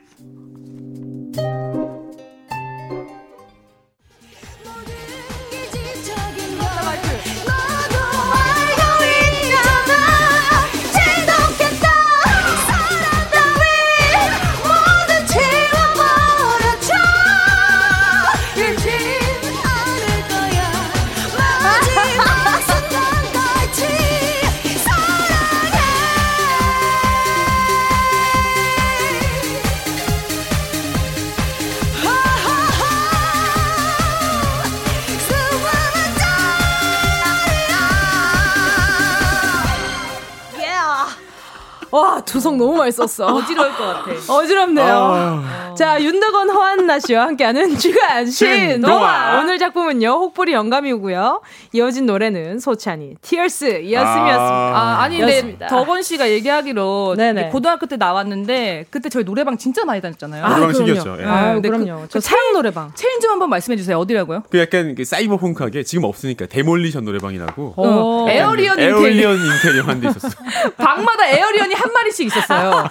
두성 42.24 42.58
너무 42.58 42.76
많이 42.76 42.92
썼어. 42.92 43.26
어지러울 43.26 43.70
것 43.74 43.84
같아. 43.84 44.10
어지럽네요. 44.32 44.86
아. 44.86 45.74
자, 45.76 46.00
윤덕원, 46.02 46.50
허한나 46.50 46.98
씨와 46.98 47.24
함께하는 47.28 47.76
주간 47.78 48.26
신동화. 48.26 49.40
오늘 49.40 49.58
작품은요, 49.58 50.08
혹부리 50.08 50.52
영감이고요. 50.52 51.40
이어진 51.72 52.06
노래는 52.06 52.58
소찬휘, 52.58 53.14
Tears였음이었습니다. 53.22 54.36
아, 54.38 54.98
아니, 55.02 55.18
근데. 55.18 55.58
덕원 55.68 56.02
씨가 56.02 56.28
얘기하기로 56.30 57.14
네네. 57.16 57.48
고등학교 57.50 57.86
때 57.86 57.96
나왔는데 57.96 58.86
그때 58.90 59.08
저희 59.08 59.24
노래방 59.24 59.56
진짜 59.56 59.84
많이 59.84 60.00
다녔잖아요. 60.00 60.44
아, 60.44 60.48
노래방 60.56 60.72
그럼요. 60.72 60.76
신기했죠. 60.94 61.16
예. 61.20 61.24
아유, 61.26 61.54
근데 61.54 61.68
그럼요. 61.68 62.02
그- 62.02 62.08
저그 62.08 62.20
사랑 62.20 62.52
노래방. 62.52 62.92
체인 62.94 63.20
좀 63.20 63.30
한번 63.32 63.48
말씀해 63.50 63.76
주세요. 63.76 63.98
어디라고요? 63.98 64.42
그 64.50 64.58
약간 64.58 64.94
그 64.94 65.04
사이버 65.04 65.36
펑크하게 65.36 65.82
지금 65.84 66.04
없으니까 66.04 66.46
데몰리션 66.46 67.04
노래방이라고 67.04 67.74
어. 67.76 68.26
alien 68.28 68.78
인테리어. 68.78 68.98
alien 68.98 69.36
인테리어 69.38 69.82
한 69.84 70.00
데 70.00 70.08
있었어. 70.08 70.28
방마다 70.76 71.26
alien이 71.28 71.74
한 71.78 71.92
마리씩 71.92 72.26
있었어요. 72.26 72.84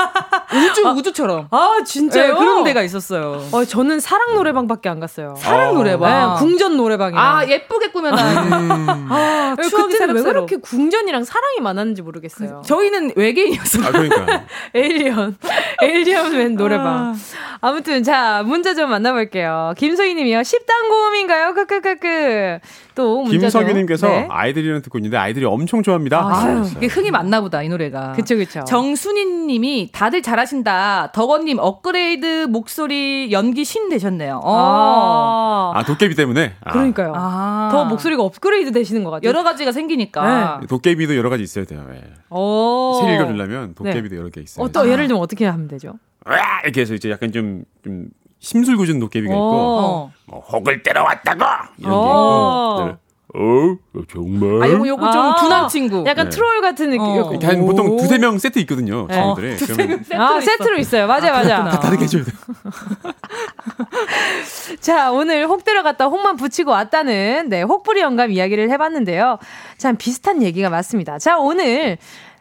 우주 0.53 0.87
우주처럼. 0.87 1.47
아, 1.51 1.77
진짜요? 1.85 2.33
네, 2.33 2.39
그런 2.39 2.63
데가 2.63 2.81
있었어요. 2.83 3.43
어, 3.51 3.65
저는 3.65 3.99
사랑 3.99 4.33
노래방밖에 4.35 4.87
안 4.89 4.99
갔어요. 4.99 5.35
사랑 5.37 5.73
노래방. 5.73 6.35
네, 6.35 6.39
궁전 6.39 6.77
노래방이랑. 6.77 7.23
아 7.23 7.45
예쁘게 7.47 7.91
꾸며놔. 7.91 8.17
아, 8.17 9.55
추억이 9.69 9.93
그때는 9.93 10.15
왜 10.15 10.21
새록새록. 10.21 10.47
그렇게 10.47 10.55
궁전이랑 10.57 11.23
사랑이 11.23 11.59
많았는지 11.61 12.01
모르겠어요. 12.01 12.61
저희는 12.65 13.11
외계인이었어요. 13.15 13.85
아 13.87 13.91
그러니까 13.91 14.43
alien. 14.73 15.37
에일리언맨 15.83 16.55
노래방. 16.55 17.15
아 17.61 17.71
무튼, 17.71 18.03
자, 18.03 18.43
문자 18.45 18.73
좀 18.73 18.89
만나볼게요. 18.89 19.73
김소희 19.77 20.13
님이요. 20.15 20.39
10단 20.39 20.89
고음인가요? 20.89 21.53
크크크크. 21.53 22.59
또 22.97 23.23
좀. 23.23 23.31
김석유님께서 23.31 24.07
네. 24.07 24.27
아이들이랑 24.29 24.81
듣고 24.81 24.97
있는데 24.97 25.17
아이들이 25.17 25.45
엄청 25.45 25.83
좋아합니다. 25.83 26.17
아유, 26.17 26.57
하셨어요. 26.59 26.77
이게 26.77 26.87
흥이 26.87 27.11
많나 27.11 27.41
보다 27.41 27.61
이 27.61 27.69
노래가. 27.69 28.13
그쵸, 28.13 28.35
그쵸. 28.35 28.63
정순희님이 28.65 29.91
다들 29.93 30.23
잘하신다. 30.23 31.11
덕원님 31.11 31.59
업그레이드 31.59 32.47
목소리 32.47 33.31
연기 33.31 33.63
신 33.65 33.89
되셨네요. 33.89 34.41
어. 34.43 35.73
아, 35.75 35.79
아 35.79 35.83
도깨비 35.83 36.15
때문에. 36.15 36.55
아, 36.63 36.71
그러니까요. 36.71 37.13
아. 37.15 37.69
더 37.71 37.85
목소리가 37.85 38.23
업그레이드 38.23 38.71
되시는 38.71 39.03
것 39.03 39.11
같아요. 39.11 39.29
여러 39.29 39.43
가지가 39.43 39.71
생기니까. 39.71 40.61
도깨비도 40.67 41.15
여러 41.15 41.29
가지 41.29 41.43
있어야 41.43 41.65
돼요. 41.65 41.85
예. 41.91 42.01
오. 42.31 42.99
책 42.99 43.13
읽어주려면 43.13 43.75
도깨비도 43.75 44.15
여러 44.15 44.29
개 44.29 44.41
있어요. 44.41 44.65
어, 44.65 44.71
또 44.71 44.89
예를 44.89 45.07
들면 45.07 45.21
어떻게 45.21 45.45
하면 45.45 45.67
되죠? 45.67 45.93
와! 46.25 46.61
이렇게 46.63 46.81
해서 46.81 46.95
이제 46.95 47.11
약간 47.11 47.31
좀, 47.31 47.63
좀 47.83 48.07
심술궂은 48.51 48.99
도깨비가 48.99 49.33
있고, 49.33 49.43
어. 49.43 50.11
뭐, 50.25 50.39
혹을 50.39 50.81
때려왔다고! 50.81 51.43
이런 51.79 51.91
게 51.91 51.97
어. 51.97 52.77
있고, 52.79 52.85
네. 52.85 52.95
어? 53.35 53.75
정말? 54.09 54.63
아, 54.63 54.69
요거, 54.71 54.87
요거 54.87 55.11
좀 55.11 55.21
아. 55.21 55.35
둔한 55.35 55.67
친구. 55.67 56.05
약간 56.07 56.29
네. 56.29 56.31
트롤 56.35 56.61
같은 56.61 56.91
느낌. 56.91 57.01
어. 57.03 57.29
한 57.43 57.65
보통 57.65 57.97
두세 57.97 58.17
명 58.17 58.39
세트 58.39 58.57
있거든요. 58.59 59.05
친구들이. 59.11 59.57
그러면 59.57 60.05
아, 60.13 60.39
세트로 60.39 60.77
있어요. 60.77 61.07
맞아, 61.07 61.33
맞아. 61.33 61.65
다 61.65 61.77
다르게 61.77 62.05
해줘야 62.05 62.23
돼요. 62.23 62.33
자, 64.79 65.11
오늘 65.11 65.45
혹 65.47 65.65
들어갔다 65.65 66.05
혹만 66.05 66.37
붙이고 66.37 66.71
왔다는, 66.71 67.49
네, 67.49 67.63
혹부리 67.63 67.99
영감 67.99 68.31
이야기를 68.31 68.69
해봤는데요. 68.69 69.39
참 69.77 69.97
비슷한 69.97 70.41
얘기가 70.41 70.69
맞습니다. 70.69 71.19
자, 71.19 71.37
오늘 71.37 71.97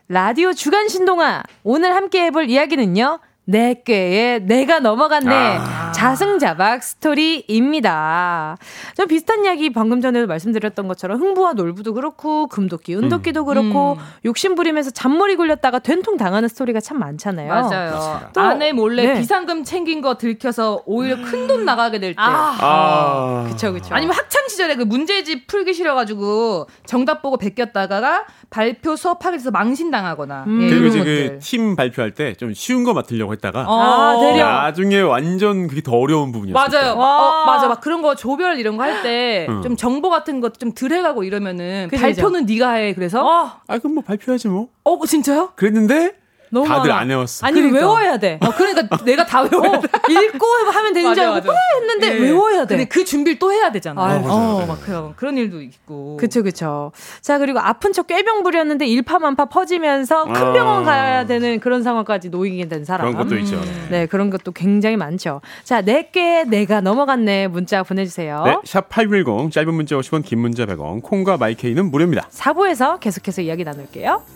라디오 0.08 0.52
주간 0.52 0.86
신동아. 0.88 1.42
오늘 1.64 1.96
함께 1.96 2.26
해볼 2.26 2.48
이야기는요. 2.48 3.18
내 3.48 3.74
꾀에 3.84 4.40
내가 4.40 4.80
넘어갔네. 4.80 5.32
아. 5.60 5.92
자승자박 5.92 6.82
스토리입니다. 6.82 8.56
좀 8.96 9.06
비슷한 9.06 9.44
이야기 9.44 9.72
방금 9.72 10.00
전에도 10.00 10.26
말씀드렸던 10.26 10.88
것처럼 10.88 11.20
흥부와 11.20 11.52
놀부도 11.52 11.94
그렇고 11.94 12.48
금도끼, 12.48 12.96
은도끼도 12.96 13.44
그렇고 13.44 13.92
음. 13.92 14.04
욕심 14.24 14.56
부리면서 14.56 14.90
잔머리 14.90 15.36
굴렸다가 15.36 15.78
된통 15.78 16.16
당하는 16.16 16.48
스토리가 16.48 16.80
참 16.80 16.98
많잖아요. 16.98 17.48
맞아요. 17.48 18.20
또- 18.34 18.40
아내 18.40 18.72
몰래 18.72 19.06
네. 19.06 19.14
비상금 19.20 19.62
챙긴 19.62 20.00
거 20.00 20.18
들켜서 20.18 20.82
오히려 20.84 21.16
큰 21.22 21.46
돈 21.46 21.64
나가게 21.64 22.00
될 22.00 22.10
때. 22.14 22.20
아, 22.20 22.56
아. 22.60 23.46
그쵸, 23.48 23.72
그쵸. 23.72 23.94
아니면 23.94 24.16
학창 24.16 24.48
시절에 24.48 24.74
그 24.74 24.82
문제집 24.82 25.46
풀기 25.46 25.72
싫어가지고 25.74 26.66
정답 26.84 27.22
보고 27.22 27.36
베꼈다가 27.36 28.24
발표 28.50 28.96
수업하게 28.96 29.36
돼서 29.36 29.52
망신당하거나. 29.52 30.44
음. 30.48 30.62
예, 30.62 30.68
그리고 30.68 30.86
이제. 30.88 31.04
그 31.04 31.38
팀 31.38 31.76
발표할 31.76 32.10
때 32.12 32.34
좀 32.34 32.52
쉬운 32.52 32.82
거 32.82 32.92
맡으려고 32.92 33.35
했다가, 33.36 33.64
어. 33.68 33.80
아, 33.80 34.18
대려. 34.20 34.44
나중에 34.44 35.00
완전 35.00 35.68
그게 35.68 35.80
더 35.82 35.92
어려운 35.96 36.32
부분이었어요. 36.32 36.68
맞아요. 36.68 36.98
와. 36.98 37.42
어, 37.42 37.46
맞아. 37.46 37.68
막 37.68 37.80
그런 37.80 38.02
거 38.02 38.14
조별 38.14 38.58
이런 38.58 38.76
거 38.76 38.82
할 38.82 39.02
때좀 39.02 39.62
응. 39.64 39.76
정보 39.76 40.10
같은 40.10 40.40
것좀 40.40 40.72
덜해가고 40.72 41.24
이러면은 41.24 41.88
그죠, 41.90 42.02
발표는 42.02 42.46
네가 42.46 42.72
해. 42.72 42.94
그래서 42.94 43.24
어, 43.26 43.52
아, 43.66 43.78
그럼 43.78 43.94
뭐 43.94 44.04
발표하지 44.04 44.48
뭐. 44.48 44.68
어 44.84 44.98
진짜요? 45.06 45.50
그랬는데, 45.56 46.14
너무 46.50 46.66
다들 46.66 46.90
많아. 46.90 47.00
안 47.02 47.08
외웠어. 47.08 47.46
아니 47.46 47.60
그러니까. 47.60 47.78
외워야 47.80 48.16
돼. 48.18 48.38
어 48.42 48.50
그러니까 48.56 48.96
내가 49.04 49.24
다 49.26 49.42
외워야 49.42 49.80
돼. 49.80 49.88
읽고 50.08 50.46
하면 50.72 50.92
되는 50.92 51.14
줄 51.14 51.24
알고 51.24 51.46
빠 51.46 51.54
했는데 51.80 52.14
예. 52.14 52.20
외워야 52.20 52.66
돼. 52.66 52.76
근데 52.76 52.88
그 52.88 53.04
준비를 53.04 53.38
또 53.38 53.52
해야 53.52 53.70
되잖아. 53.72 54.04
아유, 54.04 54.18
어, 54.24 54.58
맞아요. 54.58 54.66
막 54.66 54.80
그런 54.84 55.16
그런 55.16 55.36
일도 55.38 55.60
있고. 55.62 56.16
그쵸 56.18 56.42
그쵸. 56.42 56.92
자 57.20 57.38
그리고 57.38 57.58
아픈 57.58 57.92
척 57.92 58.06
꾀병 58.06 58.42
부렸는데 58.42 58.86
일파만파 58.86 59.46
퍼지면서 59.46 60.24
큰 60.24 60.34
아. 60.36 60.52
병원 60.52 60.84
가야 60.84 61.26
되는 61.26 61.60
그런 61.60 61.82
상황까지 61.82 62.30
놓이게 62.30 62.68
된 62.68 62.84
사람. 62.84 63.12
그런 63.12 63.28
것도 63.28 63.38
있죠. 63.40 63.56
네. 63.60 63.88
네 63.90 64.06
그런 64.06 64.30
것도 64.30 64.52
굉장히 64.52 64.96
많죠. 64.96 65.40
자 65.64 65.80
내게 65.82 66.44
내가 66.44 66.80
넘어갔네 66.80 67.48
문자 67.48 67.82
보내주세요. 67.82 68.42
네, 68.44 68.56
샵8910, 68.64 69.50
짧은 69.52 69.74
문자 69.74 69.96
50원, 69.96 70.24
긴 70.24 70.40
문자 70.40 70.66
100원, 70.66 71.02
콩과 71.02 71.36
마이케이는 71.36 71.90
무료입니다. 71.90 72.26
사부에서 72.30 72.98
계속해서 72.98 73.42
이야기 73.42 73.64
나눌게요. 73.64 74.35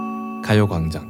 가요광장. 0.51 1.09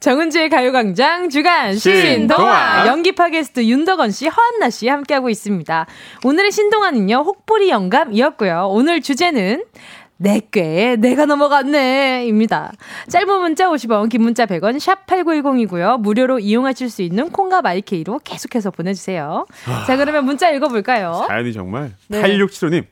정은지의 0.00 0.48
가요광장 0.48 1.28
주간 1.28 1.76
신동아. 1.76 2.86
연기파 2.86 3.28
게스트 3.28 3.62
윤덕원 3.62 4.10
씨, 4.10 4.26
허한나 4.26 4.70
씨 4.70 4.88
함께하고 4.88 5.28
있습니다. 5.28 5.86
오늘의 6.24 6.50
신동아는요 6.50 7.16
혹부리 7.16 7.68
영감이었고요. 7.68 8.68
오늘 8.70 9.02
주제는 9.02 9.64
내 10.16 10.40
꾀에 10.50 10.96
내가 10.96 11.26
넘어갔네입니다. 11.26 12.72
짧은 13.10 13.40
문자 13.40 13.68
50원, 13.68 14.08
긴 14.08 14.22
문자 14.22 14.46
100원, 14.46 14.78
샵 14.78 15.06
8910이고요. 15.06 16.00
무료로 16.00 16.38
이용하실 16.38 16.88
수 16.88 17.02
있는 17.02 17.28
콩과 17.28 17.60
마이케이로 17.60 18.20
계속해서 18.24 18.70
보내주세요. 18.70 19.44
자 19.86 19.96
그러면 19.98 20.24
문자 20.24 20.50
읽어볼까요? 20.50 21.26
사연이 21.28 21.52
정말 21.52 21.92
네. 22.08 22.22
8675님 22.22 22.86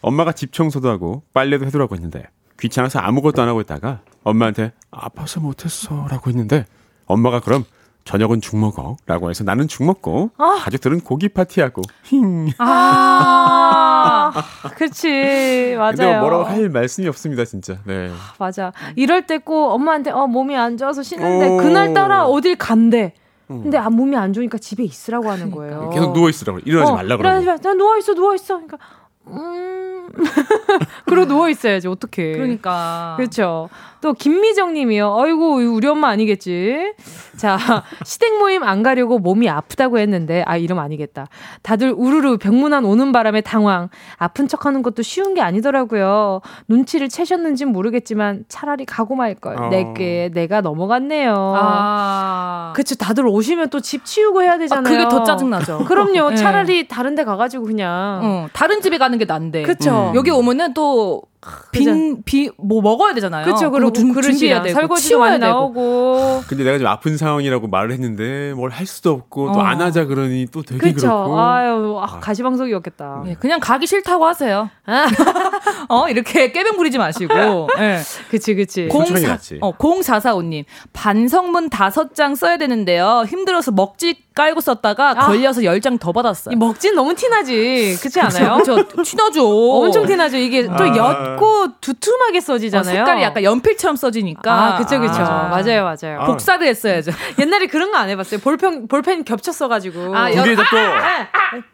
엄마가 0.00 0.30
집 0.30 0.52
청소도 0.52 0.88
하고 0.88 1.24
빨래도 1.34 1.66
해두라고 1.66 1.96
했는데 1.96 2.26
귀찮아서 2.58 2.98
아무것도 3.00 3.42
안 3.42 3.48
하고 3.48 3.60
있다가 3.60 4.00
엄마한테 4.24 4.72
아파서 4.90 5.40
못했어 5.40 6.06
라고 6.10 6.30
했는데 6.30 6.64
엄마가 7.06 7.40
그럼 7.40 7.64
저녁은 8.04 8.40
죽 8.40 8.56
먹어 8.56 8.96
라고 9.06 9.30
해서 9.30 9.42
나는 9.44 9.66
죽 9.66 9.82
먹고 9.84 10.30
아. 10.38 10.56
가족들은 10.60 11.00
고기 11.00 11.28
파티하고 11.28 11.82
힝 12.04 12.48
아, 12.58 14.32
그렇지 14.76 15.74
맞아요. 15.76 15.90
근데 15.92 16.06
뭐 16.12 16.20
뭐라고 16.20 16.44
할 16.44 16.68
말씀이 16.68 17.08
없습니다 17.08 17.44
진짜 17.44 17.78
네 17.84 18.10
맞아. 18.38 18.72
이럴 18.96 19.26
때 19.26 19.38
꼭 19.38 19.72
엄마한테 19.72 20.10
어 20.10 20.26
몸이 20.26 20.56
안 20.56 20.76
좋아서 20.76 21.02
쉬는데 21.02 21.48
어. 21.48 21.56
그날따라 21.58 22.26
어딜 22.26 22.56
간대. 22.56 23.12
근데 23.48 23.78
아 23.78 23.90
몸이 23.90 24.16
안 24.16 24.32
좋으니까 24.32 24.58
집에 24.58 24.82
있으라고 24.82 25.30
하는 25.30 25.52
거예요. 25.52 25.90
계속 25.90 26.12
누워 26.14 26.28
있으라고 26.28 26.58
일어나지 26.64 26.90
말라 26.92 27.16
그러고 27.16 27.40
일어나지 27.42 27.46
마. 27.46 27.56
나 27.58 27.74
누워 27.74 27.96
있어, 27.98 28.14
누워 28.14 28.34
있어. 28.34 28.54
그러니까 28.54 28.78
음. 29.28 30.08
그러고 31.06 31.26
누워 31.28 31.48
있어야지. 31.48 31.88
어떡해. 31.88 32.32
그러니까. 32.32 33.14
그렇죠. 33.16 33.68
또 34.06 34.12
김미정 34.12 34.72
님이요. 34.74 35.16
아이고, 35.20 35.56
우리 35.56 35.88
엄마 35.88 36.10
아니겠지? 36.10 36.92
자, 37.36 37.58
시댁 38.06 38.38
모임 38.38 38.62
안 38.62 38.84
가려고 38.84 39.18
몸이 39.18 39.48
아프다고 39.48 39.98
했는데, 39.98 40.44
아, 40.46 40.56
이름 40.56 40.78
아니겠다. 40.78 41.26
다들 41.62 41.92
우르르 41.92 42.36
병문안 42.36 42.84
오는 42.84 43.10
바람에 43.10 43.40
당황. 43.40 43.88
아픈 44.16 44.46
척 44.46 44.64
하는 44.64 44.82
것도 44.82 45.02
쉬운 45.02 45.34
게 45.34 45.40
아니더라고요. 45.40 46.40
눈치를 46.68 47.08
채셨는진 47.08 47.72
모르겠지만 47.72 48.44
차라리 48.46 48.84
가고 48.84 49.16
말걸. 49.16 49.60
어. 49.60 49.68
내게 49.70 50.30
내가 50.32 50.60
넘어갔네요. 50.60 51.34
아. 51.56 52.72
그쵸. 52.76 52.94
다들 52.94 53.26
오시면 53.26 53.70
또 53.70 53.80
집 53.80 54.04
치우고 54.04 54.42
해야 54.42 54.56
되잖아요. 54.58 54.84
그게 54.84 55.08
더 55.08 55.24
짜증나죠. 55.24 55.84
그럼요. 55.88 56.30
네. 56.30 56.36
차라리 56.36 56.86
다른 56.86 57.16
데 57.16 57.24
가가지고 57.24 57.64
그냥. 57.64 58.20
어, 58.22 58.46
다른 58.52 58.80
집에 58.80 58.98
가는 58.98 59.18
게 59.18 59.24
난데. 59.24 59.62
그쵸. 59.64 60.12
여기 60.14 60.30
오면은 60.30 60.74
또 60.74 61.22
빈, 61.72 62.22
비, 62.24 62.50
뭐 62.58 62.80
먹어야 62.82 63.14
되잖아요. 63.14 63.44
그쵸. 63.46 63.70
그리고 63.70 63.92
준- 63.92 64.12
그릇이랑 64.12 64.32
준비해야 64.32 64.62
되고, 64.62 64.74
설거지도 64.74 65.18
많이 65.18 65.38
되고. 65.38 65.52
나오고. 65.52 66.42
근데 66.48 66.64
내가 66.64 66.78
좀 66.78 66.86
아픈 66.86 67.16
상황이라고 67.16 67.68
말을 67.68 67.92
했는데 67.92 68.52
뭘 68.54 68.70
할 68.70 68.84
수도 68.86 69.10
없고 69.12 69.52
또 69.52 69.58
어. 69.60 69.62
안 69.62 69.80
하자 69.80 70.04
그러니 70.06 70.46
또 70.52 70.62
되게 70.62 70.92
그쵸. 70.92 71.06
그렇고. 71.08 71.40
아유, 71.40 71.98
아, 72.00 72.20
가시방석이었겠다. 72.20 73.22
예, 73.28 73.34
그냥 73.34 73.58
가기 73.60 73.86
싫다고 73.86 74.26
하세요. 74.26 74.68
어, 75.88 76.08
이렇게 76.08 76.52
깨병 76.52 76.76
부리지 76.76 76.98
마시고. 76.98 77.68
예. 77.78 78.00
그치, 78.30 78.54
그치. 78.54 78.88
솔직하게 78.90 79.20
공사- 79.20 79.28
낫지. 79.28 79.58
어, 79.60 79.72
0445님. 79.76 80.64
반성문 80.92 81.70
다섯 81.70 82.14
장 82.14 82.34
써야 82.34 82.56
되는데요. 82.58 83.24
힘들어서 83.28 83.70
먹지 83.72 84.16
깔고 84.34 84.60
썼다가 84.60 85.10
아. 85.10 85.26
걸려서 85.26 85.64
열 85.64 85.80
장 85.80 85.96
더 85.98 86.12
받았어요. 86.12 86.52
이 86.52 86.56
먹진 86.56 86.94
너무 86.94 87.14
티나지. 87.14 87.96
그렇지 88.00 88.20
않아요? 88.20 88.60
저 88.64 88.76
티나죠. 89.04 89.46
엄청 89.48 90.04
티나죠. 90.06 90.36
이게 90.36 90.66
또 90.66 90.72
아. 90.72 91.35
옅고 91.36 91.68
두툼하게 91.80 92.38
어, 92.38 92.40
써지잖아요. 92.40 92.94
색깔이 92.96 93.22
약간 93.22 93.42
연필처럼 93.44 93.96
써지니까. 93.96 94.52
아, 94.52 94.76
그쵸, 94.78 95.00
그쵸. 95.00 95.14
아. 95.22 95.48
맞아요, 95.48 95.84
맞아요. 95.84 96.20
아. 96.20 96.26
복사를 96.26 96.66
했어야죠. 96.66 97.12
옛날에 97.40 97.66
그런 97.66 97.90
거 97.92 97.96
안 97.98 98.08
해봤어요. 98.10 98.40
볼펜, 98.40 98.88
볼펜 98.88 99.24
겹쳤어가지고. 99.24 100.14
아, 100.16 100.30
두개 100.30 100.54
잡고 100.54 100.76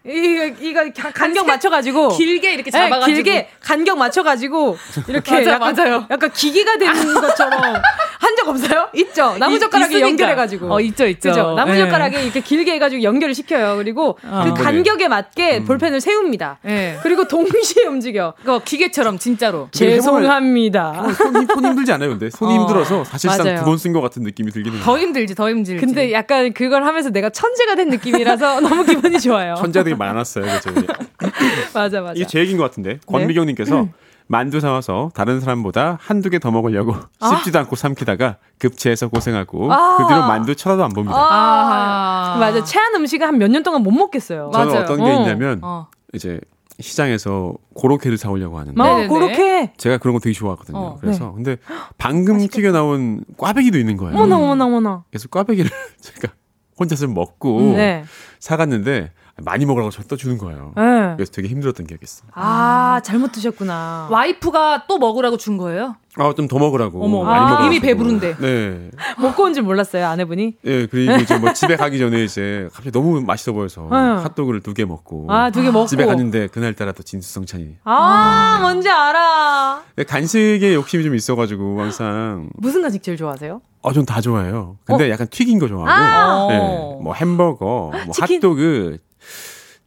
이거, 0.05 0.47
이거 0.61 0.91
가- 0.97 1.11
간격 1.13 1.47
맞춰가지고. 1.47 2.11
길게 2.17 2.55
이렇게 2.55 2.71
네, 2.71 2.79
잡아가지고. 2.79 3.07
길게 3.15 3.49
간격 3.61 3.99
맞춰가지고 3.99 4.77
이렇게 5.09 5.33
맞아, 5.39 5.51
약간, 5.53 5.75
맞아요. 5.75 6.07
약간 6.11 6.31
기계가 6.33 6.77
되는 6.79 7.15
것처럼 7.21 7.61
한 8.23 8.33
적 8.37 8.49
없어요? 8.49 8.89
있죠. 8.95 9.37
나무 9.39 9.57
이- 9.57 9.61
젓가락에 9.61 9.89
있으니까. 9.95 10.09
연결해가지고. 10.09 10.73
어, 10.73 10.81
있죠, 10.81 11.07
있죠. 11.07 11.29
그죠. 11.31 11.55
나무 11.55 11.73
네. 11.73 11.79
젓가락에 11.81 12.23
이렇게 12.23 12.41
길게 12.41 12.73
해가지고 12.75 13.03
연결을 13.03 13.35
시켜요. 13.35 13.77
그리고 13.77 14.19
어. 14.25 14.45
그 14.57 14.63
간격에 14.63 15.07
맞게 15.09 15.65
볼펜을 15.65 16.01
세웁니다. 16.01 16.59
예. 16.67 16.99
그리고 17.03 17.29
동시에 17.29 17.85
움직여. 17.85 18.35
그거 18.39 18.61
기계처럼 18.61 19.19
진짜 19.19 19.42
로. 19.51 19.69
근데 19.73 19.95
죄송합니다. 19.97 21.13
손, 21.15 21.37
힘- 21.37 21.47
손 21.47 21.65
힘들지 21.65 21.93
않아요, 21.93 22.11
근데? 22.11 22.31
손이 22.31 22.53
어. 22.57 22.61
힘들어서 22.61 23.05
사실상. 23.05 23.57
두 23.57 23.65
번 23.65 23.77
쓴 23.77 23.93
것 23.93 24.01
같은 24.01 24.23
느낌이 24.23 24.51
들기는 24.51 24.77
해요. 24.79 24.85
더 24.85 24.99
힘들지, 24.99 25.35
더 25.35 25.49
힘들지. 25.51 25.77
근데 25.85 26.13
약간 26.13 26.53
그걸 26.53 26.85
하면서 26.85 27.11
내가 27.11 27.31
천재가 27.31 27.75
된 27.75 27.89
느낌이라서 27.89 28.61
너무 28.63 28.85
기분이 28.85 29.19
좋아요. 29.21 29.55
천재들이 29.57 29.95
많았어요, 29.97 30.45
그죠? 30.45 30.71
맞아, 31.75 32.01
맞아. 32.01 32.13
이게 32.15 32.27
제 32.27 32.39
얘기인 32.41 32.59
것 32.59 32.65
같은데. 32.65 32.99
권미경님께서 33.07 33.89
만두 34.29 34.61
사와서 34.61 35.11
다른 35.15 35.41
사람보다 35.41 35.99
한두 36.01 36.31
개 36.31 36.39
더 36.39 36.51
먹으려고 36.51 36.95
씹지도 37.21 37.59
않고 37.59 37.77
삼키다가 37.77 38.37
급체해서 38.59 39.09
고생하고 39.09 39.71
아. 39.73 39.97
그 39.99 40.07
뒤로 40.07 40.21
만두 40.27 40.55
쳐다도 40.55 40.85
안 40.85 40.91
봅니다. 40.93 41.17
아, 41.19 42.37
맞아. 42.39 42.65
체한 42.65 42.95
음식을 42.95 43.27
한 43.27 43.35
몇 43.37 43.51
년 43.51 43.63
동안 43.63 43.83
못 43.83 43.91
먹겠어요. 43.91 44.51
저는 44.55 44.69
맞아요. 44.69 44.85
어떤 44.85 44.97
게 45.05 45.11
어. 45.11 45.21
있냐면 45.21 45.59
어. 45.63 45.89
이제 46.15 46.41
시장에서 46.83 47.55
고로케를 47.75 48.19
사오려고 48.19 48.59
하는데 48.59 48.81
어. 48.81 49.09
그렇게. 49.09 49.73
제가 49.77 49.99
그런 49.99 50.15
거 50.15 50.21
되게 50.21 50.35
좋아하거든요. 50.35 50.77
어, 50.79 50.99
그래서 51.01 51.33
근데 51.33 51.57
방금 51.97 52.39
튀겨 52.47 52.73
나온 52.73 53.25
꽈배기도 53.39 53.79
있는 53.79 53.97
거예요. 53.97 54.15
어머나, 54.15 54.37
어머나, 54.37 54.67
어머나. 54.67 55.05
그래서 55.11 55.29
꽈배기를 55.29 55.71
제가 56.01 56.35
혼자서 56.79 57.07
먹고 57.09 57.75
네. 57.77 58.05
사갔는데 58.41 59.13
많이 59.37 59.65
먹으라고 59.65 59.91
저또 59.91 60.17
주는 60.17 60.37
거예요. 60.39 60.73
네. 60.77 61.15
그래서 61.17 61.33
되게 61.33 61.49
힘들었던 61.49 61.87
기억이 61.87 62.03
있어. 62.05 62.23
아, 62.35 63.01
잘못 63.03 63.33
드셨구나. 63.33 64.09
와이프가 64.11 64.85
또 64.89 64.99
먹으라고 64.99 65.37
준 65.39 65.57
거예요? 65.57 65.97
아, 66.17 66.35
좀 66.37 66.47
더 66.47 66.59
먹으라고. 66.59 67.03
어머, 67.03 67.25
많이 67.25 67.41
아, 67.41 67.49
먹으라고. 67.49 67.67
이미 67.67 67.81
배부른데. 67.81 68.37
네. 68.37 68.91
먹고 69.19 69.45
온 69.45 69.55
줄 69.55 69.63
몰랐어요, 69.63 70.07
아내분이. 70.07 70.57
예, 70.67 70.87
그리고 70.87 71.15
이제 71.15 71.39
뭐 71.39 71.53
집에 71.55 71.77
가기 71.77 71.99
전에 71.99 72.23
이제 72.25 72.69
갑자기 72.75 72.93
너무 72.93 73.23
맛있어 73.23 73.53
보여서 73.53 73.89
응. 73.91 74.19
핫도그를 74.23 74.61
두 74.61 74.75
개 74.75 74.85
먹고 74.85 75.27
아, 75.31 75.51
두 75.51 75.63
개 75.63 75.71
먹고. 75.71 75.87
집에 75.87 76.05
갔는데 76.05 76.49
그날따라 76.49 76.93
또 76.93 77.03
진수성찬이. 77.03 77.77
아, 77.85 78.59
뭔지 78.61 78.91
알아. 78.91 79.83
간식에 80.07 80.75
욕심이 80.75 81.03
좀 81.05 81.15
있어가지고 81.15 81.81
항상 81.81 82.51
무슨 82.59 82.83
간식 82.83 83.03
제일 83.03 83.17
좋아하세요? 83.17 83.63
어, 83.81 83.93
전 83.95 84.05
다 84.05 84.21
좋아해요. 84.21 84.77
근데 84.85 85.11
약간 85.11 85.27
튀긴 85.29 85.59
거 85.59 85.67
좋아하고, 85.67 85.91
아. 85.91 86.47
네, 86.49 86.59
뭐 87.03 87.15
햄버거, 87.15 87.91
뭐 88.05 88.13
치킨? 88.13 88.37
핫도그, 88.37 88.99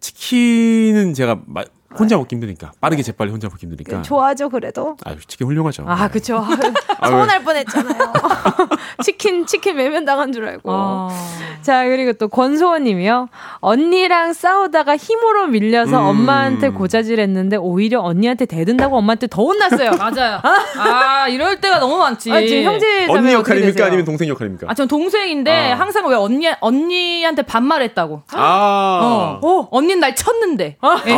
치킨은 0.05 1.13
제가 1.13 1.41
마- 1.47 1.65
혼자 1.97 2.17
먹기 2.17 2.35
힘드니까 2.35 2.71
빠르게 2.81 3.03
재빨리 3.03 3.31
혼자 3.31 3.47
먹기 3.47 3.65
힘드니까. 3.65 4.01
좋아하죠, 4.01 4.49
그래도. 4.49 4.97
아, 5.05 5.15
치킨 5.27 5.47
훌륭하죠. 5.47 5.85
아, 5.87 6.07
그쵸. 6.07 6.43
아, 6.99 7.07
서운할 7.07 7.43
뻔했잖아요. 7.43 8.13
치킨, 9.03 9.45
치킨 9.45 9.77
매면 9.77 10.05
당한 10.05 10.31
줄 10.31 10.45
알고. 10.47 10.69
아. 10.71 11.09
자, 11.61 11.85
그리고 11.85 12.13
또 12.13 12.27
권소원 12.27 12.83
님이요. 12.83 13.29
언니랑 13.59 14.33
싸우다가 14.33 14.97
힘으로 14.97 15.47
밀려서 15.47 15.99
음. 15.99 16.05
엄마한테 16.05 16.69
고자질 16.69 17.19
했는데 17.19 17.55
오히려 17.55 18.01
언니한테 18.01 18.45
대든다고 18.45 18.97
엄마한테 18.97 19.27
더 19.27 19.43
혼났어요. 19.43 19.91
맞아요. 19.97 20.41
아, 20.77 21.27
이럴 21.27 21.61
때가 21.61 21.79
너무 21.79 21.97
많지. 21.97 22.31
아, 22.31 22.39
지금 22.41 22.63
형제 22.63 23.07
언니 23.07 23.33
역할입니까? 23.33 23.85
아니면 23.85 24.05
동생 24.05 24.27
역할입니까? 24.27 24.67
아, 24.69 24.73
전 24.73 24.87
동생인데 24.87 25.71
아. 25.71 25.79
항상 25.79 26.07
왜 26.07 26.15
언니 26.15 26.47
언니한테 26.59 27.41
반말했다고. 27.43 28.23
아, 28.33 29.39
어, 29.41 29.67
언니는 29.71 29.99
날 29.99 30.15
쳤는데. 30.15 30.77
예. 31.07 31.13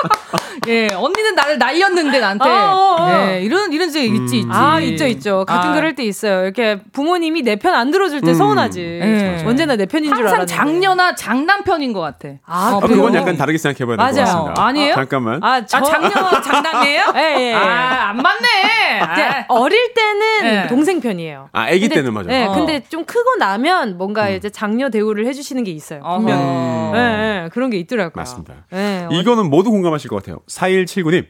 예, 0.68 0.88
언니는 0.94 1.34
나를 1.34 1.58
날렸는데 1.58 2.18
나한테. 2.20 2.48
어, 2.48 2.52
어, 2.52 2.96
어. 3.00 3.28
예, 3.30 3.42
이런 3.42 3.72
이런 3.72 3.90
적이 3.90 4.06
있지 4.06 4.38
있지. 4.38 4.48
아, 4.50 4.80
있죠, 4.80 5.06
있죠. 5.06 5.44
가끔 5.46 5.70
아. 5.70 5.74
그럴 5.74 5.94
때 5.94 6.02
있어요. 6.04 6.42
이렇게 6.44 6.78
부모님이 6.92 7.42
내 7.42 7.56
편 7.56 7.74
안 7.74 7.90
들어줄 7.90 8.20
때 8.20 8.30
음. 8.30 8.34
서운하지. 8.34 8.80
예. 9.02 9.44
언제나 9.46 9.76
내 9.76 9.86
편인 9.86 10.06
줄 10.14 10.24
항상 10.26 10.34
알았는데. 10.40 10.52
장녀나 10.54 11.14
장남편인 11.14 11.92
것 11.92 12.00
같아. 12.00 12.28
아, 12.46 12.76
아, 12.76 12.80
그래요? 12.80 12.96
그건 13.02 13.14
약간 13.14 13.36
다르게 13.36 13.58
생각해봐야 13.58 13.96
될것 13.96 14.14
맞아요. 14.24 14.24
같습니다. 14.44 14.64
아니에요? 14.66 14.94
잠깐만. 14.94 15.42
아, 15.44 15.64
저, 15.66 15.78
아, 15.78 15.82
장녀 15.82 16.10
장남이에요? 16.42 17.02
예, 17.16 17.36
예. 17.50 17.54
아, 17.54 18.08
안 18.10 18.16
맞네. 18.16 19.00
아. 19.00 19.44
어릴 19.48 19.94
때는 19.94 20.44
예. 20.64 20.66
동생 20.68 21.00
편이에요. 21.00 21.48
아, 21.52 21.62
아기 21.64 21.80
근데- 21.80 21.96
때는 21.96 22.12
맞아. 22.14 22.28
네, 22.28 22.46
어. 22.46 22.52
근데 22.54 22.82
좀 22.88 23.04
크고 23.04 23.36
나면 23.36 23.98
뭔가 23.98 24.28
이제 24.30 24.48
장녀 24.50 24.88
대우를 24.90 25.26
해주시는 25.26 25.64
게 25.64 25.70
있어요. 25.70 26.00
분명히. 26.02 26.42
어허. 26.42 26.92
예, 26.96 27.00
예, 27.44 27.48
그런 27.52 27.70
게 27.70 27.76
있더라고요. 27.78 28.12
맞습니다. 28.14 28.54
예, 28.72 28.95
어, 29.10 29.12
이거는 29.12 29.50
모두 29.50 29.70
공감하실 29.70 30.08
것 30.10 30.16
같아요. 30.16 30.40
4179님. 30.48 31.26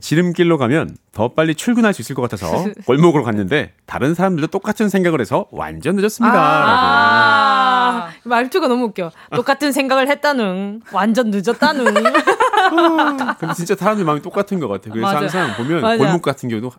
지름길로 0.00 0.58
가면 0.58 0.96
더 1.12 1.28
빨리 1.34 1.54
출근할 1.54 1.94
수 1.94 2.02
있을 2.02 2.16
것 2.16 2.22
같아서 2.22 2.66
골목으로 2.84 3.22
갔는데 3.22 3.74
다른 3.86 4.12
사람들도 4.12 4.48
똑같은 4.48 4.88
생각을 4.88 5.20
해서 5.20 5.46
완전 5.52 5.94
늦었습니다. 5.94 6.34
아, 6.36 8.08
말투가 8.24 8.66
너무 8.66 8.86
웃겨. 8.86 9.12
똑같은 9.36 9.70
생각을 9.70 10.08
했다는. 10.08 10.82
완전 10.92 11.30
늦었다는. 11.30 11.94
라고. 11.94 13.34
근데 13.38 13.54
진짜 13.54 13.76
사람들 13.76 14.04
마음이 14.04 14.20
똑같은 14.22 14.58
것 14.58 14.66
같아요. 14.68 14.92
그래서 14.92 15.06
맞아. 15.06 15.18
항상 15.20 15.56
보면 15.56 15.80
맞아. 15.80 15.96
골목 15.96 16.22
같은 16.22 16.48
경우도 16.48 16.72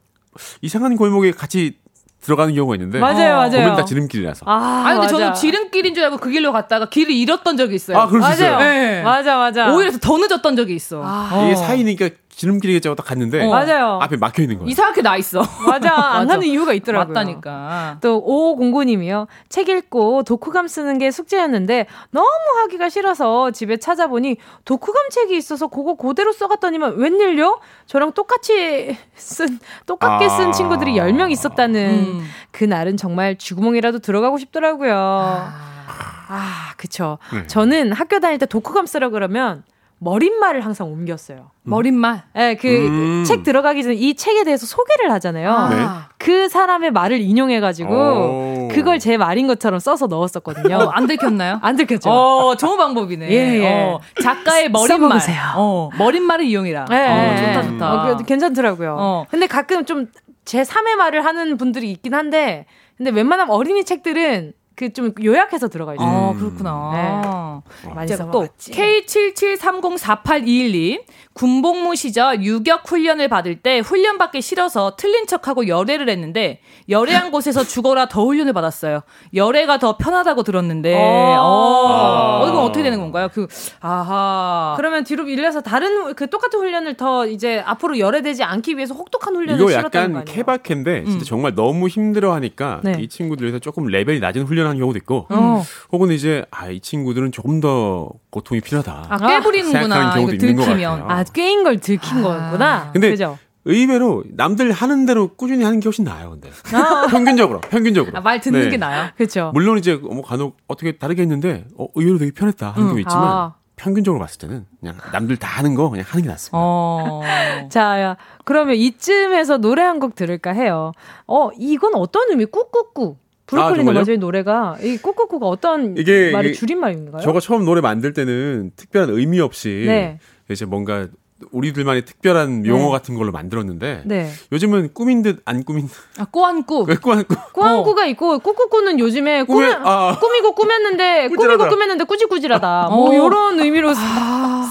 이상한 0.61 0.95
골목에 0.97 1.31
같이 1.31 1.77
들어가는 2.21 2.53
경우가 2.53 2.75
있는데 2.75 2.99
맞아요, 2.99 3.35
맞아요. 3.37 3.51
보면 3.51 3.75
다 3.77 3.85
지름길이라서. 3.85 4.45
아, 4.45 4.83
아니 4.85 4.99
근데 4.99 5.13
맞아. 5.13 5.17
저는 5.17 5.33
지름길인 5.35 5.95
줄 5.95 6.03
알고 6.03 6.17
그 6.17 6.29
길로 6.29 6.51
갔다가 6.51 6.87
길을 6.89 7.11
잃었던 7.11 7.55
적이 7.57 7.75
있어요. 7.75 7.97
아, 7.97 8.07
그럴 8.07 8.21
수 8.23 8.31
있어요. 8.33 8.55
맞아요. 8.55 8.71
네. 8.71 9.01
맞아, 9.03 9.37
맞아. 9.37 9.73
오히려 9.73 9.91
더 9.99 10.17
늦었던 10.17 10.55
적이 10.55 10.75
있어. 10.75 11.01
아, 11.03 11.43
이게 11.45 11.55
사이니까 11.55 12.09
지름길이겠죠. 12.39 12.95
딱 12.95 13.05
갔는데 13.05 13.45
어. 13.45 13.49
맞아요. 13.49 13.99
앞에 14.01 14.15
막혀 14.15 14.43
있는 14.43 14.59
거예요. 14.59 14.69
이상하게 14.69 15.01
나 15.01 15.17
있어. 15.17 15.41
맞아. 15.67 15.93
안 15.93 16.25
맞아. 16.25 16.35
가는 16.35 16.47
이유가 16.47 16.71
있더라고요. 16.71 17.13
맞다니까. 17.13 17.97
또 17.99 18.23
5509님이요. 18.25 19.27
책 19.49 19.67
읽고 19.67 20.23
독후감 20.23 20.69
쓰는 20.69 20.97
게 20.99 21.11
숙제였는데 21.11 21.87
너무 22.11 22.29
하기가 22.63 22.87
싫어서 22.87 23.51
집에 23.51 23.75
찾아보니 23.75 24.37
독후감 24.63 25.09
책이 25.11 25.35
있어서 25.35 25.67
그거 25.67 25.95
그대로 25.95 26.31
써갔더니만 26.31 26.95
웬일요? 26.95 27.59
저랑 27.87 28.13
똑같이 28.13 28.97
쓴 29.15 29.59
똑같게 29.85 30.25
아. 30.25 30.29
쓴 30.29 30.53
친구들이 30.53 30.93
10명 30.93 31.31
있었다는 31.31 31.89
음. 31.89 32.25
그날은 32.51 32.95
정말 32.95 33.37
쥐구멍이라도 33.37 33.99
들어가고 33.99 34.37
싶더라고요. 34.37 34.95
아, 34.95 36.73
그쵸. 36.77 37.17
네. 37.33 37.45
저는 37.47 37.91
학교 37.91 38.19
다닐 38.19 38.37
때 38.37 38.45
독후감 38.45 38.85
쓰라 38.85 39.09
그러면 39.09 39.63
머릿말을 39.99 40.61
항상 40.65 40.87
옮겼어요. 40.87 41.51
머릿말. 41.63 42.23
예, 42.37 42.55
그 42.59 42.67
음. 42.67 43.23
책 43.25 43.43
들어가기 43.43 43.83
전에 43.83 43.95
이 43.95 44.15
책에 44.15 44.43
대해서 44.43 44.65
소개를 44.65 45.11
하잖아요. 45.13 45.67
네. 45.69 45.75
그 46.17 46.47
사람의 46.49 46.91
말을 46.91 47.19
인용해가지고 47.19 47.93
오. 47.93 48.67
그걸 48.71 48.97
제 48.99 49.17
말인 49.17 49.47
것처럼 49.47 49.79
써서 49.79 50.07
넣었었거든요. 50.07 50.75
어, 50.77 50.89
안 50.89 51.05
들켰나요? 51.07 51.59
안 51.61 51.75
들켰죠? 51.75 52.09
어, 52.09 52.55
좋은 52.55 52.77
방법이네. 52.77 53.29
예, 53.29 53.59
예. 53.59 53.67
어, 53.67 53.99
작가의 54.21 54.69
머릿말. 54.71 55.19
어, 55.55 55.89
머릿말을 55.97 56.45
이용해라. 56.45 56.85
예, 56.91 56.95
어, 56.95 57.33
예. 57.33 57.53
좋다, 57.53 57.63
좋다. 57.67 57.93
어, 57.93 58.17
그- 58.17 58.23
괜찮더라고요. 58.23 58.95
어. 58.97 59.25
근데 59.29 59.47
가끔 59.47 59.85
좀 59.85 60.07
제 60.45 60.63
3의 60.63 60.95
말을 60.95 61.23
하는 61.25 61.57
분들이 61.57 61.91
있긴 61.91 62.15
한데 62.15 62.65
근데 62.97 63.11
웬만하면 63.11 63.53
어린이 63.55 63.83
책들은 63.83 64.53
그 64.79 64.93
좀 64.93 65.13
요약해서 65.21 65.67
들어가 65.67 65.93
있어요. 65.93 66.07
아, 66.07 66.33
그렇구나. 66.33 67.61
네. 67.83 67.93
많이 67.93 68.07
자, 68.07 68.15
또 68.17 68.23
써먹었지. 68.31 68.71
K77304821님 68.71 71.03
군복무 71.39 71.95
시절 71.95 72.43
유격 72.43 72.89
훈련을 72.91 73.29
받을 73.29 73.55
때 73.61 73.79
훈련 73.79 74.17
받기 74.17 74.41
싫어서 74.41 74.97
틀린 74.97 75.25
척하고 75.25 75.69
열애를 75.69 76.09
했는데 76.09 76.59
열애한 76.89 77.31
곳에서 77.31 77.63
죽어라 77.63 78.09
더 78.09 78.25
훈련을 78.25 78.51
받았어요. 78.51 79.03
열애가 79.33 79.79
더 79.79 79.95
편하다고 79.95 80.43
들었는데 80.43 80.95
어. 80.95 80.99
어, 80.99 82.43
어 82.43 82.47
이건 82.49 82.63
어떻게 82.63 82.83
되는 82.83 82.99
건가요? 82.99 83.29
그 83.33 83.47
아하 83.79 84.73
그러면 84.75 85.05
뒤로 85.05 85.23
밀려서 85.23 85.61
다른 85.61 86.13
그 86.15 86.29
똑같은 86.29 86.59
훈련을 86.59 86.97
더 86.97 87.25
이제 87.25 87.63
앞으로 87.65 87.99
열애되지 87.99 88.43
않기 88.43 88.75
위해서 88.75 88.93
혹독한 88.93 89.33
훈련을 89.33 89.61
이거 89.61 89.71
약간? 89.71 90.25
케바케인데 90.25 91.05
진짜 91.05 91.23
정말 91.23 91.55
너무 91.55 91.87
힘들어 91.87 92.33
하니까 92.33 92.81
네. 92.83 92.97
이 92.99 93.07
친구들에서 93.07 93.59
조금 93.59 93.85
레벨이 93.85 94.19
낮은 94.19 94.43
훈련하는 94.43 94.77
경우도 94.77 94.97
있고 94.97 95.27
어. 95.29 95.63
혹은 95.93 96.11
이제 96.11 96.45
아 96.51 96.69
이 96.69 96.79
친구들은 96.81 97.31
조금 97.31 97.59
더 97.59 98.09
고통이 98.29 98.61
필요하다. 98.61 99.07
아 99.09 99.17
꿰부리는구나 99.17 99.81
생각하는 99.81 100.13
경우도 100.13 100.33
이거 100.35 100.45
있는 100.45 100.55
것 100.55 100.65
들키면. 100.65 101.11
아, 101.11 101.23
꿰인 101.23 101.63
걸 101.63 101.79
들킨 101.79 102.21
거구나. 102.21 102.91
근데 102.93 103.09
그죠? 103.09 103.37
의외로 103.65 104.23
남들 104.29 104.71
하는 104.71 105.05
대로 105.05 105.29
꾸준히 105.35 105.63
하는 105.63 105.79
게 105.79 105.85
훨씬 105.87 106.05
나아요. 106.05 106.31
근데 106.31 106.49
평균적으로 107.11 107.59
평균적으로 107.61 108.17
아, 108.17 108.21
말 108.21 108.39
듣는 108.39 108.61
네. 108.61 108.69
게 108.69 108.77
나요. 108.77 109.09
그렇죠. 109.17 109.51
물론 109.53 109.77
이제 109.77 109.95
뭐 109.95 110.21
간혹 110.21 110.57
어떻게 110.67 110.97
다르게 110.97 111.23
했는데 111.23 111.65
어, 111.77 111.87
의외로 111.95 112.17
되게 112.17 112.31
편했다 112.31 112.71
하는 112.71 112.87
경우 112.87 112.99
있지만 112.99 113.23
아. 113.23 113.55
평균적으로 113.75 114.19
봤을 114.19 114.39
때는 114.39 114.65
그냥 114.79 114.95
남들 115.13 115.37
다 115.37 115.47
하는 115.47 115.73
거 115.75 115.89
그냥 115.89 116.05
하는 116.07 116.23
게 116.23 116.29
낫습니다. 116.29 116.57
어. 116.57 117.21
자, 117.69 118.01
야, 118.01 118.17
그러면 118.43 118.75
이쯤에서 118.75 119.57
노래 119.57 119.83
한 119.83 119.99
곡 119.99 120.15
들을까 120.15 120.51
해요. 120.51 120.91
어, 121.27 121.49
이건 121.57 121.95
어떤 121.95 122.29
의미? 122.29 122.45
꾸꾸꾸. 122.45 123.17
브로콜리 123.49 123.75
정말요? 123.77 123.93
넘어져의 123.93 124.17
노래가 124.17 124.77
이 124.81 124.97
꾸꾸꾸가 124.97 125.47
어떤 125.47 125.97
이게- 125.97 126.31
말의 126.31 126.53
줄임말인가요? 126.53 127.21
저가 127.21 127.39
처음 127.39 127.65
노래 127.65 127.81
만들 127.81 128.13
때는 128.13 128.71
특별한 128.75 129.09
의미 129.11 129.39
없이 129.39 129.83
네. 129.87 130.19
이제 130.49 130.65
뭔가 130.65 131.07
우리들만의 131.51 132.05
특별한 132.05 132.65
용어 132.65 132.85
네. 132.85 132.91
같은 132.91 133.15
걸로 133.15 133.31
만들었는데 133.31 134.03
네. 134.05 134.29
요즘은 134.51 134.93
꾸민 134.93 135.21
듯 135.21 135.41
안 135.45 135.63
꾸민 135.63 135.87
듯 135.87 135.93
아, 136.19 136.25
꾸안꾸. 136.25 136.85
왜 136.87 136.95
꾸안 136.95 137.23
꾸 137.25 137.35
꾸안꾸가 137.53 138.05
있고 138.07 138.39
꾸꾸꾸는 138.39 138.99
요즘에 138.99 139.43
꾸며- 139.43 139.79
아. 139.83 140.17
꾸미고 140.19 140.53
꾸몄는데 140.55 141.27
꾸미고 141.29 141.41
꾸질하다. 141.41 141.69
꾸몄는데 141.69 142.03
꾸질꾸질하다. 142.03 142.87
뭐 142.89 143.09
어. 143.11 143.15
요런 143.15 143.59
의미로 143.59 143.93
쓰- 143.93 144.01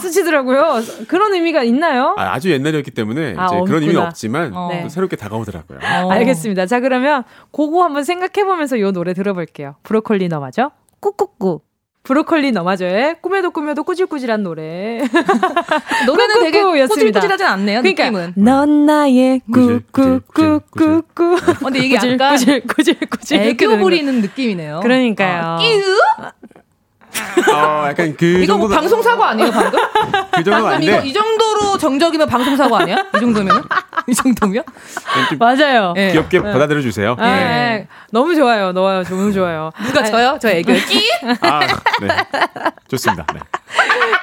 쓰시더라고요. 0.03 0.81
그런 1.09 1.35
의미가 1.35 1.63
있나요? 1.65 2.15
아, 2.19 2.33
아주 2.35 2.51
옛날이었기 2.51 2.91
때문에 2.93 3.35
아, 3.37 3.47
이제 3.47 3.61
그런 3.67 3.83
의미는. 3.83 4.03
없지만 4.03 4.53
어. 4.55 4.71
또 4.83 4.89
새롭게 4.89 5.17
다가오더라고요. 5.17 5.79
어. 6.05 6.11
알겠습니다. 6.11 6.67
자, 6.67 6.81
그러면 6.81 7.25
그거 7.53 7.83
한번 7.85 8.05
생각해 8.05 8.47
보면서 8.47 8.79
요 8.81 8.93
노래 8.93 9.15
들어볼게요. 9.15 9.77
브로콜리 9.83 10.29
너마저 10.29 10.71
꾸꾸꾸. 11.01 11.61
브로콜리 12.09 12.53
너마저의 12.53 13.17
꿈에도 13.21 13.51
꿈에도 13.51 13.85
꾸질꾸질한 13.85 14.43
노래. 14.43 15.03
노래는 16.07 16.41
되게. 16.41 16.63
꾸질꾸질하진 16.87 17.47
않네요. 17.47 17.83
그러니까 17.83 18.05
느낌은. 18.05 18.33
넌 18.35 18.87
나의 18.87 19.43
꾸질, 19.53 19.83
꾸질, 19.93 20.21
꾸질, 20.27 20.61
꾸꾸꾸꾸꾸. 20.71 21.35
어, 21.35 21.55
근데 21.67 21.81
이게 21.81 21.97
약간 21.97 22.31
꾸질 22.31 22.67
꾸질 22.67 22.99
꾸질 23.11 23.45
이렇게 23.45 23.67
애교 23.67 23.77
부리는 23.83 24.23
느낌이네요. 24.23 24.81
그러니까요. 24.81 25.43
아, 25.45 25.59
끼으? 25.59 25.83
어, 27.53 27.87
약간 27.89 28.15
그 28.17 28.25
이거 28.43 28.57
뭐 28.57 28.69
정도 28.69 28.81
방송 28.81 29.03
사고 29.03 29.25
아니에요 29.25 29.51
방금? 29.51 29.81
그 30.33 30.45
정도 30.45 30.51
방금 30.51 30.59
이거 30.61 30.69
아닌데 30.69 31.03
이 31.05 31.13
정도로 31.13 31.79
정적이면 31.79 32.29
방송 32.29 32.57
사고 32.57 32.77
아니야? 32.77 32.97
이 33.17 33.21
정도면? 33.21 33.63
이 34.07 34.15
정도면? 34.15 34.65
좀 35.29 35.39
맞아요. 35.39 35.95
예. 35.97 36.11
귀엽게 36.13 36.41
받아들여 36.43 36.81
주세요. 36.81 37.17
아, 37.19 37.27
네. 37.27 37.33
예. 37.41 37.89
너무 38.11 38.35
좋아요. 38.35 38.73
너무 38.73 39.05
너무 39.05 39.33
좋아요. 39.33 39.71
누가 39.85 40.03
저요? 40.05 40.39
저 40.41 40.49
애교 40.49 40.73
끼? 40.73 41.09
아, 41.43 41.61
네. 42.01 42.09
좋습니다. 42.89 43.27
네. 43.35 43.41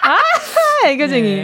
아, 0.04 0.88
애교쟁이. 0.88 1.44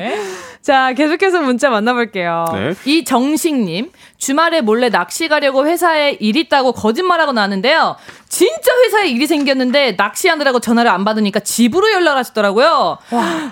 자, 0.61 0.93
계속해서 0.93 1.41
문자 1.41 1.69
만나볼게요. 1.69 2.45
네. 2.53 2.73
이 2.85 3.03
정식님 3.03 3.91
주말에 4.21 4.61
몰래 4.61 4.89
낚시 4.89 5.27
가려고 5.27 5.65
회사에 5.65 6.11
일 6.19 6.37
있다고 6.37 6.73
거짓말하고 6.73 7.31
나왔는데요. 7.31 7.95
진짜 8.29 8.71
회사에 8.85 9.09
일이 9.09 9.25
생겼는데 9.25 9.95
낚시하느라고 9.97 10.59
전화를 10.59 10.91
안 10.91 11.03
받으니까 11.03 11.39
집으로 11.39 11.91
연락하시더라고요. 11.91 12.99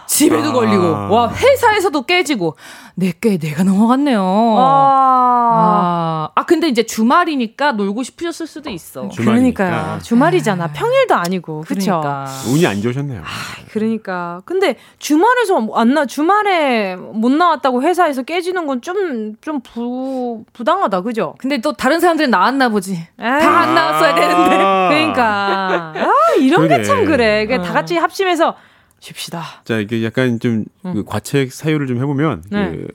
집에도 0.05 0.49
아. 0.49 0.53
걸리고 0.53 0.85
와 1.09 1.33
회사에서도 1.33 2.03
깨지고 2.03 2.55
내게 2.99 3.37
내가 3.37 3.63
넘어갔네요. 3.63 4.21
아, 4.21 4.59
아, 5.51 6.29
아 6.35 6.45
근데 6.45 6.67
이제 6.67 6.83
주말이니까 6.83 7.71
놀고 7.71 8.03
싶으셨을 8.03 8.45
수도 8.45 8.69
있어. 8.69 9.07
주말이니까. 9.09 9.65
그러니까요. 9.65 9.99
주말이잖아. 10.01 10.67
평일도 10.73 11.15
아니고. 11.15 11.61
그쵸? 11.61 12.01
그러니까. 12.01 12.25
운이 12.51 12.67
안 12.67 12.81
좋으셨네요. 12.81 13.23
그러니까. 13.71 14.41
근데 14.45 14.75
주말에서 14.99 15.67
안 15.75 15.93
나, 15.93 16.05
주말에 16.05 16.97
못 16.97 17.31
나왔다고 17.31 17.81
회사에서 17.81 18.23
깨지는 18.23 18.67
건 18.67 18.81
좀, 18.81 19.35
좀 19.39 19.61
부, 19.61 20.43
부당하다. 20.59 21.01
그죠? 21.01 21.35
근데 21.39 21.59
또 21.59 21.71
다른 21.71 22.01
사람들은 22.01 22.29
나왔나 22.29 22.67
보지. 22.67 22.91
에이. 22.91 23.07
다안 23.17 23.73
나왔어야 23.73 24.13
되는데. 24.13 24.57
그러니까. 24.89 25.93
아, 25.95 26.33
이런 26.37 26.67
게. 26.67 26.83
참 26.83 27.05
그래. 27.05 27.45
그다 27.45 27.71
같이 27.71 27.95
합심해서 27.95 28.55
쉽시다. 28.99 29.41
자, 29.63 29.77
이게 29.77 30.03
약간 30.03 30.37
좀그 30.37 31.05
과책 31.05 31.53
사유를 31.53 31.87
좀 31.87 31.99
해보면 31.99 32.43
네. 32.51 32.71
그 32.71 32.87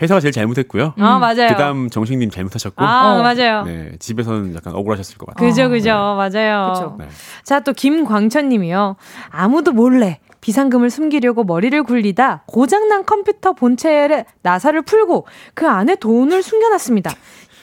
회사가 0.00 0.20
제일 0.20 0.32
잘못했고요. 0.32 0.94
아, 0.98 1.18
맞아요. 1.18 1.48
그다음 1.48 1.90
정식님 1.90 2.30
잘못하셨고, 2.30 2.82
아, 2.82 3.18
어. 3.18 3.22
맞아요. 3.22 3.64
네, 3.64 3.92
집에서는 3.98 4.54
약간 4.54 4.74
억울하셨을 4.74 5.18
것 5.18 5.26
같아요. 5.26 5.46
그죠, 5.46 5.68
그죠. 5.68 5.90
맞아요. 5.90 6.96
네. 6.98 7.06
자, 7.44 7.60
또 7.60 7.74
김광천 7.74 8.48
님이요. 8.48 8.96
아무도 9.30 9.72
몰래 9.72 10.20
비상금을 10.40 10.90
숨기려고 10.90 11.44
머리를 11.44 11.82
굴리다 11.82 12.44
고장난 12.46 13.04
컴퓨터 13.04 13.52
본체에 13.52 14.24
나사를 14.42 14.80
풀고 14.82 15.26
그 15.54 15.68
안에 15.68 15.96
돈을 15.96 16.42
숨겨놨습니다. 16.42 17.10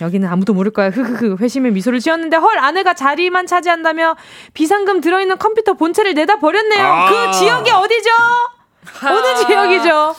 여기는 0.02 0.28
아무도 0.28 0.54
모를 0.54 0.72
거야. 0.72 0.90
흐흐흐. 0.90 1.38
회심의 1.40 1.72
미소를 1.72 2.00
지었는데 2.00 2.38
헐 2.38 2.60
아내가 2.60 2.94
자리만 2.94 3.48
차지한다며 3.48 4.16
비상금 4.54 5.02
들어있는 5.02 5.38
컴퓨터 5.40 5.74
본체를 5.74 6.14
내다 6.14 6.40
버렸네요. 6.40 6.86
아. 6.86 7.10
그 7.10 7.40
지역이 7.40 7.72
어디죠? 7.72 8.10
어느 9.04 9.46
지역이죠? 9.46 10.16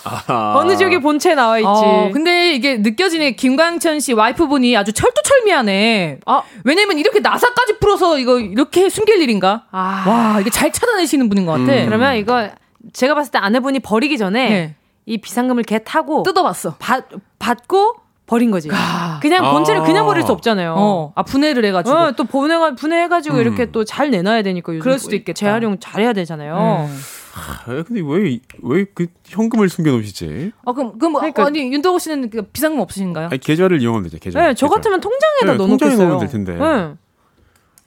어느 0.54 0.76
지역에 0.76 0.98
본체 1.00 1.34
나와 1.34 1.58
있지. 1.58 1.66
어, 1.68 2.10
근데 2.12 2.52
이게 2.54 2.76
느껴지네. 2.78 3.32
김광천 3.32 4.00
씨 4.00 4.12
와이프분이 4.12 4.76
아주 4.76 4.92
철두철미하네. 4.92 6.18
아, 6.26 6.42
왜냐면 6.64 6.98
이렇게 6.98 7.20
나사까지 7.20 7.78
풀어서 7.78 8.18
이거 8.18 8.38
이렇게 8.38 8.88
숨길 8.88 9.20
일인가? 9.22 9.64
아. 9.70 10.04
와, 10.06 10.40
이게 10.40 10.50
잘 10.50 10.72
찾아내시는 10.72 11.28
분인 11.28 11.46
것 11.46 11.52
같아. 11.52 11.72
음. 11.72 11.84
그러면 11.86 12.16
이거 12.16 12.48
제가 12.92 13.14
봤을 13.14 13.32
때 13.32 13.38
아내분이 13.38 13.80
버리기 13.80 14.16
전에 14.18 14.48
네. 14.48 14.74
이 15.06 15.18
비상금을 15.18 15.62
개 15.64 15.82
타고 15.82 16.22
뜯어봤어. 16.22 16.76
받, 16.78 17.06
받고 17.38 17.94
버린 18.26 18.50
거지. 18.50 18.68
아. 18.70 19.18
그냥 19.22 19.50
본체를 19.50 19.80
아. 19.80 19.84
그냥 19.84 20.04
버릴 20.04 20.22
수 20.22 20.32
없잖아요. 20.32 20.74
어, 20.76 21.12
아, 21.14 21.22
분해를 21.22 21.64
해가지고. 21.64 21.96
어, 21.96 22.12
또 22.12 22.24
분해가 22.24 22.74
분해해가지고 22.74 23.36
음. 23.36 23.40
이렇게 23.40 23.70
또 23.70 23.84
잘 23.84 24.10
내놔야 24.10 24.42
되니까 24.42 24.72
요즘 24.74 24.82
그럴 24.82 24.98
수도 24.98 25.16
있겠다. 25.16 25.34
재활용 25.34 25.78
잘해야 25.80 26.12
되잖아요. 26.12 26.86
음. 26.90 27.00
아, 27.39 27.64
근데 27.84 28.01
왜 28.01 28.41
왜 28.62 28.86
그 28.95 29.07
현금을 29.26 29.68
숨겨놓으시지? 29.68 30.53
아, 30.64 30.72
그럼, 30.72 30.99
그럼, 30.99 31.14
그러니까- 31.14 31.47
아니, 31.47 31.72
윤도호 31.72 31.99
씨는 31.99 32.30
그 32.30 32.43
비상금 32.43 32.80
없으신가요? 32.80 33.26
아니, 33.26 33.39
계좌를 33.39 33.80
이용하면 33.80 34.05
되죠. 34.05 34.18
계좌. 34.18 34.41
네, 34.41 34.55
저 34.55 34.66
계좌. 34.66 34.74
같으면 34.76 35.01
통장에다 35.01 35.53
네, 35.53 35.55
넣어놓겠어요. 35.57 35.78
통장에 35.78 35.97
넣으면 35.97 36.18
될 36.18 36.28
텐데. 36.28 36.55
네. 36.55 36.95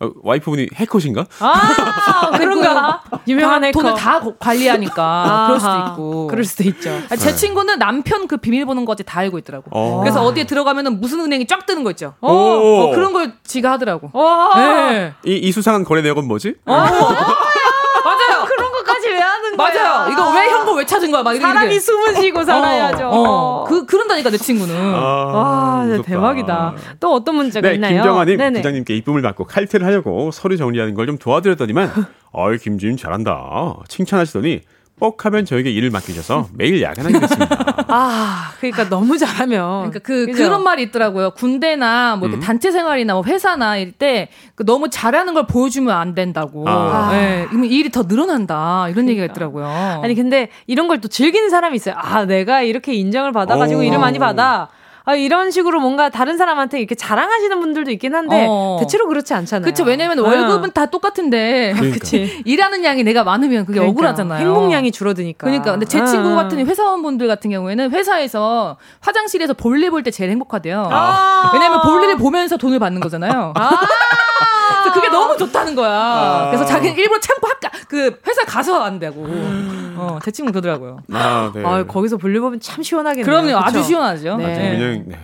어, 0.03 0.09
와이프분이 0.23 0.69
해커신가? 0.73 1.25
아, 1.41 2.31
그런가? 2.37 3.03
유명한 3.27 3.61
다 3.61 3.67
해커. 3.67 3.81
돈을 3.81 3.95
다 3.95 4.19
고- 4.19 4.35
관리하니까. 4.39 5.43
그럴 5.47 5.59
수도 5.59 5.77
있고. 5.91 6.27
그럴 6.27 6.43
수도 6.43 6.63
있죠. 6.63 6.89
아, 7.11 7.15
제 7.15 7.35
친구는 7.35 7.77
남편 7.77 8.27
그 8.27 8.37
비밀번호까지 8.37 9.03
다 9.03 9.19
알고 9.19 9.37
있더라고. 9.39 9.65
어. 9.71 9.99
그래서 9.99 10.23
어디에 10.23 10.45
들어가면은 10.45 10.99
무슨 10.99 11.19
은행이 11.19 11.45
쫙 11.45 11.67
뜨는 11.67 11.83
거 11.83 11.91
있죠. 11.91 12.15
오. 12.21 12.27
어, 12.29 12.91
그런 12.95 13.13
걸 13.13 13.33
지가 13.43 13.73
하더라고. 13.73 14.09
와, 14.13 14.89
네. 14.91 15.13
이, 15.23 15.35
이 15.35 15.51
수상한 15.51 15.83
거래 15.83 16.01
내역은 16.01 16.27
뭐지? 16.27 16.55
맞아요. 16.65 18.45
그런 18.47 18.71
것까지 18.71 19.07
왜 19.09 19.19
하는 19.19 19.55
거야? 19.55 19.67
맞아요. 19.91 20.11
이거 20.11 20.29
왜 20.33 20.47
현금 20.49 20.77
왜 20.77 20.85
찾은 20.85 21.11
거야? 21.11 21.23
막 21.23 21.33
이렇게. 21.33 21.45
사람이 21.47 21.79
숨을 21.79 22.15
쉬고 22.15 22.43
살아야죠. 22.43 23.07
어, 23.07 23.11
어. 23.11 23.63
그 23.67 23.85
그런다니까 23.85 24.29
내 24.29 24.37
친구는. 24.37 24.75
와, 24.93 25.81
진짜 25.83 25.97
무섭다. 25.97 26.09
대박이다. 26.11 26.75
또 26.99 27.13
어떤 27.13 27.35
문제가 27.35 27.67
네, 27.69 27.75
있나요? 27.75 27.95
김정아님 28.01 28.37
네네. 28.37 28.59
부장님께 28.59 28.95
이쁨을 28.97 29.21
받고 29.21 29.45
칼퇴를 29.45 29.85
하려고 29.85 30.31
서류 30.31 30.57
정리하는 30.57 30.93
걸 30.95 31.01
좀 31.05 31.17
도와드렸더니만 31.17 31.91
어이 32.31 32.57
김주임 32.59 32.95
잘한다 32.95 33.75
칭찬하시더니 33.87 34.61
뻑하면 35.01 35.45
저에게 35.45 35.71
일을 35.71 35.89
맡기셔서 35.89 36.49
매일 36.53 36.79
야근하게 36.81 37.19
됐습니다. 37.19 37.57
아, 37.89 38.51
그러니까 38.59 38.87
너무 38.87 39.17
잘하면. 39.17 39.89
그러니까 39.89 39.99
그 39.99 40.27
그죠? 40.27 40.43
그런 40.43 40.63
말이 40.63 40.83
있더라고요. 40.83 41.31
군대나 41.31 42.15
뭐 42.17 42.29
음. 42.29 42.39
단체 42.39 42.71
생활이나 42.71 43.15
뭐 43.15 43.23
회사나 43.25 43.77
이럴 43.77 43.93
때그 43.93 44.63
너무 44.65 44.89
잘하는 44.89 45.33
걸 45.33 45.47
보여주면 45.47 45.93
안 45.95 46.13
된다고. 46.13 46.65
아. 46.69 47.09
예, 47.13 47.47
그러면 47.49 47.69
일이 47.69 47.89
더 47.91 48.03
늘어난다 48.03 48.87
이런 48.89 49.09
얘기가 49.09 49.25
있더라고요. 49.25 49.65
아니 50.03 50.15
근데 50.15 50.49
이런 50.67 50.87
걸 50.87 51.01
또 51.01 51.07
즐기는 51.07 51.49
사람이 51.49 51.75
있어요. 51.77 51.95
아 51.97 52.25
내가 52.25 52.61
이렇게 52.61 52.93
인정을 52.93 53.31
받아가지고 53.31 53.79
오. 53.79 53.83
일을 53.83 53.97
많이 53.97 54.19
받아. 54.19 54.69
아, 55.03 55.15
이런 55.15 55.49
식으로 55.51 55.79
뭔가 55.79 56.09
다른 56.09 56.37
사람한테 56.37 56.77
이렇게 56.79 56.93
자랑하시는 56.95 57.59
분들도 57.59 57.89
있긴 57.91 58.13
한데 58.13 58.45
어. 58.47 58.77
대체로 58.79 59.07
그렇지 59.07 59.33
않잖아요. 59.33 59.65
그쵸. 59.65 59.83
왜냐면 59.83 60.19
어. 60.19 60.23
월급은 60.23 60.71
다 60.73 60.85
똑같은데. 60.85 61.73
그러니까. 61.75 61.99
그치. 61.99 62.41
일하는 62.45 62.83
양이 62.83 63.03
내가 63.03 63.23
많으면 63.23 63.65
그게 63.65 63.79
그러니까. 63.79 63.91
억울하잖아요. 63.91 64.45
행복량이 64.47 64.91
줄어드니까. 64.91 65.45
그러니까 65.45 65.71
근데 65.71 65.85
제 65.85 65.99
아, 66.01 66.05
친구 66.05 66.29
아. 66.29 66.35
같은 66.35 66.65
회사원분들 66.65 67.27
같은 67.27 67.49
경우에는 67.49 67.91
회사에서 67.91 68.77
화장실에서 69.01 69.53
볼일 69.53 69.89
볼 69.89 70.01
때 70.03 70.09
제일 70.11 70.29
행복하대요. 70.31 70.89
아. 70.91 71.51
왜냐면 71.53 71.81
볼일을 71.81 72.17
보면서 72.17 72.57
돈을 72.57 72.79
받는 72.79 73.01
거잖아요. 73.01 73.53
그래서 73.53 74.93
그게 74.93 75.09
너무 75.09 75.37
좋다는 75.37 75.75
거야. 75.75 76.47
그래서 76.49 76.65
자기는 76.65 76.95
일부러 76.97 77.19
학 77.21 77.40
가 77.61 77.69
그 77.87 78.19
회사 78.27 78.43
가서 78.45 78.83
한다고. 78.83 79.25
어, 79.27 80.19
제 80.23 80.31
친구 80.31 80.51
그러더라고요. 80.51 80.99
아, 81.13 81.51
네. 81.53 81.63
아, 81.65 81.83
거기서 81.83 82.17
볼일 82.17 82.39
보면 82.41 82.59
참 82.59 82.81
시원하겠네요. 82.83 83.25
그럼요. 83.25 83.57
아주 83.57 83.77
그쵸? 83.77 83.87
시원하죠. 83.87 84.37
네. 84.37 84.45
아주 84.45 84.59
그냥 84.61 85.03
네. 85.07 85.19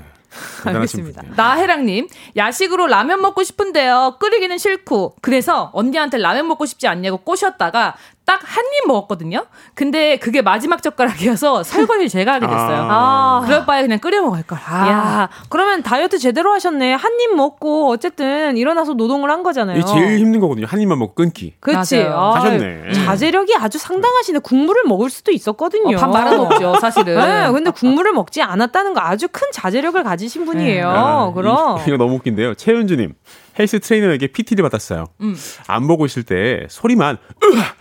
대단하신 0.63 0.99
알겠습니다. 1.01 1.23
나혜랑님, 1.35 2.07
야식으로 2.35 2.87
라면 2.87 3.21
먹고 3.21 3.43
싶은데요. 3.43 4.17
끓이기는 4.19 4.57
싫고. 4.57 5.15
그래서 5.21 5.71
언니한테 5.73 6.17
라면 6.19 6.47
먹고 6.47 6.65
싶지 6.65 6.87
않냐고 6.87 7.17
꼬셨다가 7.17 7.95
딱 8.27 8.41
한 8.43 8.63
입 8.65 8.87
먹었거든요. 8.87 9.45
근데 9.73 10.17
그게 10.17 10.41
마지막 10.41 10.83
젓가락이어서 10.83 11.63
설거지를 11.63 12.09
제가 12.09 12.33
하게 12.33 12.45
됐어요. 12.45 12.87
아. 12.91 13.41
그럴 13.45 13.65
바에 13.65 13.81
그냥 13.81 13.99
끓여 13.99 14.21
먹을 14.21 14.43
걸. 14.43 14.59
아. 14.67 14.87
야, 14.89 15.29
그러면 15.49 15.81
다이어트 15.81 16.19
제대로 16.19 16.51
하셨네. 16.53 16.93
한 16.93 17.17
입 17.19 17.33
먹고 17.35 17.89
어쨌든 17.89 18.57
일어나서 18.57 18.93
노동을 18.93 19.31
한 19.31 19.41
거잖아요. 19.43 19.77
이게 19.79 19.85
제일 19.87 20.19
힘든 20.19 20.39
거거든요. 20.41 20.67
한 20.67 20.79
입만 20.81 20.99
먹고 20.99 21.13
끊기. 21.15 21.55
그치. 21.59 22.03
맞아요. 22.03 22.15
아, 22.19 22.35
하셨네. 22.35 22.91
자제력이 22.93 23.55
아주 23.57 23.77
상당하시네. 23.79 24.39
국물을 24.39 24.83
먹을 24.85 25.09
수도 25.09 25.31
있었거든요. 25.31 25.95
어, 25.97 25.99
밥 25.99 26.09
말아 26.11 26.35
먹죠, 26.37 26.75
사실은. 26.79 27.15
네, 27.17 27.51
근데 27.51 27.71
국물을 27.71 28.11
먹지 28.11 28.41
않았다는 28.43 28.93
거 28.93 28.99
아주 29.01 29.27
큰 29.31 29.47
자제력을 29.53 30.03
가지신 30.03 30.45
분이에요. 30.45 30.89
아, 30.89 31.31
그럼. 31.33 31.79
이, 31.87 31.89
거 31.89 31.97
너무 31.97 32.15
웃긴데요. 32.15 32.53
최은주님 32.55 33.13
헬스 33.59 33.79
트레이너에게 33.79 34.27
PT를 34.27 34.63
받았어요. 34.63 35.05
음. 35.21 35.35
안 35.67 35.87
보고 35.87 36.05
있을 36.05 36.23
때 36.23 36.65
소리만 36.69 37.17
으아, 37.43 37.75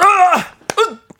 으아, 0.00 0.44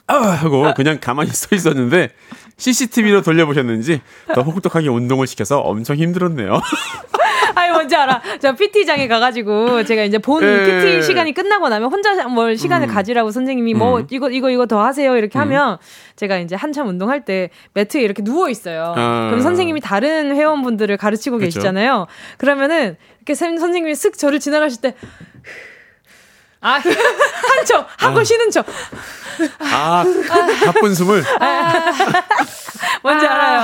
으아, 0.08 0.16
으아 0.20 0.30
하고 0.36 0.72
그냥 0.74 0.98
가만히 1.00 1.30
서 1.34 1.54
있었는데 1.54 2.10
CCTV로 2.58 3.22
돌려보셨는지 3.22 4.00
더 4.34 4.42
혹독하게 4.42 4.88
운동을 4.88 5.26
시켜서 5.26 5.60
엄청 5.60 5.96
힘들었네요. 5.96 6.60
아니 7.54 7.72
뭔지 7.72 7.96
알아. 7.96 8.20
저 8.40 8.52
PT장에 8.54 9.08
가가지고 9.08 9.84
제가 9.84 10.02
이제 10.04 10.18
본 10.18 10.42
예. 10.44 10.64
PT 10.82 11.02
시간이 11.02 11.32
끝나고 11.34 11.68
나면 11.68 11.90
혼자 11.90 12.14
뭘 12.28 12.56
시간을 12.56 12.86
가지라고 12.88 13.30
선생님이 13.30 13.74
뭐 13.74 13.98
음. 14.00 14.06
이거 14.10 14.28
이거 14.30 14.50
이거 14.50 14.66
더 14.66 14.84
하세요 14.84 15.16
이렇게 15.16 15.38
하면 15.38 15.78
제가 16.16 16.38
이제 16.38 16.54
한참 16.54 16.86
운동할 16.88 17.24
때 17.24 17.50
매트에 17.74 18.02
이렇게 18.02 18.22
누워 18.22 18.48
있어요. 18.48 18.92
아. 18.96 19.26
그럼 19.30 19.40
선생님이 19.40 19.80
다른 19.80 20.34
회원분들을 20.36 20.96
가르치고 20.98 21.38
그쵸. 21.38 21.46
계시잖아요. 21.46 22.06
그러면은 22.36 22.96
이렇게 23.18 23.34
선- 23.34 23.58
선생님이 23.58 23.92
쓱 23.94 24.18
저를 24.18 24.40
지나가실 24.40 24.80
때. 24.80 24.94
아, 26.60 26.72
한 26.72 27.64
척, 27.66 27.86
하고 27.98 28.24
쉬는 28.24 28.50
척. 28.50 28.66
아, 29.60 30.04
가쁜 30.64 30.94
숨을. 30.94 31.22
뭔지 33.02 33.26
알아요. 33.26 33.62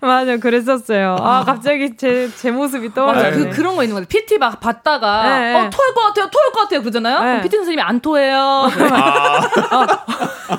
맞아, 0.00 0.36
그랬었어요. 0.36 1.16
아, 1.20 1.42
갑자기 1.44 1.96
제, 1.96 2.30
제 2.36 2.50
모습이. 2.50 2.92
떠오르네. 2.92 3.30
그, 3.30 3.50
그런 3.50 3.74
거 3.76 3.82
있는 3.82 3.94
거같요 3.94 4.06
PT 4.08 4.36
막 4.38 4.60
받다가, 4.60 5.22
네, 5.22 5.54
어, 5.54 5.62
네. 5.62 5.70
토할 5.70 5.94
것 5.94 6.00
같아요, 6.02 6.28
토할 6.30 6.52
것 6.52 6.60
같아요. 6.62 6.80
그러잖아요? 6.80 7.20
네. 7.20 7.26
그럼 7.26 7.42
PT 7.42 7.56
선생님이 7.56 7.82
안 7.82 8.00
토해요. 8.00 8.36
어, 8.36 9.86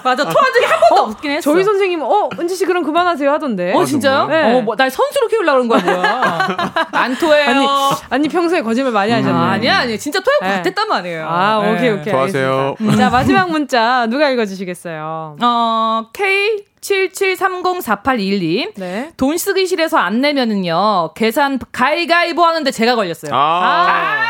맞아, 0.04 0.24
토한 0.24 0.54
적이 0.54 0.66
한 0.66 0.80
번도 0.90 1.04
없긴 1.12 1.32
했어. 1.32 1.52
저희 1.54 1.64
선생님, 1.64 2.02
어, 2.02 2.30
은지 2.40 2.56
씨 2.56 2.66
그럼 2.66 2.84
그만하세요 2.84 3.32
하던데. 3.32 3.74
어, 3.74 3.86
진짜요? 3.86 4.26
네. 4.28 4.54
어, 4.58 4.62
뭐, 4.62 4.76
날 4.76 4.90
선수로 4.90 5.28
키우려고 5.28 5.68
그런 5.68 5.84
거야, 5.84 5.96
뭐야. 5.96 6.72
안 6.92 7.16
토해요. 7.16 7.50
아니, 7.50 7.68
아니 8.10 8.28
평소에 8.28 8.62
거짓말 8.62 8.92
많이 8.92 9.12
하셨네. 9.12 9.32
아, 9.38 9.52
아니야, 9.52 9.78
아니야. 9.80 9.98
진짜 9.98 10.20
토할 10.20 10.40
것 10.40 10.46
네. 10.48 10.56
같았단 10.58 10.88
말이에요. 10.88 11.28
아, 11.30 11.62
네. 11.62 11.75
오케이, 11.76 11.90
오케이. 11.92 12.12
좋아하세요. 12.14 12.76
알겠습니다. 12.80 12.98
자, 12.98 13.10
마지막 13.10 13.50
문자 13.52 14.06
누가 14.08 14.30
읽어주시겠어요? 14.30 15.38
어, 15.42 16.06
K77304821님. 16.14 18.72
네. 18.76 19.12
돈 19.18 19.38
쓰기 19.38 19.66
싫어서 19.68 19.98
안 19.98 20.22
내면은요, 20.22 21.12
계산 21.16 21.60
가위가위보 21.72 22.44
하는데 22.44 22.70
제가 22.72 22.96
걸렸어요. 22.96 23.32
아, 23.34 24.28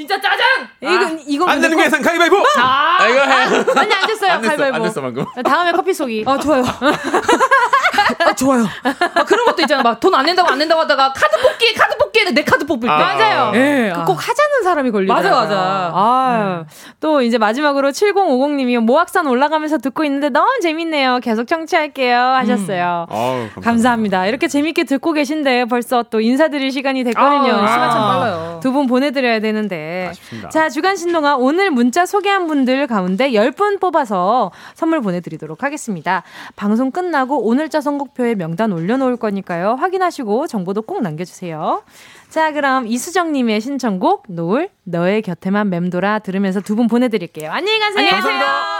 진짜 0.00 0.18
짜장! 0.20 0.66
이건, 0.80 1.20
이건. 1.26 1.48
안 1.50 1.60
되는 1.60 1.76
계산 1.76 2.00
가위바위보! 2.00 2.36
아, 2.58 2.96
아, 3.00 3.06
이거 3.08 3.20
해. 3.20 3.32
아니, 3.80 3.92
안 3.94 4.06
됐어요. 4.06 4.32
안 4.32 4.40
됐어, 4.40 4.56
가위바위보. 4.56 4.76
안 4.76 4.82
됐어, 4.82 5.00
방금. 5.02 5.24
다음에 5.44 5.72
커피 5.72 5.92
쏘기. 5.92 6.24
아, 6.26 6.38
좋아요. 6.38 6.62
아, 8.24 8.32
좋아요. 8.34 8.64
아, 9.14 9.24
그런 9.24 9.44
것도 9.46 9.62
있잖아. 9.62 9.82
막 9.82 10.00
돈 10.00 10.14
안 10.14 10.24
낸다고 10.26 10.48
안 10.50 10.58
낸다고 10.58 10.80
하다가 10.82 11.12
카드 11.12 11.40
뽑기, 11.42 11.74
카드 11.74 11.96
뽑기에 11.98 12.30
내 12.32 12.42
카드 12.44 12.64
뽑을 12.64 12.88
때. 12.88 12.92
아. 12.92 12.98
맞아요. 12.98 13.52
예, 13.54 13.90
그 13.94 14.00
아. 14.00 14.04
꼭 14.04 14.14
하자는 14.14 14.62
사람이 14.64 14.90
걸리더라고요. 14.90 15.30
맞아, 15.30 15.42
맞아. 15.54 15.90
아, 15.94 16.64
또 17.00 17.20
이제 17.22 17.38
마지막으로 17.38 17.90
7050님이 17.90 18.78
모악산 18.78 19.26
올라가면서 19.26 19.78
듣고 19.78 20.04
있는데 20.04 20.28
너무 20.30 20.48
재밌네요. 20.62 21.20
계속 21.22 21.46
청취할게요. 21.46 22.18
하셨어요. 22.18 23.06
아우, 23.10 23.18
감사합니다. 23.54 23.60
감사합니다. 23.62 24.26
이렇게 24.26 24.48
재밌게 24.48 24.84
듣고 24.84 25.12
계신데 25.12 25.66
벌써 25.66 26.02
또 26.04 26.20
인사드릴 26.20 26.72
시간이 26.72 27.04
됐거든요. 27.04 27.52
아, 27.54 27.66
시간 27.66 27.90
참 27.90 28.00
빨라요. 28.02 28.60
두 28.62 28.70
분 28.70 28.86
보내드려야 28.86 29.40
되는데. 29.40 29.89
아쉽습니다. 30.10 30.48
자, 30.50 30.68
주간 30.68 30.96
신동아 30.96 31.36
오늘 31.36 31.70
문자 31.70 32.06
소개한 32.06 32.46
분들 32.46 32.86
가운데 32.86 33.30
10분 33.30 33.80
뽑아서 33.80 34.50
선물 34.74 35.00
보내드리도록 35.00 35.62
하겠습니다. 35.62 36.22
방송 36.56 36.90
끝나고 36.90 37.46
오늘자 37.46 37.80
선곡표에 37.80 38.34
명단 38.34 38.72
올려놓을 38.72 39.16
거니까요. 39.16 39.74
확인하시고 39.74 40.46
정보도 40.46 40.82
꼭 40.82 41.02
남겨주세요. 41.02 41.82
자, 42.28 42.52
그럼 42.52 42.86
이수정님의 42.86 43.60
신청곡 43.60 44.24
노을 44.28 44.68
너의 44.84 45.22
곁에만 45.22 45.68
맴돌아 45.70 46.20
들으면서 46.20 46.60
두 46.60 46.74
분 46.76 46.86
보내드릴게요. 46.86 47.50
안녕히 47.50 47.78
가세요. 47.78 47.98
안녕히 47.98 48.16
계세요. 48.22 48.79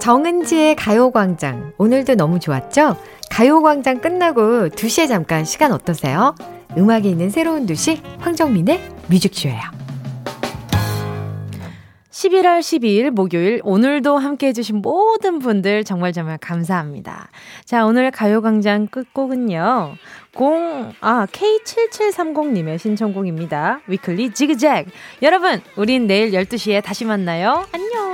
정은지의 0.00 0.74
가요광장. 0.76 1.74
오늘도 1.78 2.16
너무 2.16 2.40
좋았죠? 2.40 2.96
가요광장 3.30 4.00
끝나고 4.00 4.68
2시에 4.68 5.06
잠깐 5.06 5.44
시간 5.44 5.72
어떠세요? 5.72 6.34
음악이 6.76 7.08
있는 7.08 7.30
새로운 7.30 7.66
도시 7.66 8.02
황정민의 8.18 8.80
뮤직쇼예요. 9.08 9.81
11월 12.12 12.60
12일 12.60 13.10
목요일 13.10 13.60
오늘도 13.64 14.18
함께 14.18 14.48
해주신 14.48 14.82
모든 14.82 15.38
분들 15.38 15.84
정말 15.84 16.12
정말 16.12 16.36
감사합니다. 16.38 17.30
자, 17.64 17.86
오늘 17.86 18.10
가요광장 18.10 18.86
끝곡은요. 18.88 19.94
0, 20.38 20.92
아, 21.00 21.26
K7730님의 21.26 22.78
신청곡입니다. 22.78 23.80
위클리 23.86 24.32
지그잭. 24.34 24.86
여러분, 25.22 25.62
우린 25.76 26.06
내일 26.06 26.32
12시에 26.32 26.82
다시 26.82 27.06
만나요. 27.06 27.64
안녕. 27.72 28.11